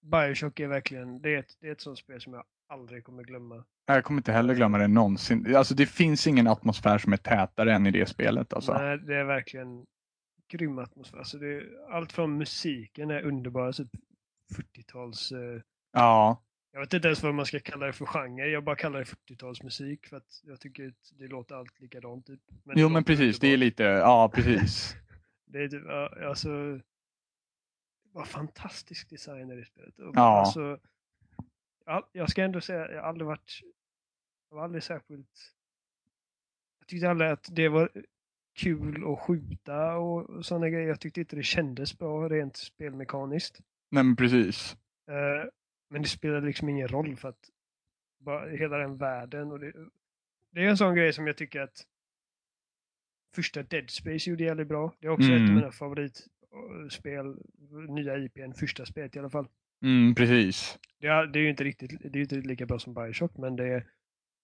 [0.02, 3.22] Bioshock är verkligen, det är, ett, det är ett sånt spel som jag aldrig kommer
[3.22, 3.64] glömma.
[3.86, 5.56] Jag kommer inte heller glömma det någonsin.
[5.56, 8.52] Alltså det finns ingen atmosfär som är tätare än i det spelet.
[8.52, 8.72] Alltså.
[8.78, 9.86] Nej, det är verkligen
[10.52, 11.18] grym atmosfär.
[11.18, 13.88] Alltså det, är- allt från musiken är underbara, typ
[14.56, 15.32] 40-tals...
[15.32, 15.60] Eh,
[15.92, 16.42] Ja,
[16.76, 18.46] jag vet inte ens vad man ska kalla det för genre.
[18.46, 22.26] Jag bara kallar det 40-talsmusik för att jag tycker att det låter allt likadant.
[22.26, 22.40] Typ.
[22.64, 23.38] Men jo men precis.
[23.38, 24.96] Det är lite, ja precis.
[25.44, 26.80] Det är typ, ja, alltså...
[28.12, 29.98] Var fantastisk design i det spelet.
[29.98, 30.40] Och Ja.
[30.40, 30.78] Alltså,
[31.86, 33.60] ja, jag ska ändå säga, jag har aldrig varit...
[34.50, 35.54] Jag var aldrig särskilt...
[36.78, 37.90] Jag tyckte aldrig att det var
[38.54, 40.88] kul att skjuta och sådana grejer.
[40.88, 43.60] Jag tyckte inte det kändes bra rent spelmekaniskt.
[43.90, 44.76] Nej men precis.
[45.10, 45.48] Eh,
[45.88, 47.50] Men det spelade liksom ingen roll för att
[48.18, 49.72] bara hela den världen och det,
[50.52, 51.86] det är en sån grej som jag tycker att
[53.34, 54.92] första Dead Space gjorde jävligt bra.
[55.00, 55.54] Det är också ett av Mm.
[55.54, 57.36] mina favoritspel,
[57.88, 59.46] nya IPn, första spelet i alla fall.
[59.82, 60.78] Mm, precis.
[61.00, 63.56] Det är, det är ju inte riktigt, det är inte lika bra som Bioshock, men
[63.56, 63.86] det är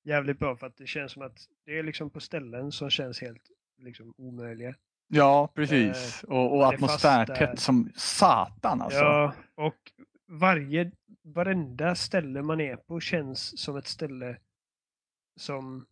[0.04, 3.20] jävligt bra för att det känns som att det är liksom på ställen som känns
[3.20, 3.42] helt
[3.78, 4.74] liksom omöjliga.
[5.08, 6.24] Ja, precis.
[6.24, 8.98] och och fast atmosfärtätt som satan alltså.
[8.98, 9.92] Ja, och
[10.32, 10.90] varje,
[11.22, 14.36] varenda ställe man är på känns som ett ställe
[15.36, 15.86] som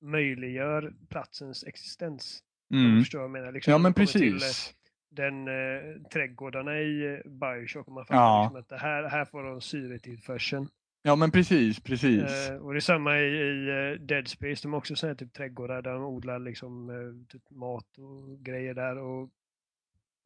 [0.00, 2.42] möjliggör platsens existens.
[2.74, 3.00] Mm.
[3.00, 3.52] förstår vad jag menar.
[3.52, 4.74] Liksom, Ja men till, eh, precis.
[5.10, 8.42] den eh, trädgårdarna i eh, Bioshock och man fattar Ja.
[8.44, 10.68] liksom att det här, här får de syretillförseln.
[11.02, 12.22] Ja men precis, precis.
[12.50, 14.62] Eh, och det är samma i, i eh, Dead Space.
[14.62, 18.96] De har också sådana typ trädgårdar där de odlar liksom typ mat och grejer där.
[18.98, 19.30] Och,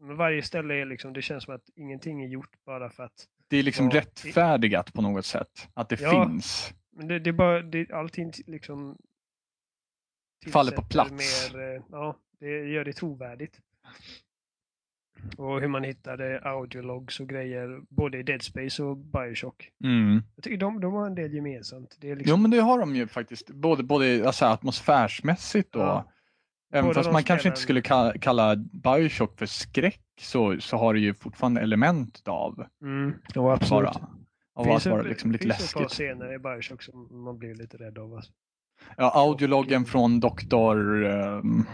[0.01, 3.27] men varje ställe är liksom, det känns som att ingenting är gjort bara för att
[3.48, 5.68] det är liksom ja, rättfärdigat på något sätt.
[5.74, 6.10] Att det Ja.
[6.10, 6.74] finns.
[6.97, 8.97] Men det, det är bara, det, allting liksom
[10.52, 11.52] Faller på plats.
[11.52, 13.60] Mer, eh, ja, det gör det trovärdigt.
[15.36, 19.70] Och hur man hittade audiologs och grejer både i Dead Space och Bioshock.
[19.85, 20.23] Mm.
[20.35, 21.97] Jag tycker de, de har en del gemensamt.
[22.01, 23.51] Det är Jo liksom, men det har de ju faktiskt.
[23.51, 26.12] Både, både alltså, atmosfärsmässigt och Ja.
[26.73, 30.94] Även Båda fast man kanske inte skulle kalla, kalla Bioshock för skräck så, så har
[30.94, 33.93] det ju fortfarande element av mm, ja, absolut.
[33.93, 34.09] bara,
[34.55, 35.97] av att vara liksom lite finns ett par läskigt.
[35.97, 38.14] scener i Bioshock som man blir lite rädd av.
[38.14, 38.32] Alltså.
[38.97, 41.66] Ja, audiologgen från doktor, um,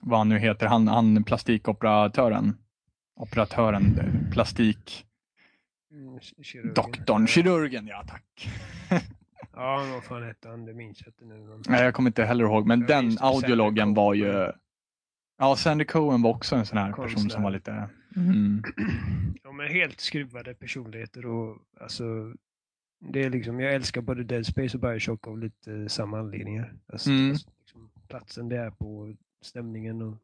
[0.00, 2.56] vad han nu heter, han, han plastikoperatören.
[3.16, 4.00] Operatören,
[4.32, 5.06] plastik,
[5.94, 6.74] Mm, kirurgen.
[6.74, 8.48] doktorn, kirurgen, ja tack.
[9.56, 10.64] Ja, vad fan hette han?
[10.66, 11.62] Det minns jag inte nu.
[11.68, 14.52] Nej, jag kommer inte heller ihåg, men Jag den audiologgen Sandy var ju...
[15.38, 17.30] Ja, Sandy Cohen var också en sån här person Konstnär.
[17.30, 17.88] som var lite...
[18.16, 18.62] Mm.
[19.42, 22.32] De är helt skruvade personligheter och alltså
[23.12, 26.74] det är liksom, jag älskar både Dead Space och Bioshock av lite samma anledningar.
[26.92, 27.30] Alltså, Mm.
[27.30, 30.16] alltså, liksom, platsen det är på, stämningen och...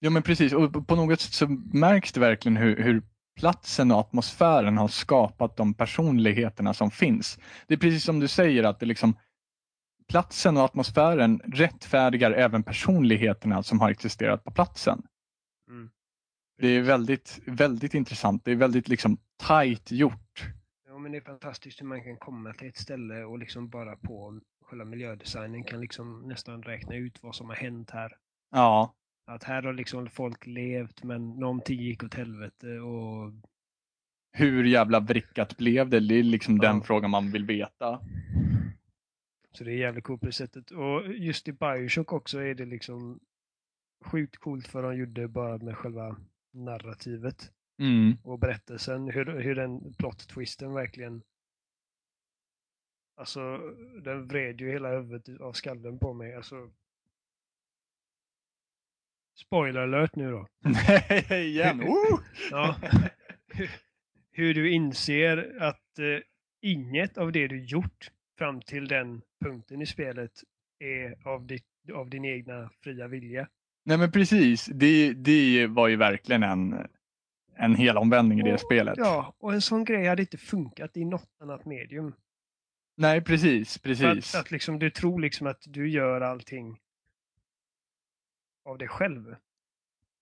[0.00, 3.02] Ja men precis, och på- på något sätt så märks det verkligen hur, hur
[3.38, 7.38] platsen och atmosfären har skapat de personligheterna som finns.
[7.66, 9.14] Det är precis som du säger att det liksom
[10.10, 15.02] platsen och atmosfären rättfärdigar även personligheterna som har existerat på platsen.
[15.68, 15.90] Mm.
[16.58, 18.44] Det är väldigt, väldigt intressant.
[18.44, 20.44] Det är väldigt liksom tajt gjort.
[20.88, 23.96] Ja, men det är fantastiskt hur man kan komma till ett ställe och liksom bara
[23.96, 28.12] på själva miljödesignen kan liksom nästan räkna ut vad som har hänt här.
[28.50, 28.94] Ja,
[29.26, 33.32] Att här har liksom folk levt men någonting gick åt helvete och
[34.32, 36.00] hur jävla vrickat blev det?
[36.00, 36.82] Det är liksom den Ja.
[36.82, 38.00] frågan man vill veta.
[39.52, 40.70] Så det är jävligt coolt på det sättet.
[40.70, 43.20] Och just i Bioshock också är det liksom
[44.04, 46.16] sjukt coolt för de gjorde bara med själva
[46.52, 48.16] narrativet Mm.
[48.24, 49.08] och berättelsen.
[49.10, 51.22] Hur, hur den plot-twisten verkligen
[53.16, 53.58] Alltså,
[54.02, 56.34] den vred ju hela huvudet av skallen på mig.
[56.34, 56.70] Alltså,
[59.36, 60.46] spoiler alert nu då.
[60.58, 61.80] Nej, igen!
[61.82, 62.20] Oh!
[62.50, 62.76] Ja.
[63.46, 63.70] Hur-
[64.32, 66.18] Hur du inser att eh,
[66.60, 68.10] inget av det du gjort
[68.40, 70.32] fram till den punkten i spelet
[70.78, 71.64] är av, ditt,
[71.94, 73.48] av din egna fria vilja.
[73.84, 76.86] Nej men precis, det, det var ju verkligen en,
[77.56, 78.94] en hel omvändning i det spelet.
[78.98, 82.14] Ja, och en sån grej hade inte funkat i något annat medium.
[82.96, 84.34] Nej precis, precis.
[84.34, 86.80] Att, att liksom, du tror liksom att du gör allting
[88.64, 89.36] av dig själv.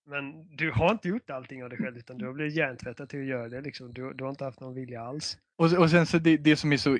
[0.05, 3.19] Men du har inte gjort allting av dig själv utan du har blivit hjärntvättad till
[3.19, 3.61] att göra det.
[3.61, 3.93] Liksom.
[3.93, 5.37] Du, du har inte haft någon vilja alls.
[5.55, 6.97] Och, och sen så det, det som är så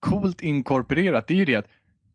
[0.00, 1.68] coolt inkorporerat det är ju det att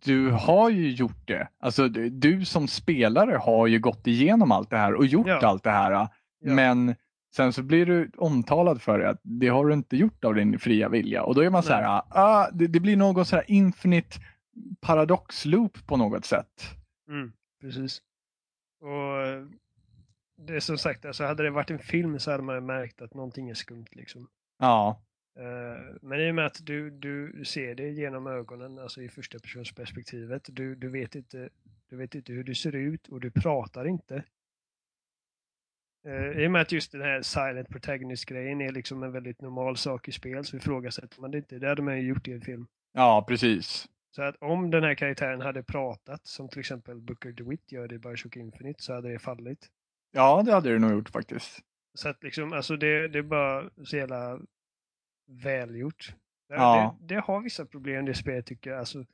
[0.04, 1.48] du har ju gjort det.
[1.60, 5.48] Alltså du, du som spelare har ju gått igenom allt det här och gjort Ja.
[5.48, 5.92] allt det här.
[5.92, 6.10] Ja.
[6.40, 6.96] Men
[7.36, 10.60] sen så blir du omtalad för det att det har du inte gjort av din
[10.60, 11.24] fria vilja.
[11.24, 14.20] Och då är man så här, ah, det, det blir någon så här infinite
[14.82, 16.76] paradox-loop på något sätt.
[17.10, 17.32] Mm,
[17.62, 18.02] precis.
[18.82, 19.44] Och eh,
[20.48, 23.14] det är som sagt, alltså hade det varit en film så hade man märkt att
[23.14, 23.86] någonting är skumt.
[23.92, 24.28] Liksom.
[24.60, 25.02] Ja,
[26.02, 29.72] Men i och med att du, du ser det genom ögonen, alltså i första persons
[29.72, 30.50] perspektivet.
[30.52, 31.50] Du, du, vet inte,
[31.90, 34.24] du vet inte hur du ser ut och du pratar inte.
[36.08, 39.78] Eh, I och med att just den här silent protagonist-grejen är liksom en väldigt normal
[39.78, 41.60] sak i spel så ifrågasätter man det inte.
[41.60, 42.68] Det hade man ju gjort i en film.
[42.94, 43.88] ja precis.
[44.12, 48.00] Så att om den här karaktären hade pratat, som till exempel Booker DeWitt gör i
[48.00, 49.68] Bioshock Infinite, så hade det fallit.
[50.12, 51.60] Ja, det hade du nog gjort faktiskt.
[51.94, 54.40] Så att liksom, alltså det, det är bara så jävla
[55.30, 56.16] välgjort.
[56.50, 56.98] Ja.
[57.00, 58.80] det, det har vissa problem det spelet tycker jag.
[58.80, 59.06] Alltså,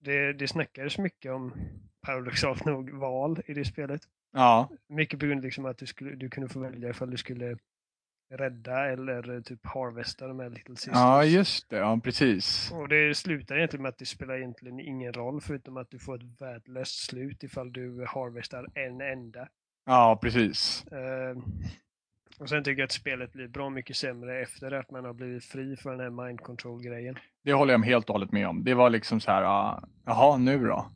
[0.00, 1.52] det, det snackades mycket om,
[2.00, 4.02] paradoxalt nog, val i det spelet.
[4.32, 7.16] Ja, Mycket på grund av liksom att du, skulle, du kunde få välja ifall du
[7.16, 7.56] skulle
[8.30, 10.94] rädda eller eh, typ harvesta de här Little Sisters.
[10.94, 11.76] ja just det.
[11.76, 12.72] Ja, precis.
[12.72, 16.14] Och det slutar egentligen med att det spelar egentligen ingen roll förutom att du får
[16.16, 19.48] ett värdelöst slut ifall du harvestar en enda.
[19.84, 20.86] Ja, precis.
[20.86, 21.36] Eh,
[22.42, 25.44] och sen tycker jag att spelet blir bra mycket sämre efter att man har blivit
[25.44, 27.18] fri från den här mind control-grejen.
[27.44, 28.64] Det håller jag helt och hållet med om.
[28.64, 30.90] Det var liksom så här, ah, jaha nu då?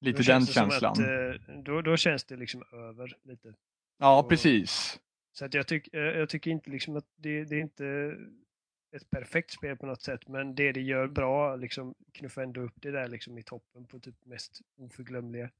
[0.00, 0.92] Lite Då den känslan.
[0.92, 3.54] Att, eh, då, då känns det liksom över lite.
[3.98, 5.00] Ja, och- precis.
[5.32, 8.16] Så att jag, tyck, eh, jag tycker inte liksom att det, det är inte
[8.96, 12.74] ett perfekt spel på något sätt, men det det gör bra liksom knuffar ändå upp
[12.76, 15.50] det där liksom i toppen på typ mest oförglömliga.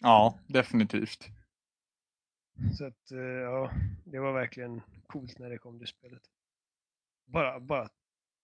[0.00, 1.28] Ja, definitivt.
[2.78, 3.70] Så att eh, ja,
[4.04, 6.22] det var verkligen coolt när det kom det spelet.
[7.26, 7.88] Bara, bara,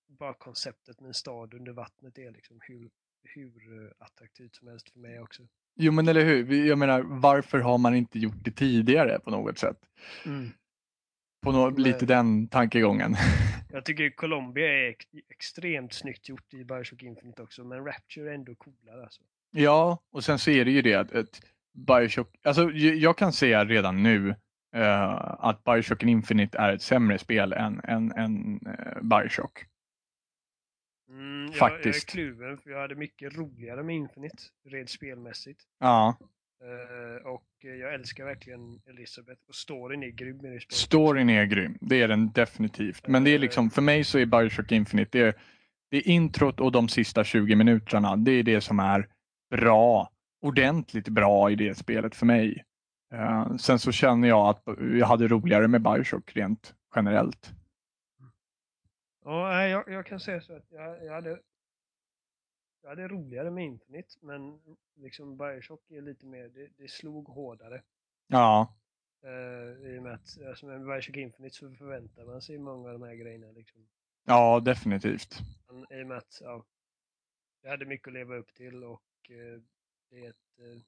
[0.08, 2.90] bara konceptet med en stad under vattnet är liksom hur,
[3.22, 5.42] hur eh, attraktivt som helst för mig också.
[5.74, 6.66] Jo, men eller hur?
[6.66, 9.78] Jag menar, varför har man inte gjort det tidigare på något sätt?
[11.42, 11.92] På no- Nej.
[11.92, 13.14] lite den tankegången.
[13.70, 18.34] Jag tycker Colombia är ex- extremt snyggt gjort i Bioshock Infinite också, men Rapture är
[18.34, 19.22] ändå coolare alltså.
[19.50, 21.40] Ja, och sen så är det ju det att ett
[21.72, 24.34] Bioshock, alltså jag kan säga redan nu
[24.76, 29.64] eh, att Bioshock Infinite är ett sämre spel än, än, än eh, Bioshock.
[31.08, 32.14] Mm, jag, Faktiskt.
[32.14, 35.60] Jag är kluven, för jag hade mycket roligare med Infinite, rent spelmässigt.
[35.78, 36.16] Ja,
[36.62, 40.72] Eh, och jag älskar verkligen Elisabeth och storyn är grym i det spelet.
[40.72, 43.08] storyn är grym, det är den definitivt.
[43.08, 45.34] Men det är liksom, för mig så är Bioshock Infinite, det är,
[45.90, 49.08] det är introt och de sista 20 minuterna, det är det som är
[49.50, 50.11] bra,
[50.42, 52.64] ordentligt bra i det spelet för mig.
[53.12, 54.62] Eh, sen så känner jag att
[54.98, 57.50] jag hade roligare med Bioshock rent generellt.
[59.24, 61.40] Ja, jag, jag kan säga så att jag, jag, hade,
[62.82, 64.60] jag hade roligare med Infinite, men
[64.96, 67.82] liksom Bioshock är lite mer, det, det slog hårdare.
[68.26, 68.74] Ja,
[69.26, 72.98] Uh, I och med att alltså med Bioshock Infinite så förväntar man sig många av
[72.98, 73.50] de här grejerna.
[73.50, 73.88] Liksom.
[74.24, 75.38] ja definitivt.
[75.68, 76.64] Men I och med att ja,
[77.62, 79.62] jag hade mycket att leva upp till och eh,
[80.12, 80.82] det är ett, eh,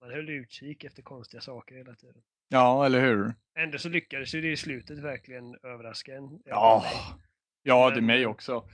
[0.00, 2.22] man höll utkik efter konstiga saker hela tiden.
[2.48, 3.34] Ja, eller hur?
[3.58, 6.40] Ändå så lyckades ju det i slutet verkligen överraska en.
[6.44, 6.84] Ja,
[7.62, 8.68] ja det är mig också.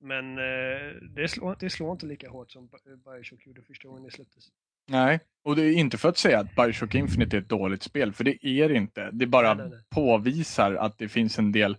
[0.00, 4.02] Men eh, det, slår, det slår inte lika hårt som Bi- Bioshock gjorde första gången
[4.02, 4.44] det släpptes.
[4.90, 8.12] Nej, och det är inte för att säga att Bioshock Infinite är ett dåligt spel,
[8.12, 9.10] för det är det inte.
[9.12, 9.84] Det bara Nej, nej, nej.
[9.90, 11.76] påvisar att det finns en del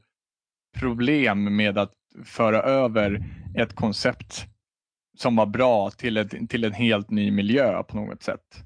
[0.77, 1.93] problem med att
[2.25, 3.23] föra över
[3.57, 4.45] ett koncept
[5.21, 8.63] som var bra till, ett, till en helt ny miljö på något sätt.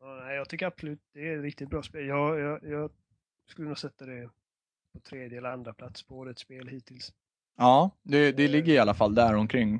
[0.00, 2.06] Ja, jag tycker absolut det är ett riktigt bra spel.
[2.06, 2.90] Jag, jag, jag
[3.50, 4.30] skulle nog sätta det
[4.92, 7.12] på tredje eller andra plats på årets spel hittills.
[7.56, 9.74] Ja, det, det ligger i alla fall där omkring.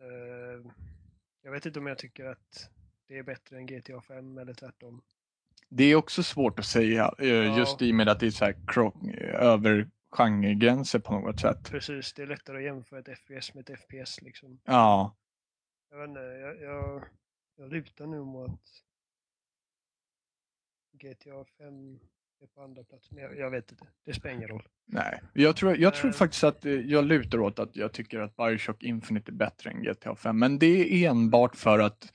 [0.00, 0.70] Eh,
[1.42, 2.70] jag vet inte om jag tycker att
[3.08, 5.02] det är bättre än GTA 5 eller tvärtom.
[5.68, 7.58] Det är också svårt att säga, eh, Ja.
[7.58, 8.54] just i och med att det är så här
[9.34, 11.70] över genregränser på något sätt.
[11.70, 14.60] Precis, det är lättare att jämföra ett FPS med ett FPS liksom.
[14.64, 15.16] Ja,
[15.90, 17.04] Jag vet inte, jag, jag,
[17.56, 18.60] jag lutar nu mot
[20.92, 21.98] GTA 5
[22.40, 23.86] är på andra plats, men jag, jag vet inte.
[24.04, 24.68] Det spelar ingen roll.
[24.86, 25.20] nej.
[25.32, 26.14] Jag tror, jag tror Eh.
[26.14, 29.82] faktiskt att eh, jag lutar åt att jag tycker att Bioshock Infinite är bättre än
[29.82, 30.38] GTA 5.
[30.38, 30.66] Men det
[31.04, 32.12] är enbart för att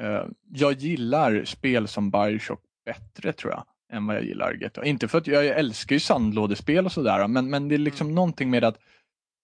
[0.00, 4.84] eh, jag gillar spel som Bioshock bättre tror jag än vad jag gillar GTA.
[4.84, 8.14] Inte för att jag, älskar ju sandlådespel och sådär men, men det är liksom Mm.
[8.14, 8.78] någonting med att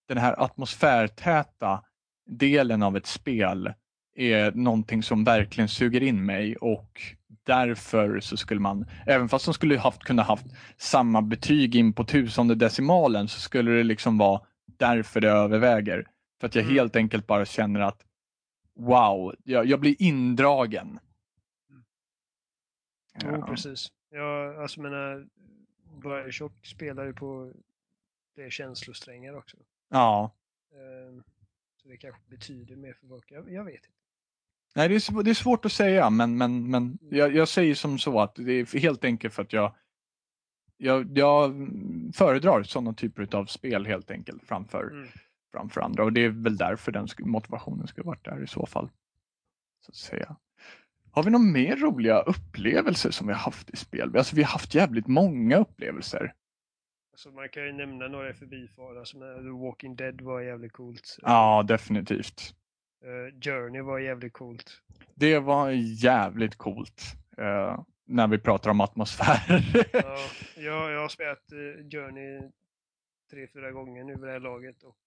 [0.08, 1.82] den här atmosfärtäta
[2.30, 3.72] delen av ett spel
[4.16, 7.00] är någonting som verkligen suger in mig och
[7.44, 10.46] därför så skulle man, även fast de skulle haft, kunna haft
[10.76, 14.40] samma betyg in på tusende decimalen så skulle det liksom vara
[14.78, 16.06] därför det överväger.
[16.40, 16.74] För att jag Mm.
[16.74, 18.02] helt enkelt bara känner att
[18.78, 20.98] wow, jag, jag blir indragen.
[23.24, 23.46] Jo, Ja.
[23.46, 23.88] precis.
[24.10, 25.28] Jag alltså menar,
[26.02, 27.52] Bioshock spelar ju på
[28.34, 29.56] det känslosträngar också.
[29.88, 30.34] ja.
[30.72, 31.22] Eh,
[31.76, 33.30] Så det kanske betyder mer för folk.
[33.30, 33.88] Jag, jag vet inte.
[34.74, 37.98] Nej, det är, det är svårt att säga, men, men, men jag, jag säger som
[37.98, 39.74] så att det är helt enkelt för att jag,
[40.76, 41.52] jag, jag
[42.14, 45.08] föredrar sådana typer av spel helt enkelt framför, Mm.
[45.52, 46.04] framför andra.
[46.04, 48.90] Och det är väl därför den motivationen skulle varit där i så fall.
[49.80, 50.36] Så att säga.
[51.16, 54.16] Har vi några mer roliga upplevelser som vi har haft i spel?
[54.16, 56.34] Alltså, vi har haft jävligt många upplevelser.
[57.12, 59.04] Alltså man kan ju nämna några i förbifara.
[59.04, 61.16] Som är The Walking Dead var jävligt coolt.
[61.22, 62.54] Ja, definitivt.
[63.04, 64.82] Eh, Journey var jävligt coolt.
[65.14, 65.70] Det var
[66.04, 67.02] jävligt coolt.
[67.38, 69.40] eh, när vi pratar om atmosfär.
[69.92, 70.18] Ja,
[70.56, 72.40] jag, jag har spelat eh, Journey
[73.30, 74.98] tre, fyra gånger nu vid det här laget och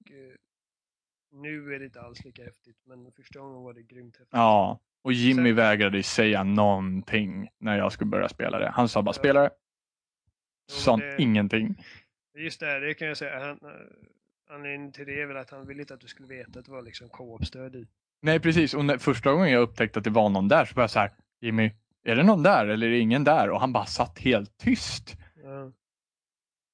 [1.32, 2.78] nu är det inte alls lika häftigt.
[2.86, 4.30] Men första gången var det grymt häftigt.
[4.32, 8.70] Ja, och Jimmy Sen- vägrade säga någonting när jag skulle börja spela det.
[8.70, 9.14] Han sa bara Ja.
[9.14, 9.50] spela det.
[10.70, 11.84] Jo, Sa det- ingenting.
[12.38, 13.40] Just det, det kan jag säga.
[13.40, 13.78] Han, eh,
[14.56, 16.72] anledningen till det är väl att han ville inte att du skulle veta att det
[16.72, 17.88] var liksom co-op-stöd i.
[18.22, 18.74] Nej, precis.
[18.74, 21.00] Och när, första gången jag upptäckte att det var någon där så var jag så
[21.00, 21.12] här,
[21.42, 21.72] Jimmy,
[22.04, 23.50] är det någon där eller är det ingen där?
[23.50, 25.16] Och han bara satt helt tyst.
[25.44, 25.72] Ja.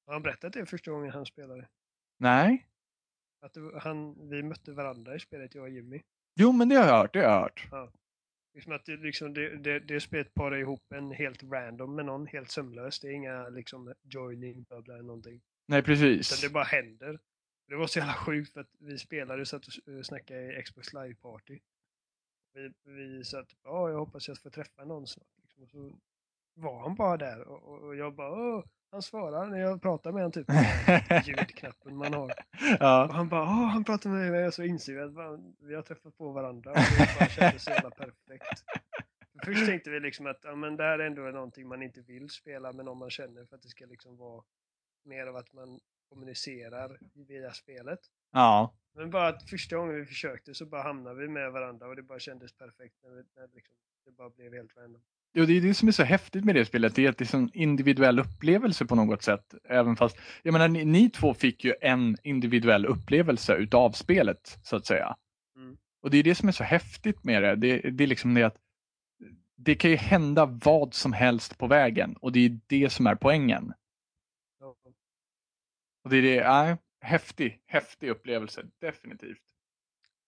[0.05, 1.67] Har han berättat det första gången han spelade?
[2.19, 2.65] Nej.
[3.41, 6.01] Att han, vi mötte varandra i spelet, jag och Jimmy.
[6.35, 7.13] Jo, men det har jag hört.
[7.13, 7.67] Det har jag hört.
[8.55, 12.27] Liksom att det, liksom det, det, det spelet parar ihop en helt random med någon,
[12.27, 13.01] helt sömlöst.
[13.01, 15.41] Det är inga liksom joining, bla bla, eller någonting.
[15.65, 16.41] Nej, Utan precis.
[16.41, 17.19] det bara händer.
[17.67, 20.63] Det var så jävla sjukt för att vi spelade och satt och eh, snackade i
[20.63, 21.59] Xbox Live Party.
[22.53, 25.27] Vi, vi satt, ja jag hoppas jag får träffa någon snart.
[25.41, 25.63] Liksom.
[25.63, 25.99] Och så
[26.55, 30.11] var han bara där och, och, och jag bara, Åh, han svarar när jag pratar
[30.11, 30.47] med honom typ.
[31.27, 32.25] Ljudknappen man har.
[32.25, 32.31] Och
[32.79, 33.09] ja.
[33.11, 36.17] han bara, Åh, han pratar med mig och så inser vi att vi har träffat
[36.17, 36.71] på varandra.
[36.71, 38.63] Och det bara kändes så jävla perfekt.
[39.43, 42.01] För Först tänkte vi liksom att ja, men det här ändå är någonting man inte
[42.01, 44.43] vill spela med någon man känner för att det ska liksom vara
[45.03, 45.79] mer av att man
[46.09, 47.99] kommunicerar via spelet.
[48.31, 48.73] ja.
[48.97, 52.03] Men bara att första gången vi försökte så bara hamnade vi med varandra och det
[52.03, 53.75] bara kändes perfekt när, vi, när liksom,
[54.05, 55.01] det bara blev helt random.
[55.37, 56.95] Jo, det är det som är så häftigt med det spelet.
[56.95, 59.55] Det är att det är en individuell upplevelse på något sätt.
[59.63, 64.75] Även fast, jag menar, ni, ni två fick ju en individuell upplevelse utav spelet, så
[64.75, 65.15] att säga.
[65.55, 65.77] Mm.
[66.01, 67.55] Och det är det som är så häftigt med det.
[67.55, 68.57] Det, det är liksom det att
[69.55, 73.15] det kan ju hända vad som helst på vägen och det är det som är
[73.15, 73.73] poängen.
[74.59, 74.75] Ja.
[76.03, 79.43] Och det är det, ja, häftig, häftig upplevelse, definitivt.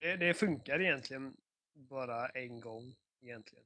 [0.00, 1.36] Det, det funkar egentligen
[1.74, 3.64] bara en gång egentligen.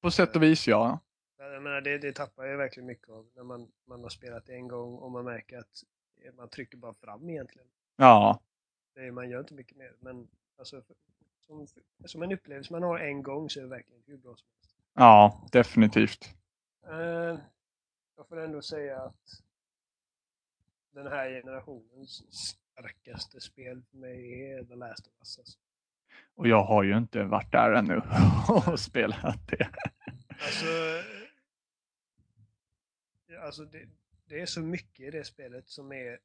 [0.00, 0.98] På sätt och vis, ja.
[1.38, 4.68] Jag menar, det, det tappar jag verkligen mycket av när man, man har spelat en
[4.68, 5.84] gång och man märker att
[6.36, 7.68] man trycker bara fram egentligen.
[7.96, 8.40] Ja,
[8.94, 9.92] Det, man gör inte mycket mer.
[10.00, 10.28] Men
[10.58, 10.82] alltså,
[11.46, 11.66] som,
[12.04, 14.76] som en upplevelse man har en gång så är det verkligen hur bra som helst.
[14.94, 16.34] ja, definitivt.
[16.86, 17.38] Eh,
[18.16, 19.42] jag får ändå säga att
[20.90, 25.38] den här generationens starkaste spel för mig är The Last of Us.
[25.38, 25.58] Alltså.
[26.34, 28.02] Och jag har ju inte varit där ännu
[28.66, 29.70] och spelat det.
[30.28, 30.66] Alltså,
[33.42, 33.88] alltså det,
[34.24, 36.18] det är så mycket i det spelet som är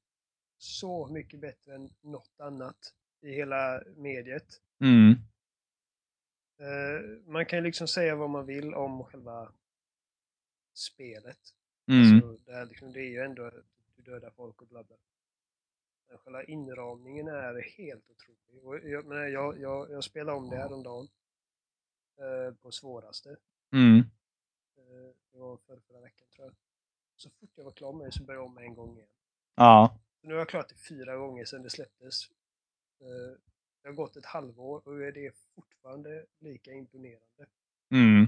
[0.58, 4.62] så mycket bättre än något annat i hela mediet.
[4.82, 5.16] Mm.
[6.62, 9.52] Uh, man kan ju liksom säga vad man vill om själva
[10.74, 11.40] spelet.
[11.88, 12.16] Mm.
[12.16, 13.52] Alltså, det, är liksom, det är ju ändå
[13.96, 14.96] du dödar folk och bla bla.
[16.08, 18.66] Men själva inramningen är helt otrolig.
[18.66, 21.08] Och jag, jag, jag, jag spelade om det häromdagen.
[22.22, 23.38] Uh, på svåraste.
[23.72, 23.98] Mm.
[23.98, 26.56] Uh, det var för förra veckan tror jag.
[27.16, 29.10] Så fort jag var klar med det så började jag om en gång igen.
[29.56, 30.00] Ja.
[30.22, 32.32] Nu har jag klarat det fyra gånger sedan det släpptes.
[33.02, 33.38] Uh,
[33.82, 37.46] det har gått ett halvår och det är fortfarande lika imponerande.
[37.92, 38.28] Mm.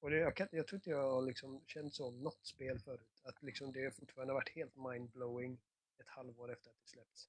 [0.00, 2.78] Och det, jag, kan, jag tror inte jag har liksom känt så om något spel
[2.78, 3.22] förut.
[3.22, 5.58] Att liksom det fortfarande varit helt mindblowing
[6.00, 7.28] ett halvår efter att det släppts.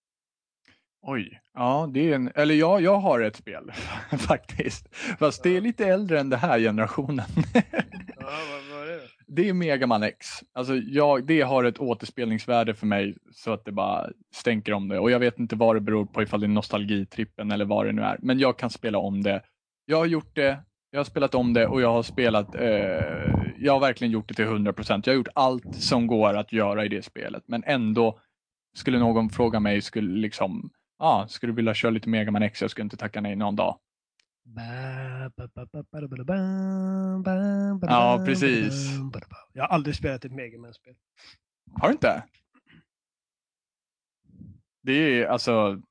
[1.02, 3.72] Oj, ja det är en, eller ja, jag har ett spel
[4.18, 4.95] faktiskt.
[5.19, 5.60] Fast det är Ja.
[5.61, 7.26] lite äldre än den här generationen.
[7.53, 7.61] Ja,
[8.18, 10.27] vad, vad är det det är Megaman X.
[10.53, 14.99] Alltså jag, det har ett återspelningsvärde för mig så att det bara stänker om det.
[14.99, 17.91] Och jag vet inte vad det beror på ifall det är nostalgitrippen eller vad det
[17.91, 18.18] nu är.
[18.22, 19.41] Men jag kan spela om det.
[19.85, 20.60] Jag har gjort det,
[20.91, 22.69] jag har spelat om det och jag har spelat, eh,
[23.57, 25.02] jag har verkligen gjort det till 100%.
[25.06, 27.44] Jag har gjort allt som går att göra i det spelet.
[27.48, 28.19] Men ändå,
[28.77, 32.61] skulle någon fråga mig, skulle liksom, ja, ah, skulle du vilja köra lite Megaman X?
[32.61, 33.79] Jag skulle inte tacka nej någon dag.
[37.81, 38.73] Ja, precis.
[39.53, 40.95] Jag har aldrig spelat ett Mega Man-spel.
[41.73, 42.23] Har du inte?
[44.83, 45.81] Det är alltså,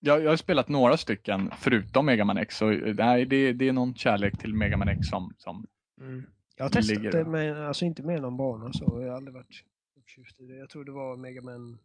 [0.00, 2.56] jag, jag har spelat några stycken förutom Mega Man X.
[2.56, 5.66] Så, nej, det, det är någon kärlek till Mega Man X som, som
[6.00, 6.22] Mm.
[6.56, 9.02] Jag har testat Ligger det, men alltså inte med någon bana så.
[9.02, 9.64] Jag har aldrig varit
[9.98, 10.56] upptjust i det.
[10.56, 11.78] Jag tror det var Mega Man...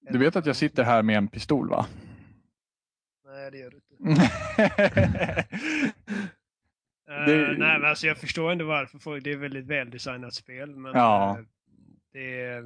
[0.00, 1.86] Du vet att jag sitter här med en pistol va?
[3.26, 4.20] Nej, det gör du inte.
[7.06, 9.24] Det- Eh, nej, men alltså jag förstår ändå varför folk...
[9.24, 11.38] Det är väldigt väldesignat spel, men Ja.
[11.38, 11.44] eh,
[12.12, 12.62] det är...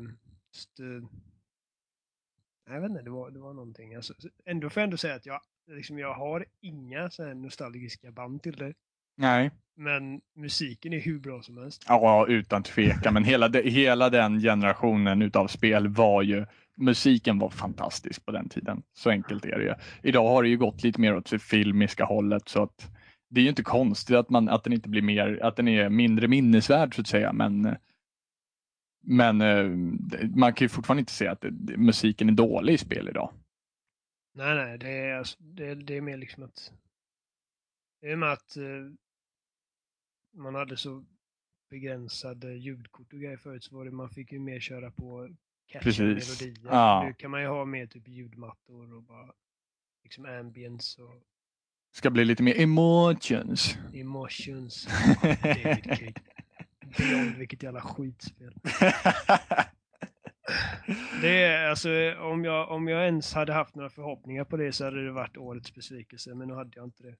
[0.55, 1.09] Just, eh,
[2.74, 3.94] jag vet inte, det var, det var någonting.
[3.94, 5.40] Alltså, ändå får jag ändå säga att jag,
[5.70, 8.74] liksom, jag har inga så här nostalgiska band till det.
[9.16, 11.85] Nej, Men musiken är hur bra som helst.
[11.89, 13.15] ja utan tvekan.
[13.15, 16.47] Men hela, de, hela den generationen utav spel var ju,
[16.77, 18.83] musiken var fantastisk på den tiden.
[18.93, 19.75] Så enkelt är det ju.
[20.03, 22.91] Idag har det ju gått lite mer åt det filmiska hållet så att
[23.29, 25.89] det är ju inte konstigt att, man, att den inte blir mer, att den är
[25.89, 27.33] mindre minnesvärd så att säga.
[27.33, 27.77] Men,
[29.03, 29.69] men eh,
[30.37, 31.45] man kan ju fortfarande inte säga att
[31.77, 33.33] musiken är dålig i spel idag.
[34.35, 36.73] Nej, nej, det är, alltså, det, det är mer liksom att...
[38.01, 38.93] Det är med att eh,
[40.35, 41.05] man hade så
[41.71, 45.29] begränsade ljudkort och grejer förut så var det, man fick ju mer köra på
[45.82, 46.41] Precis.
[46.41, 46.73] melodier.
[46.73, 47.05] Ja.
[47.07, 49.32] Nu kan man ju ha mer typ ljudmattor och bara
[50.05, 51.23] liksom ambience och
[51.95, 53.78] Ska bli lite mer emotions.
[53.95, 54.89] emotions.
[55.23, 56.15] David Cage.
[56.99, 58.55] Beyond, vilket jävla skitspel.
[61.23, 61.89] Det är alltså,
[62.20, 65.36] om jag, om jag ens hade haft några förhoppningar på det så hade det varit
[65.36, 67.16] årets besvikelse, men nu hade jag inte det.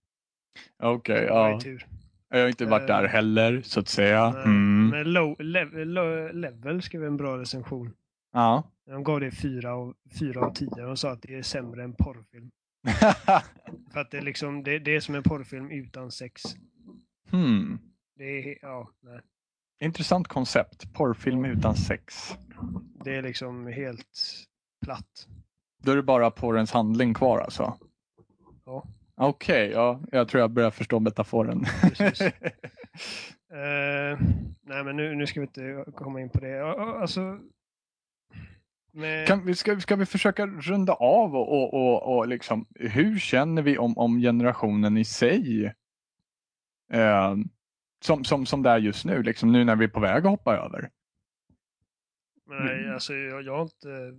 [0.83, 1.61] Okej, ju ja.
[1.61, 1.87] tur.
[2.29, 4.27] Jag har inte varit där Eh, heller så att säga.
[4.45, 4.89] Mm.
[4.89, 5.93] Men low, level,
[6.41, 7.93] level skrev en bra recension.
[8.35, 8.63] Ja.
[8.87, 11.95] De gav det 4 av, 4 av 10 och sa att det är sämre än
[11.95, 12.51] porrfilm.
[13.93, 16.43] För att det är liksom, det, det är som en porrfilm utan sex.
[17.31, 17.79] hmm.
[18.17, 19.21] Det är, ja, nej.
[19.81, 20.93] Intressant koncept.
[20.93, 22.35] Porrfilm utan sex.
[23.05, 24.19] Det är liksom helt
[24.85, 25.29] platt.
[25.83, 27.79] Då är det bara porrens handling kvar alltså?
[28.65, 28.85] Ja.
[29.15, 31.65] Okej, ja, jag tror jag börjar förstå metaforen.
[33.55, 34.19] Eh,
[34.63, 36.63] nej, men nu, nu ska vi inte komma in på det.
[37.01, 37.39] Alltså,
[38.95, 43.19] med, kan vi, ska, ska vi försöka runda av och, och, och, och liksom, hur
[43.19, 45.75] känner vi om, om generationen i sig?
[46.93, 47.35] Eh,
[48.05, 50.31] som, som, som det är just nu, liksom, nu när vi är på väg att
[50.31, 50.91] hoppa över.
[52.47, 54.13] nej, alltså, jag, jag har inte...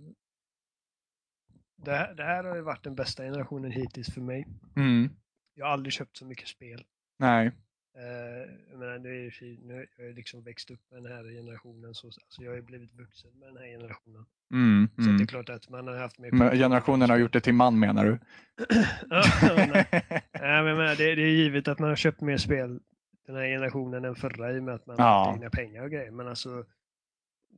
[1.76, 4.46] Det här, det här har ju varit den bästa generationen hittills för mig.
[4.76, 5.10] Mm.
[5.54, 6.84] Jag har aldrig köpt så mycket spel.
[7.18, 7.52] Nej.
[7.96, 11.94] Eh, menar, nu är det, nu har jag liksom växt upp med den här generationen.
[11.94, 14.26] Så, alltså jag har ju blivit vuxen med den här generationen.
[14.52, 15.22] Mm, Så det mm.
[15.22, 16.32] är klart att man har haft mer...
[16.32, 18.18] Men generationen har gjort det till man menar du?
[19.10, 19.22] ja,
[19.56, 19.86] nej.
[20.32, 22.80] Nej, men menar, det, det är givet att man har köpt mer spel
[23.26, 25.24] den här generationen än förra i och med att man har Ja.
[25.24, 26.10] haft egna pengar och grejer.
[26.10, 26.64] Men alltså,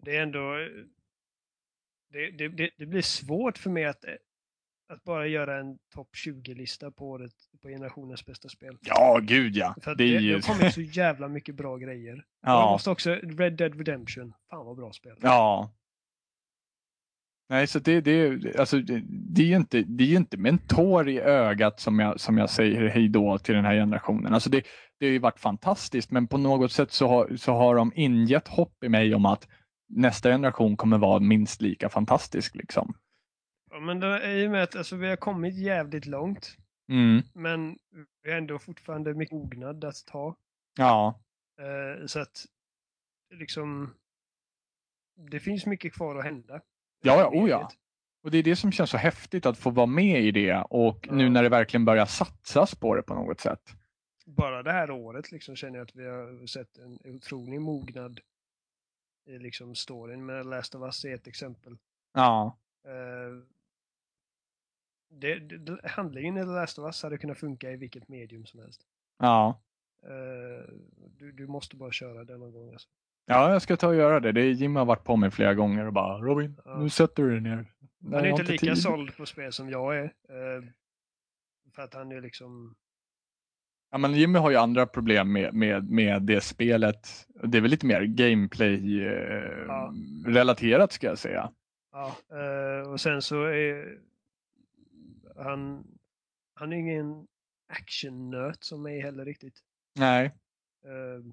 [0.03, 0.55] det är ändå...
[2.11, 4.05] Det, det, det, det blir svårt för mig att,
[4.89, 8.77] att bara göra en topp 20-lista på året på generationens bästa spel.
[8.81, 9.75] Ja, gud ja.
[9.83, 10.35] För Det det, är det ju...
[10.35, 12.15] har kommit så jävla mycket bra grejer.
[12.17, 14.33] Och Ja, måste också, Red Dead Redemption.
[14.51, 15.17] Fan vad bra spel.
[15.23, 15.75] ja.
[17.51, 20.59] Nej, så det, det, alltså, det, det är ju inte, det är inte med en
[20.59, 24.35] tår i ögat som jag, som jag säger hej då till den här generationen.
[24.35, 24.63] Alltså det,
[25.01, 28.49] det har ju varit fantastiskt, men på något sätt så har, så har de ingett
[28.49, 29.49] hopp i mig om att
[29.89, 32.55] nästa generation kommer vara minst lika fantastisk.
[32.55, 32.95] Liksom.
[33.71, 36.57] Ja, men det är ju med att alltså, vi har kommit jävligt långt.
[36.89, 37.23] Mm.
[37.33, 37.79] Men
[38.23, 40.37] vi har ändå fortfarande mycket mognad att ta.
[40.77, 41.21] Ja.
[41.61, 42.47] Eh, så att
[43.35, 43.95] liksom
[45.31, 46.61] det finns mycket kvar att hända.
[47.03, 47.71] Ja, ja, oh ja.
[48.23, 51.07] Och det är det som känns så häftigt att få vara med i det och
[51.07, 51.15] ja.
[51.15, 53.75] nu när det verkligen börjar satsas på det på något sätt.
[54.27, 58.21] Bara det här året liksom känner jag att vi har sett en otrolig mognad
[59.27, 61.77] i liksom storyn med Last of Us är ett exempel.
[62.15, 62.59] Ja.
[62.87, 63.43] Uh,
[65.11, 68.61] det, det, handlingen i The Last of Us hade kunnat funka i vilket medium som
[68.61, 68.83] helst.
[69.19, 69.61] Ja.
[70.05, 70.11] Uh,
[71.19, 72.73] du, du måste bara köra den någon gång.
[72.73, 72.89] Alltså.
[73.27, 74.33] Ja, jag ska ta och göra det.
[74.33, 76.79] det är Jim har varit på mig flera gånger och bara Robin, ja.
[76.79, 77.73] nu sätter du dig ner.
[78.05, 78.83] Han är inte lika tid.
[78.83, 80.05] såld på spel som jag är.
[80.05, 80.11] Uh,
[81.75, 82.77] för att han är liksom...
[83.91, 87.09] Ja, men Jimmy har ju andra problem med, med, med det spelet.
[87.43, 90.95] Det är väl lite mer gameplay-relaterat ja.
[90.95, 91.53] ska jag säga.
[91.93, 93.99] Ja, uh, och sen så är
[95.39, 95.85] han,
[96.55, 97.27] han är ingen
[97.69, 99.61] actionnöt som mig heller riktigt.
[99.95, 100.27] Nej.
[100.87, 101.33] Uh,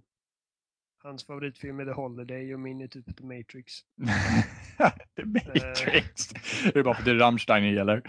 [1.03, 3.73] hans favoritfilm är The Holiday och min är typ The Matrix.
[5.15, 6.34] The Matrix?
[6.34, 8.02] Uh, är det bara för att det är Rammstein i eller?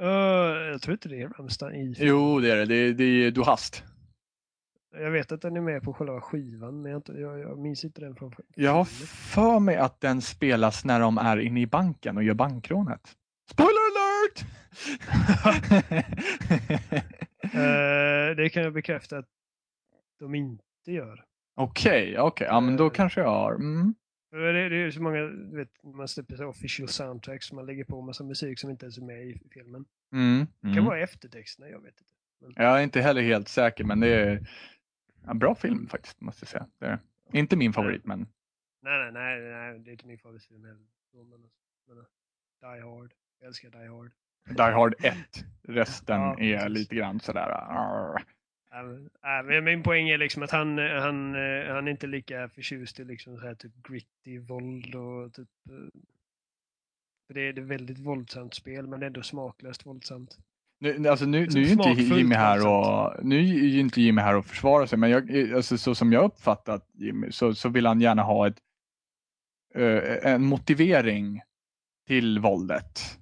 [0.00, 0.08] Uh,
[0.70, 1.94] jag tror inte det är Rammstein.
[1.98, 2.64] Jo, det är det.
[2.64, 3.84] Det är, det är Du Hast.
[4.96, 8.00] Jag vet att den är med på själva skivan, men jag, jag, jag minns inte
[8.00, 8.34] den från.
[8.54, 12.34] Jag har för mig att den spelas när de är inne i banken och gör
[12.34, 13.00] bankrånet.
[13.50, 14.03] Spoiler alert!
[17.54, 19.28] Uh, det kan jag bekräfta att
[20.18, 21.24] de inte gör.
[21.54, 22.20] Okej, okay, okej.
[22.20, 22.46] Okay.
[22.46, 23.54] Ja, men då uh, kanske jag har.
[23.54, 23.94] Mm.
[24.30, 28.02] Det, det är så många, du vet, man släpper så official soundtracks, man lägger på
[28.02, 29.84] massa musik som inte ens är med i filmen.
[30.12, 30.84] Mm, det kan mm.
[30.84, 32.12] vara eftertexterna, jag vet inte.
[32.40, 32.52] Men...
[32.56, 34.48] Jag är inte heller helt säker, men det är
[35.28, 36.68] en bra film faktiskt, måste jag säga.
[36.78, 38.18] Det är inte min favorit, men...
[38.82, 40.86] Nej, nej, nej, nej, det är inte min favoritfilm heller.
[41.12, 41.40] Men, men,
[42.60, 43.14] Die Hard.
[43.44, 44.10] Jag älskar Die Hard.
[44.56, 45.16] Die Hard 1.
[45.62, 47.48] Resten ja, är lite grann sådär...
[47.50, 48.24] Arr.
[49.56, 51.34] Äh, min poäng är liksom att han, han,
[51.68, 55.48] han är inte lika förtjust i liksom så här typ gritty våld och typ...
[55.70, 56.00] Eh,
[57.26, 60.38] för det är ett väldigt våldsamt spel men ändå smaklöst våldsamt.
[60.80, 64.46] Nu, alltså nu, nu är inte Jimmy här och, nu är inte Jimmy här och
[64.46, 68.22] försvarar sig men jag, alltså, så som jag uppfattat Jimmy så, så vill han gärna
[68.22, 68.58] ha ett,
[70.22, 71.40] en motivering
[72.06, 73.18] till våldet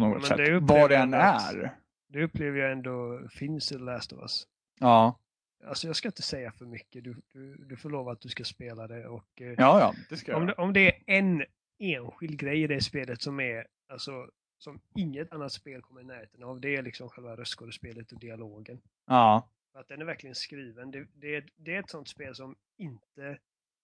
[0.00, 0.62] på något ja, sätt.
[0.62, 1.78] Vad det än är.
[2.08, 4.46] Det upplever jag ändå finns i The Last of Us.
[4.80, 5.18] Ja.
[5.66, 7.04] Alltså jag ska inte säga för mycket.
[7.04, 9.08] Du, du, du får lova att du ska spela det.
[9.08, 11.44] Och, eh, ja, ja, det ska om, det, om det är en
[11.78, 16.42] enskild grej i det spelet som är alltså, som inget annat spel kommer i närheten
[16.42, 16.60] av.
[16.60, 18.80] Det är liksom själva röstskådespelet och dialogen.
[19.06, 19.48] Ja.
[19.74, 20.90] Att den är verkligen skriven.
[20.90, 23.38] Det, det, är, det är ett sånt spel som inte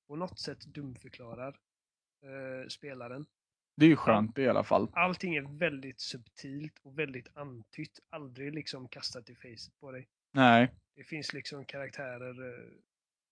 [0.08, 1.56] på något sätt dumförklarar
[2.24, 3.26] uh, spelaren.
[3.76, 4.88] Det är ju skönt i alla fall.
[4.92, 8.00] Allting är väldigt subtilt och väldigt antytt.
[8.10, 10.08] Aldrig liksom kastat i facet på dig.
[10.32, 10.74] Nej.
[10.96, 12.70] Det finns liksom karaktärer eh,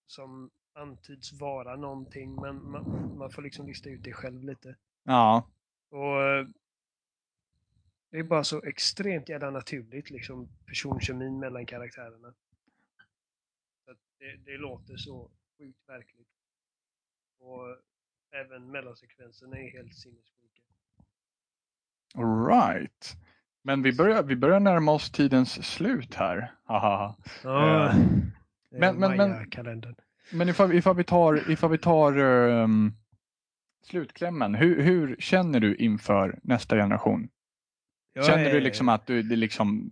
[0.07, 4.75] som antyds vara någonting men man, man får liksom lista ut det själv lite.
[5.03, 5.47] Ja.
[5.89, 6.47] Och eh,
[8.09, 12.33] det är bara så extremt jävla naturligt liksom personkemin mellan karaktärerna.
[13.85, 16.27] Så det, det låter så sjukt verkligt.
[17.39, 17.77] Och
[18.33, 20.61] även mellansekvenserna är helt sinnessjuka.
[22.15, 23.15] Alright.
[23.63, 26.51] Men vi börjar, vi börjar närma oss tidens slut här.
[26.67, 27.15] Ja,
[27.45, 27.95] uh,
[28.71, 29.47] men, men, men,
[30.31, 32.93] men ifall, ifall vi tar, ifall vi tar um,
[33.83, 34.55] slutklämmen.
[34.55, 37.29] Hur, hur känner du inför nästa generation?
[38.13, 38.53] Jag känner är...
[38.53, 39.91] du liksom att du, det, liksom,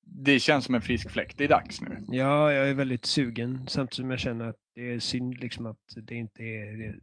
[0.00, 1.38] det känns som en frisk fläkt?
[1.38, 1.96] Det är dags nu.
[2.08, 5.78] Ja, jag är väldigt sugen samtidigt som jag känner att det är synd liksom att
[5.96, 6.98] det inte är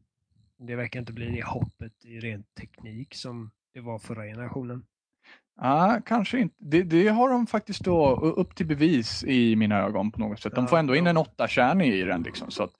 [0.59, 4.85] det, verkar inte bli det hoppet i ren teknik som det var förra generationen.
[5.61, 6.55] Ja, kanske inte.
[6.57, 10.55] Det, det, har de faktiskt då upp till bevis i mina ögon på något sätt.
[10.55, 12.23] De får ändå in en åtta kärning i den.
[12.23, 12.71] Liksom, så att...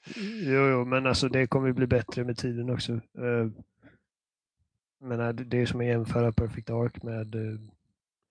[0.44, 2.94] Jo, jo, men alltså det kommer bli bättre med tiden också.
[2.94, 3.52] Uh,
[5.02, 7.60] men det är som att jämföra Perfect Ark med uh,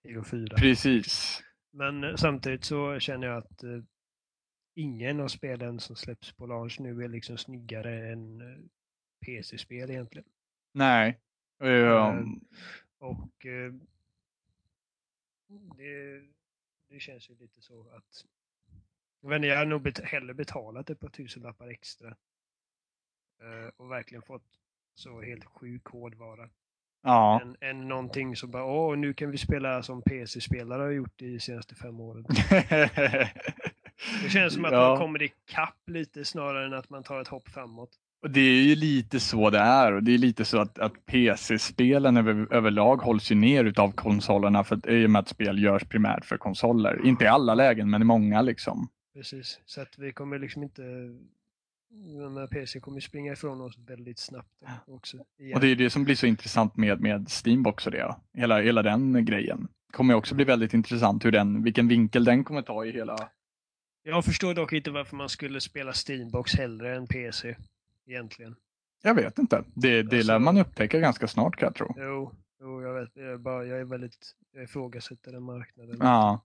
[0.09, 0.57] Ego 4.
[0.57, 1.43] Precis.
[1.73, 3.83] Men samtidigt så känner jag att uh,
[4.75, 8.43] ingen av spelen som släpps på launch nu är liksom snyggare än
[9.20, 10.28] PC-spel egentligen.
[10.73, 11.19] Nej.
[11.59, 12.40] Um...
[12.99, 13.47] och
[15.77, 16.23] det,
[16.89, 18.24] det känns ju lite så att
[19.20, 22.09] men jag har nog bet hellre betalat ett par tusenlappar extra
[23.43, 24.59] uh, och verkligen fått
[24.95, 26.51] så helt sjuk hårdvara
[27.03, 27.40] Ja.
[27.43, 31.40] Än, än någonting som bara, åh, nu kan vi spela som PC-spelare har gjort de
[31.40, 32.24] senaste fem åren.
[34.23, 34.89] Det känns som att Ja.
[34.89, 37.90] man kommer ikapp lite snarare än att man tar ett hopp framåt.
[38.23, 41.07] Och det är ju lite så det är och det är lite så att, att
[41.07, 45.62] PC-spelen över, överlag hålls ju ner utav konsolerna för att, i och med att spel
[45.62, 47.07] görs primärt för konsoler.
[47.07, 48.89] Inte i alla lägen men i många liksom.
[49.15, 49.61] Precis.
[49.65, 50.82] Så att vi kommer liksom inte...
[52.51, 55.16] PC kommer springa ifrån oss väldigt snabbt också.
[55.39, 55.55] Igen.
[55.55, 58.16] Och det är det som blir så intressant med, med Steambox och det.
[58.35, 59.69] Hela, hela den grejen.
[59.93, 63.31] kommer också bli väldigt intressant hur den, vilken vinkel den kommer ta i hela...
[64.03, 67.57] Jag förstår dock inte varför man skulle spela Steambox hellre än PC.
[68.09, 68.57] Egentligen.
[69.03, 69.65] Jag vet inte.
[69.75, 71.95] Det, det Alltså- lär man upptäcka ganska snart kan jag tro.
[71.97, 73.11] Jo, jo jag vet.
[73.15, 74.17] Jag är, bara, jag är väldigt...
[74.53, 75.97] Jag ifrågasätter den marknaden.
[76.01, 76.41] Ja,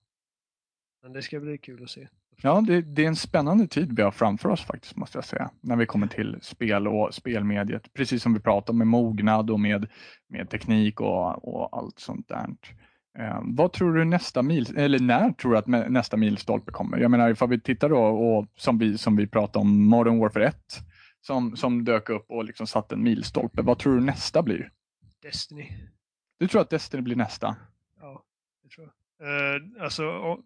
[1.02, 2.08] Men det ska bli kul att se.
[2.42, 5.50] ja det, det är en spännande tid vi har framför oss faktiskt måste jag säga.
[5.60, 7.92] När vi kommer till spel och spelmediet.
[7.92, 9.86] Precis som vi pratade om med mognad och med,
[10.28, 12.46] med teknik och, och allt sånt där.
[13.18, 16.98] Eh, vad tror du nästa mil, eller när tror du att nästa milstolpe kommer?
[16.98, 20.46] Jag menar ifall vi tittar då och som vi, som vi pratade om Modern Warfare
[20.46, 20.56] 1
[21.26, 23.62] som, som dök upp och liksom satte en milstolpe.
[23.62, 24.72] Vad tror du nästa blir?
[25.22, 25.72] Destiny.
[26.38, 27.56] Du tror att Destiny blir nästa?
[28.00, 28.24] Ja,
[28.62, 29.26] det tror jag.
[29.28, 30.40] Uh, alltså, och,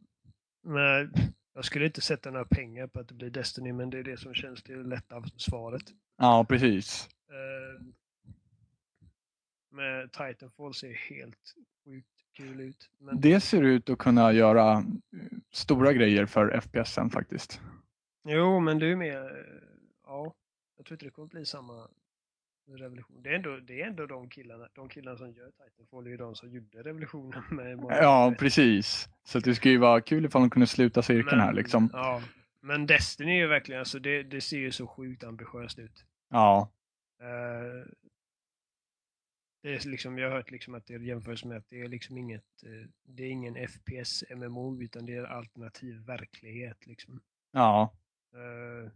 [0.63, 1.13] men,
[1.55, 4.17] jag skulle inte sätta några pengar på att det blir Destiny, men det är det
[4.17, 5.83] som känns det lätta svaret.
[6.17, 7.09] Ja, precis.
[7.31, 7.87] Uh,
[9.71, 12.91] med Titanfall ser helt sjukt kul ut.
[12.99, 14.83] Men, Det ser ut att kunna göra eh,
[15.53, 17.61] stora grejer för FPSen faktiskt.
[18.25, 19.47] Jo, men det är mer...
[20.05, 20.35] Ja,
[20.79, 21.89] jag tror inte det kommer bli samma
[22.69, 23.23] revolution.
[23.23, 26.17] Det är ändå, det är ändå de killarna, de killarna som gör Titanfall, är ju
[26.17, 29.09] de som gjorde revolutionen med Ja, precis.
[29.25, 31.91] Så det skulle ju vara kul ifall de kunde sluta cirkeln här liksom.
[31.93, 32.23] Ja,
[32.61, 36.05] men Destiny är ju verkligen, alltså det, det ser ju så sjukt ambitiöst ut.
[36.31, 36.71] Ja,
[37.21, 37.87] Eh,
[39.63, 42.19] det är liksom, jag har hört liksom att det jämförs med att det är liksom
[42.19, 47.21] inget, eh, det är ingen FPS MMO utan det är alternativ verklighet liksom.
[47.53, 47.93] ja.
[48.33, 48.91] Eh,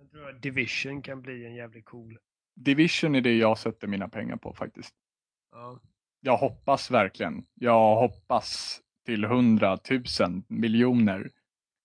[0.00, 2.18] jag tror att Division kan bli en jävligt cool.
[2.56, 4.94] Division är det jag sätter mina pengar på faktiskt.
[5.52, 5.80] Ja,
[6.20, 7.44] Jag hoppas verkligen.
[7.54, 11.30] Jag hoppas till hundratusen miljoner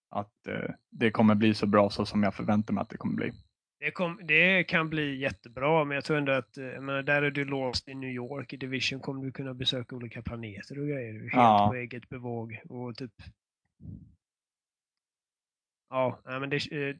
[0.09, 3.15] att eh, det kommer bli så bra så som jag förväntar mig att det kommer
[3.15, 3.31] bli.
[3.79, 7.31] det, kom, det kan bli jättebra men jag tror ändå att, eh, menar, där är
[7.31, 8.53] du låst i New York.
[8.53, 11.13] I Division kommer du kunna besöka olika planeter och grejer.
[11.19, 11.67] Helt Ja.
[11.71, 13.11] på eget bevåg och typ
[15.89, 16.95] Ja, men det, eh,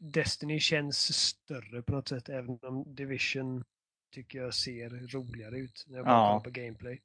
[0.00, 3.64] Destiny känns större på något sätt även om Division
[4.14, 6.40] tycker jag ser roligare ut när jag bara Ja.
[6.44, 7.00] på gameplay.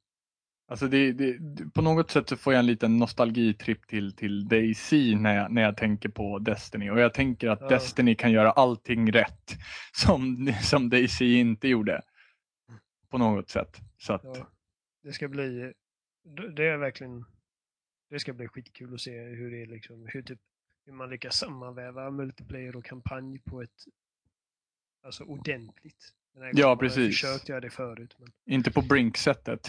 [0.66, 1.38] Alltså det, det,
[1.74, 5.62] på något sätt så får jag en liten nostalgitripp till, till Daisy när jag, när
[5.62, 6.90] jag tänker på Destiny.
[6.90, 7.68] Och jag tänker att Ja.
[7.68, 9.50] Destiny kan göra allting rätt
[9.92, 12.02] som, som Daisy inte gjorde.
[13.10, 13.80] På något sätt.
[13.98, 14.50] Så att, Ja,
[15.02, 15.72] det ska bli,
[16.56, 17.24] det är verkligen,
[18.10, 20.40] det ska bli skitkul att se hur det är liksom, hur typ,
[20.86, 23.70] hur man lyckas sammanväva multiplayer och kampanj på ett,
[25.04, 26.12] alltså ordentligt.
[26.34, 27.20] Ja, har jag precis.
[27.20, 28.16] försökt göra det förut.
[28.18, 28.28] Men...
[28.46, 29.68] Inte på Brink-sättet.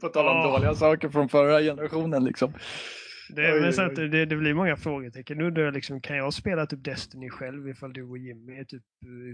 [0.00, 0.52] på tal om Åh.
[0.52, 2.52] dåliga saker från förra generationen liksom.
[3.28, 5.38] Det, Oj, men så att det, det blir många frågetecken.
[5.38, 8.82] Nu liksom, kan jag spela typ Destiny själv ifall du och Jimmy är typ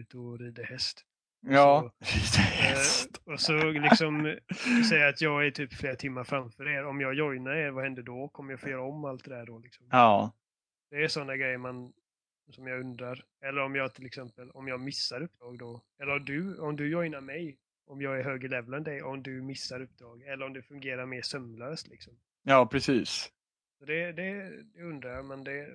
[0.01, 1.05] ute och rider häst?
[1.41, 1.91] Ja.
[2.61, 4.39] Eh, och så liksom
[4.89, 6.85] säga att jag är typ flera timmar framför er.
[6.85, 8.29] Om jag joinar er, vad händer då?
[8.29, 9.59] Kommer jag få göra om allt det där då?
[9.59, 9.87] Liksom?
[9.91, 10.33] ja.
[10.91, 11.93] Det är sådana grejer man,
[12.51, 13.25] som jag undrar.
[13.45, 15.83] Eller om jag till exempel, om jag missar uppdrag då.
[15.99, 17.57] Eller om du, om du joinar mig,
[17.87, 20.23] om jag är högre level än dig, om du missar uppdrag.
[20.23, 22.13] Eller om det fungerar mer sömlöst liksom.
[22.43, 23.33] ja, precis.
[23.79, 25.69] Så det, det, det undrar jag, men det,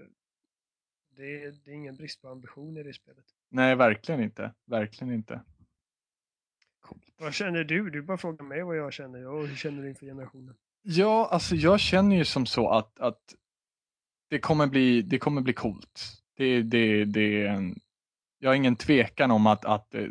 [1.10, 3.26] det, det är ingen brist på ambition i det spelet.
[3.50, 4.54] Nej, verkligen inte.
[4.66, 5.42] Verkligen inte.
[7.20, 7.90] Vad känner du?
[7.90, 9.28] Du bara frågar mig vad jag känner.
[9.28, 10.56] Och hur känner du inför generationen?
[10.84, 13.22] Ja, alltså jag känner ju som så att, att
[14.30, 16.02] det, kommer bli, det kommer bli coolt.
[16.38, 17.62] Det, det, det
[18.40, 20.07] jag har ingen tvekan om att, att eh,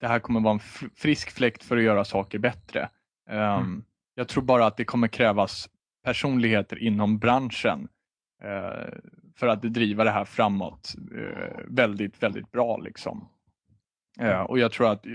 [0.00, 2.88] det här kommer vara en fr- frisk fläkt för att göra saker bättre.
[3.30, 3.84] Um,
[4.14, 5.68] Jag tror bara att det kommer krävas
[6.04, 7.88] personligheter inom branschen
[8.42, 8.94] eh,
[9.36, 12.76] för att driva det här framåt eh, väldigt, väldigt bra.
[12.76, 13.28] Liksom.
[14.20, 15.12] Eh, och jag tror att, eh,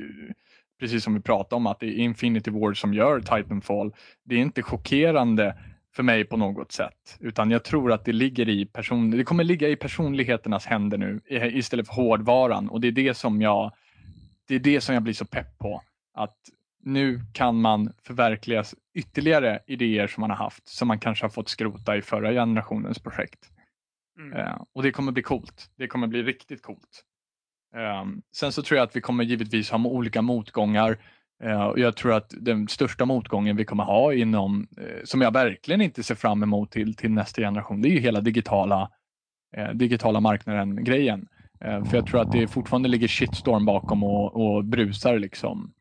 [0.79, 3.93] precis som vi pratade om, att det är Infinity Ward som gör Titanfall.
[4.23, 5.57] Det är inte chockerande
[5.95, 9.43] för mig på något sätt, utan jag tror att det ligger i person, det kommer
[9.43, 13.71] ligga i personligheternas händer nu istället för hårdvaran och det är det som jag,
[14.47, 15.81] det är det som jag blir så pepp på.
[16.13, 16.37] Att
[16.83, 18.63] nu kan man förverkliga
[18.93, 22.99] ytterligare idéer som man har haft, som man kanske har fått skrota i förra generationens
[22.99, 23.49] projekt.
[24.19, 24.39] Mm.
[24.39, 25.69] Eh, och det kommer bli coolt.
[25.77, 27.03] Det kommer bli riktigt coolt.
[27.75, 30.97] Ehm, sen så tror jag att vi kommer givetvis ha olika motgångar.
[31.43, 35.81] Eh, jag tror att den största motgången vi kommer ha inom, eh, som jag verkligen
[35.81, 38.89] inte ser fram emot till, till nästa generation, det är ju hela digitala,
[39.57, 41.27] eh, digitala marknaden-grejen.
[41.61, 45.73] för jag tror att det fortfarande ligger shitstorm bakom och, och brusar liksom.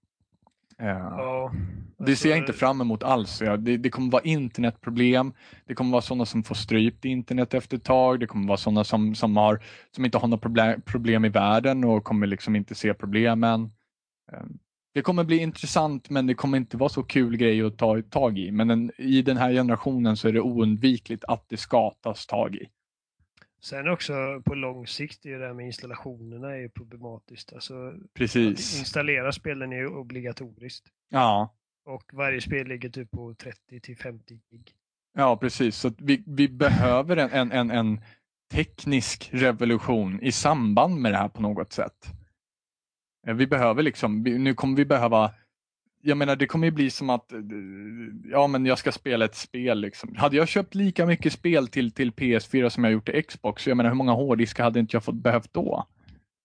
[0.80, 1.52] Ja,
[1.98, 3.38] det ser jag inte alltså- fram emot alls.
[3.38, 5.32] Det, det kommer vara internetproblem.
[5.66, 8.20] Det kommer vara sådana som får strypt internet efter ett tag.
[8.20, 9.62] Det kommer vara sådana som, som, har,
[9.94, 13.70] som inte har några problem, problem i världen och kommer liksom inte se problemen.
[14.32, 14.58] Ehm,
[14.94, 18.38] det kommer bli intressant men det kommer inte vara så kul grej att ta tag
[18.38, 18.50] i.
[18.50, 22.54] Men en, i den här generationen så är det oundvikligt att det ska tas tag
[22.54, 22.68] i.
[23.62, 27.52] Sen också på lång sikt är det här med installationerna är problematiskt.
[27.52, 28.74] Alltså, Precis.
[28.74, 30.86] Att installera spelen är obligatoriskt.
[31.08, 31.54] Ja.
[31.84, 34.72] Och varje spel ligger typ på 30 till 50 gig.
[35.14, 35.76] Ja, precis.
[35.76, 38.00] Så vi, vi behöver en, en, en, en
[38.52, 42.12] teknisk revolution i samband med det här på något sätt.
[43.26, 45.34] Eh, vi behöver liksom, nu kommer vi behöva
[46.02, 47.32] jag menar det kommer ju bli som att
[48.24, 49.80] ja men jag ska spela ett spel.
[49.80, 50.16] Liksom.
[50.16, 53.76] Hade jag köpt lika mycket spel till, till PS4 som jag gjort till Xbox, jag
[53.76, 55.86] menar hur många hårddiskar hade inte jag fått behövt då?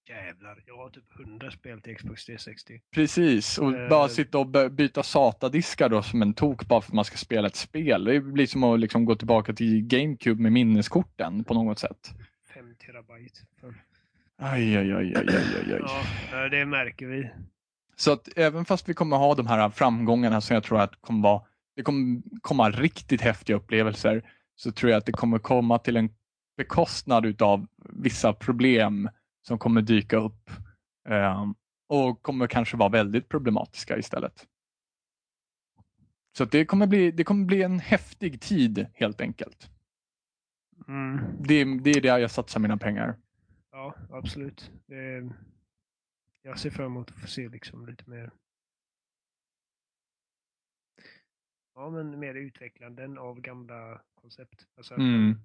[0.10, 2.82] Jävlar, jag har typ 100 spel till Xbox 360.
[2.92, 3.90] Precis, och uh...
[3.90, 7.48] bara sitta och byta SATA-diskar då som en tok bara för att man ska spela
[7.48, 8.04] ett spel.
[8.04, 12.14] Det blir som att liksom gå tillbaka till GameCube med minneskorten på något sätt.
[12.54, 13.40] 5 terabyte.
[14.38, 15.82] Aj, aj, aj, aj, aj, aj.
[16.32, 17.30] Ja, det märker vi.
[17.96, 21.24] Så att även fast vi kommer ha de här framgångarna som jag tror att kommer
[21.24, 21.42] vara,
[21.76, 26.10] det kommer komma riktigt häftiga upplevelser så tror jag att det kommer komma till en
[26.58, 29.10] bekostnad utav vissa problem
[29.48, 30.50] som kommer dyka upp
[31.10, 31.46] eh,
[31.90, 34.46] och kommer kanske vara väldigt problematiska istället.
[36.38, 39.70] Så det kommer, bli, det kommer bli en häftig tid helt enkelt.
[40.88, 41.20] Mm.
[41.40, 43.16] Det, det är där jag satsar mina pengar.
[43.72, 44.72] Ja, absolut.
[44.88, 45.30] Det,
[46.46, 48.32] jag ser fram emot att få se liksom lite mer
[51.76, 54.68] Ja, men mer utvecklanden av gamla koncept.
[54.76, 55.40] Alltså, mm.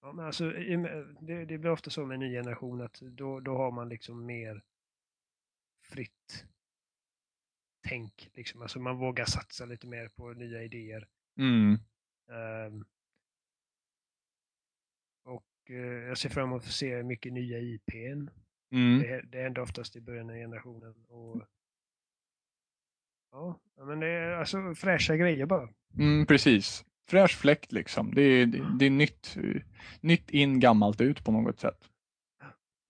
[0.00, 0.50] Ja, men alltså,
[1.20, 4.26] det, det, blir ofta så med en ny generation att då, då har man liksom
[4.26, 4.62] mer
[5.84, 6.46] fritt
[7.88, 8.30] tänk.
[8.34, 8.62] Liksom.
[8.62, 11.08] Alltså man vågar satsa lite mer på nya idéer.
[11.38, 11.78] Mm.
[12.26, 12.84] Um,
[15.22, 18.28] och uh, jag ser fram emot att få se mycket nya IPn.
[18.72, 19.02] Mm.
[19.02, 20.94] Det, det händer oftast i början av generationen.
[21.08, 21.42] Och,
[23.30, 25.68] ja, men det är alltså fräscha grejer bara.
[25.98, 26.84] Mm, precis.
[27.10, 28.14] Fräsch fläkt liksom.
[28.14, 29.36] Det är, det, det är nytt,
[30.00, 31.90] nytt in, gammalt ut på något sätt.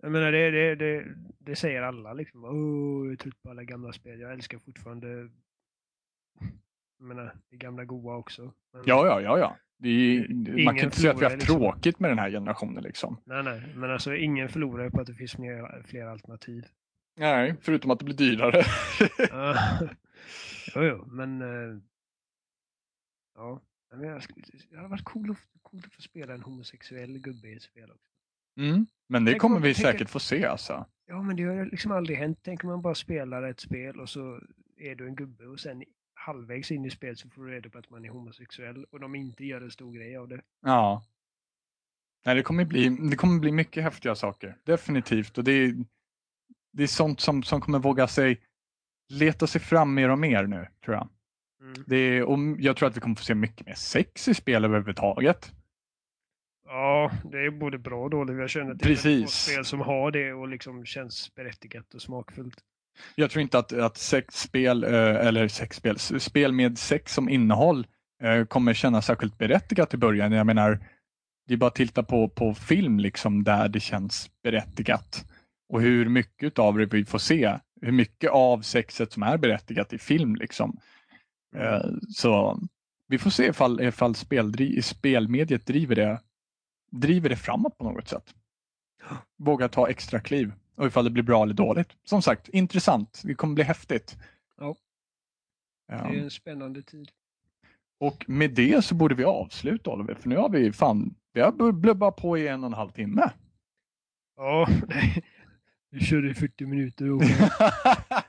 [0.03, 2.45] Jag menar, det, det, det, det säger alla liksom.
[2.45, 4.21] Oh, jag är trött på alla gamla spel.
[4.21, 5.31] Jag älskar fortfarande
[6.99, 8.53] jag menar, det gamla goa också.
[8.73, 8.83] Men...
[8.87, 9.57] Ja, ja, ja, ja.
[9.83, 11.59] Är, man kan inte säga att vi har haft liksom.
[11.59, 12.83] tråkigt med den här generationen.
[12.83, 13.21] Liksom.
[13.25, 16.67] Nej, nej, men alltså ingen förlorar på att det finns mer, fler alternativ.
[17.17, 18.63] Nej, förutom att det blir dyrare.
[20.75, 21.79] jo, jo, men uh,
[23.35, 23.61] ja,
[23.91, 25.39] det hade varit coolt
[25.71, 28.13] cool att få spela en homosexuell gubbe i ett spel också.
[28.57, 30.87] Mm, men det Tänk kommer vi tänker, säkert få se alltså.
[31.07, 32.39] Ja, men det har liksom aldrig hänt.
[32.43, 34.41] Tänk om man bara spelar ett spel och så
[34.77, 35.85] är du en gubbe och sen
[36.29, 39.15] halvvägs in i spelet så får du reda på att man är homosexuell och de
[39.15, 40.41] inte gör en stor grej av det.
[40.63, 41.05] Ja.
[42.25, 44.57] Nej, det kommer bli, det kommer bli mycket häftiga saker.
[44.65, 45.39] Definitivt.
[45.39, 45.75] Och det är,
[46.73, 48.41] det är sånt som, som kommer våga sig
[49.09, 51.09] leta sig fram mer och mer nu, tror jag.
[51.61, 51.85] Mm.
[51.87, 54.65] Det är, och jag tror att vi kommer få se mycket mer sex i spel
[54.65, 55.53] överhuvudtaget.
[56.65, 58.39] Ja, det är både bra och dåligt.
[58.39, 59.31] Jag känner till Precis.
[59.31, 62.65] spel som har det och liksom känns berättigat och smakfullt.
[63.15, 67.87] Jag tror inte att, att sexspel, eh, eller sexspel, spel med sex som innehåll
[68.23, 70.33] eh, kommer kännas särskilt berättigat i början.
[70.33, 70.79] Jag menar,
[71.47, 75.25] det är bara att titta på, på film liksom där det känns berättigat.
[75.69, 77.59] Och hur mycket av det vi får se.
[77.81, 80.37] Hur mycket av sexet som är berättigat i film.
[80.37, 80.81] liksom.
[81.57, 82.61] Eh, så
[83.09, 86.21] vi får se ifall, ifall speldri, spelmediet driver det,
[86.91, 88.35] driver det framåt på något sätt.
[89.37, 91.97] Våga ta extra kliv och ifall det blir bra eller dåligt.
[92.05, 93.23] Som sagt, intressant.
[93.25, 94.17] Det kommer bli häftigt.
[94.57, 94.77] Ja.
[95.87, 97.11] Det är en spännande tid.
[98.01, 101.73] Och med det så borde vi avsluta Oliver, för nu har vi fan, vi har
[101.73, 103.31] blubbat på i en och en halv timme.
[104.37, 105.25] Ja, nej.
[105.91, 107.11] Vi körde i 40 minuter.
[107.11, 107.23] Och...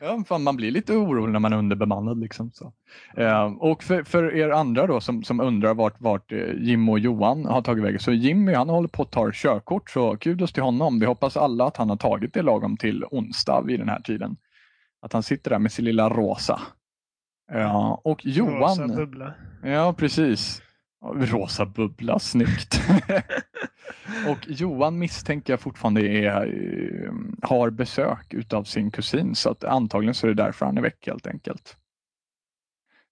[0.00, 2.20] ja, fan, man blir lite orolig när man är underbemannad.
[2.20, 2.72] Liksom, så.
[3.16, 6.98] Eh, och för, för, er andra då som, som undrar vart, vart eh, Jim och
[6.98, 8.00] Johan har tagit vägen.
[8.00, 11.00] Så Jimmy han håller på att ta körkort så kudos till honom.
[11.00, 14.36] Vi hoppas alla att han har tagit det lagom till onsdag vid den här tiden.
[15.02, 16.60] Att han sitter där med sin lilla rosa.
[17.52, 18.60] Ja, och Johan.
[18.60, 19.34] Rosa bubbla.
[19.62, 20.62] Ja, precis.
[21.04, 22.80] Rosa bubbla, snyggt.
[24.28, 27.12] Och Johan misstänker jag fortfarande är, eh,
[27.42, 31.06] har besök utav sin kusin så att antagligen så är det därför han är väck
[31.06, 31.76] helt enkelt.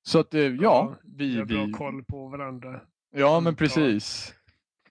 [0.03, 1.29] Så att eh, ja, Ja, vi...
[1.29, 2.81] Vi har bra vi koll på varandra.
[3.17, 4.35] ja men precis.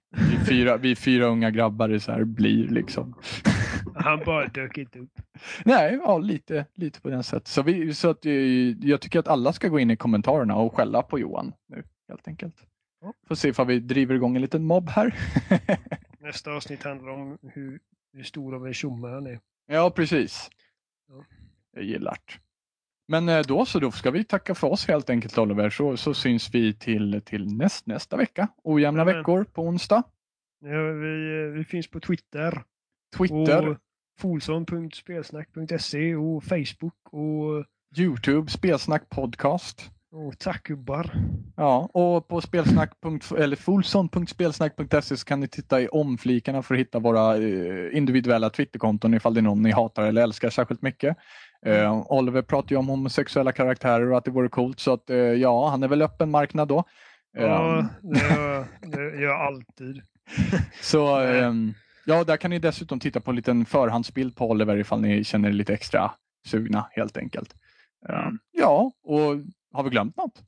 [0.09, 3.15] Vi fyra, vi fyra unga grabbar är så här blir liksom.
[3.95, 5.21] Han bara dök inte upp.
[5.65, 7.47] Nej, ja, lite, lite på den sättet.
[7.47, 8.33] Så, vi, så att, eh,
[8.87, 12.27] jag tycker att alla ska gå in i kommentarerna och skälla på Johan nu helt
[12.27, 12.55] enkelt.
[13.27, 15.15] Får se ifall vi driver igång en liten mobb här.
[16.19, 17.79] Nästa avsnitt handlar om hur,
[18.13, 19.39] hur stor av en tjomme han är.
[19.67, 20.49] ja, precis.
[21.09, 21.25] Ja.
[21.73, 22.33] Jag gillar det.
[23.07, 26.13] Men eh, då så, då ska vi tacka för oss helt enkelt Oliver, så, så
[26.13, 28.47] syns vi till, till näst, nästa vecka.
[28.63, 29.17] Ojämna Jajamän.
[29.17, 30.03] veckor på onsdag.
[30.59, 32.63] Ja, vi, vi finns på Twitter.
[33.17, 33.77] Twitter, Och
[34.19, 37.65] folson.spelsnack.se och Facebook och,
[37.97, 39.91] Youtube, Spelsnack podcast.
[40.15, 41.11] Och tackgubbar.
[41.55, 42.91] Ja, och på spelsnack.
[43.37, 49.13] eller folson.spelsnack.se så kan ni titta i omflikarna för att hitta våra eh, individuella Twitterkonton
[49.13, 51.17] ifall det är någon ni hatar eller älskar särskilt mycket.
[51.65, 55.17] Eh, Oliver pratar ju om homosexuella karaktärer och att det vore coolt så att eh,
[55.17, 56.83] ja, han är väl öppen marknad då.
[57.37, 57.85] Ja, Eh,
[58.81, 60.01] det gör, jag alltid.
[60.81, 61.73] så ehm,
[62.05, 65.49] ja, där kan ni dessutom titta på en liten förhandsbild på Oliver ifall ni känner
[65.49, 66.11] er lite extra
[66.47, 67.55] sugna helt enkelt.
[68.09, 68.39] Mm.
[68.51, 69.35] Ja, och
[69.75, 70.43] har vi glömt något?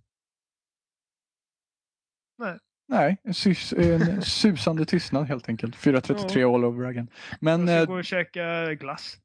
[2.38, 2.58] Nej.
[2.88, 5.76] Nej, en, sys, en susande tystnad helt enkelt.
[5.76, 7.08] 4.33 all over again.
[7.40, 9.18] Men Jag ska eh, gå och käka glass.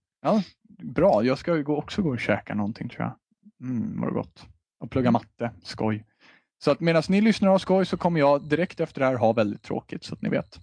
[0.82, 3.14] bra, jag ska gå, också gå och käka någonting tror jag.
[3.68, 4.46] Mm, vad gott.
[4.80, 6.04] Och plugga matte, skoj.
[6.64, 9.14] Så att medan ni lyssnar och har skoj så kommer jag direkt efter det här
[9.14, 10.60] ha väldigt tråkigt så att ni vet.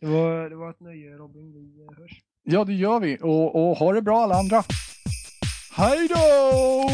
[0.00, 1.52] Det var, det var ett nöje Robin.
[1.52, 2.20] Vi eh, hörs.
[2.42, 3.18] Ja, det gör vi.
[3.22, 4.62] Och, och ha det bra alla andra.
[5.76, 6.88] Hej då!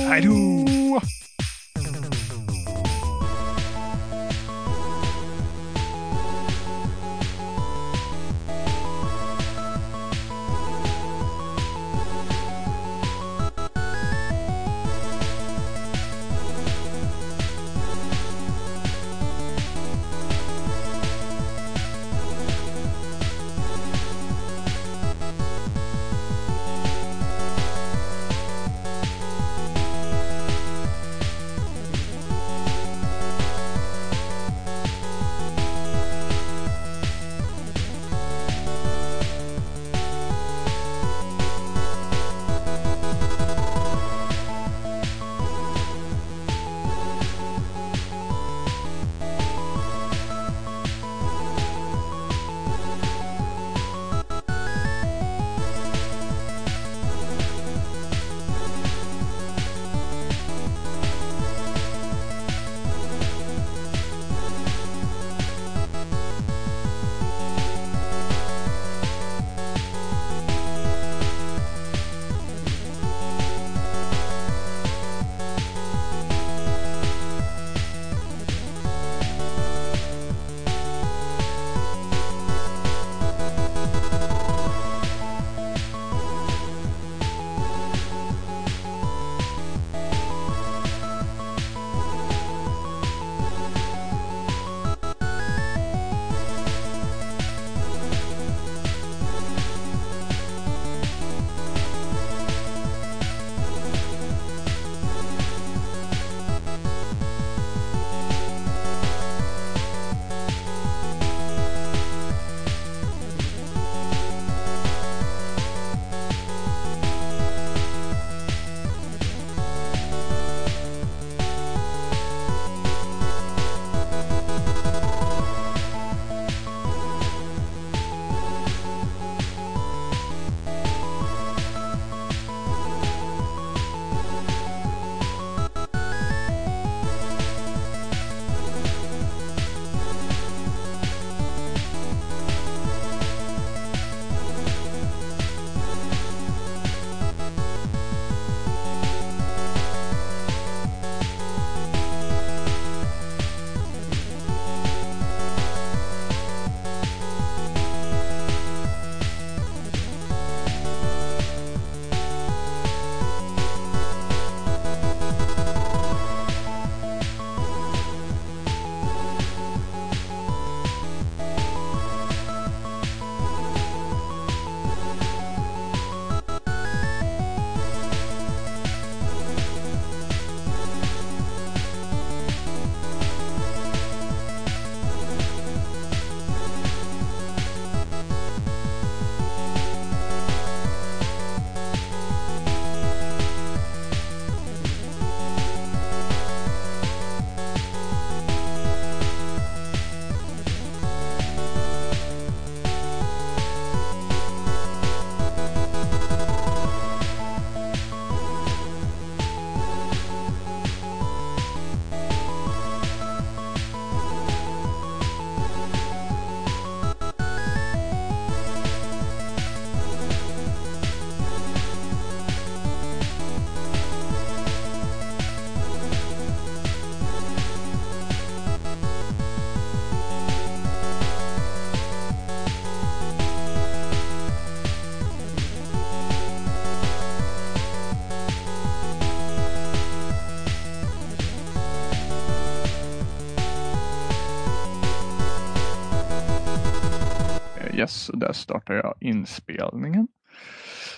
[248.00, 250.28] Yes, där startar jag inspelningen.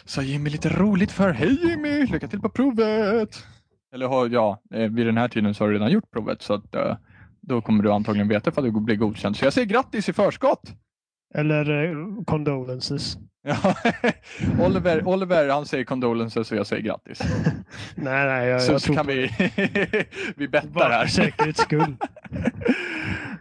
[0.04, 1.30] Så Jimmy lite roligt för.
[1.30, 3.44] Hej Jimmy, lycka till på provet!
[3.94, 6.54] Eller har ja, eh, vid den här tiden så har du redan gjort provet så
[6.54, 6.96] att eh,
[7.40, 9.36] då kommer du antagligen veta ifall du blir godkänd.
[9.36, 10.72] Så jag säger grattis i förskott!
[11.34, 13.18] Eller uh, condolences.
[13.44, 13.74] Ja,
[14.66, 17.20] Oliver, Oliver han säger condolences och jag säger grattis.
[17.94, 19.30] nej, nej, jag, så, jag så kan vi,
[20.36, 21.06] vi bettar här.
[21.06, 21.96] För säkerhets skull.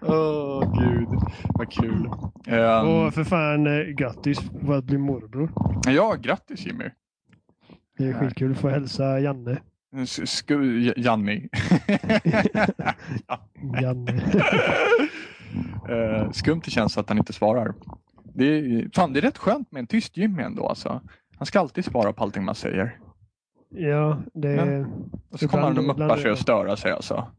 [0.02, 1.08] Åh oh, gud,
[1.54, 2.06] vad kul.
[2.48, 5.52] Um, och för fan, eh, grattis på att bli morbror.
[5.88, 6.90] Ja, grattis Jimmy.
[7.98, 9.58] Det är skitkul att få hälsa Janne.
[10.06, 11.50] Sku, Janni.
[13.82, 14.22] Janne.
[15.90, 17.73] Uh, skumt det känns att han inte svarar.
[18.34, 20.68] Det är, fan, det är rätt skönt med en tyst Jimmy ändå.
[20.68, 21.02] Alltså.
[21.38, 22.99] Han ska alltid svara på allting man säger.
[23.69, 24.52] Ja, det...
[24.53, 24.86] Ja.
[25.30, 27.32] Och så kommer han och muppar sig och störa sig alltså.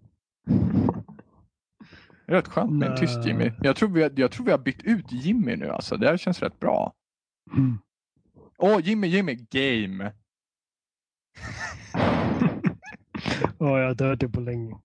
[2.26, 3.52] Det är rätt skönt med en tyst Jimmy.
[3.62, 5.96] Jag tror, vi jag tror vi har bytt ut Jimmy nu alltså.
[5.96, 6.92] Det här känns rätt bra.
[7.52, 7.78] Mm.
[8.58, 8.78] Åh, mm.
[8.78, 10.12] oh, Jimmy, Jimmy, game!
[13.58, 14.76] Åh, oh, jag har inte hört det på länge.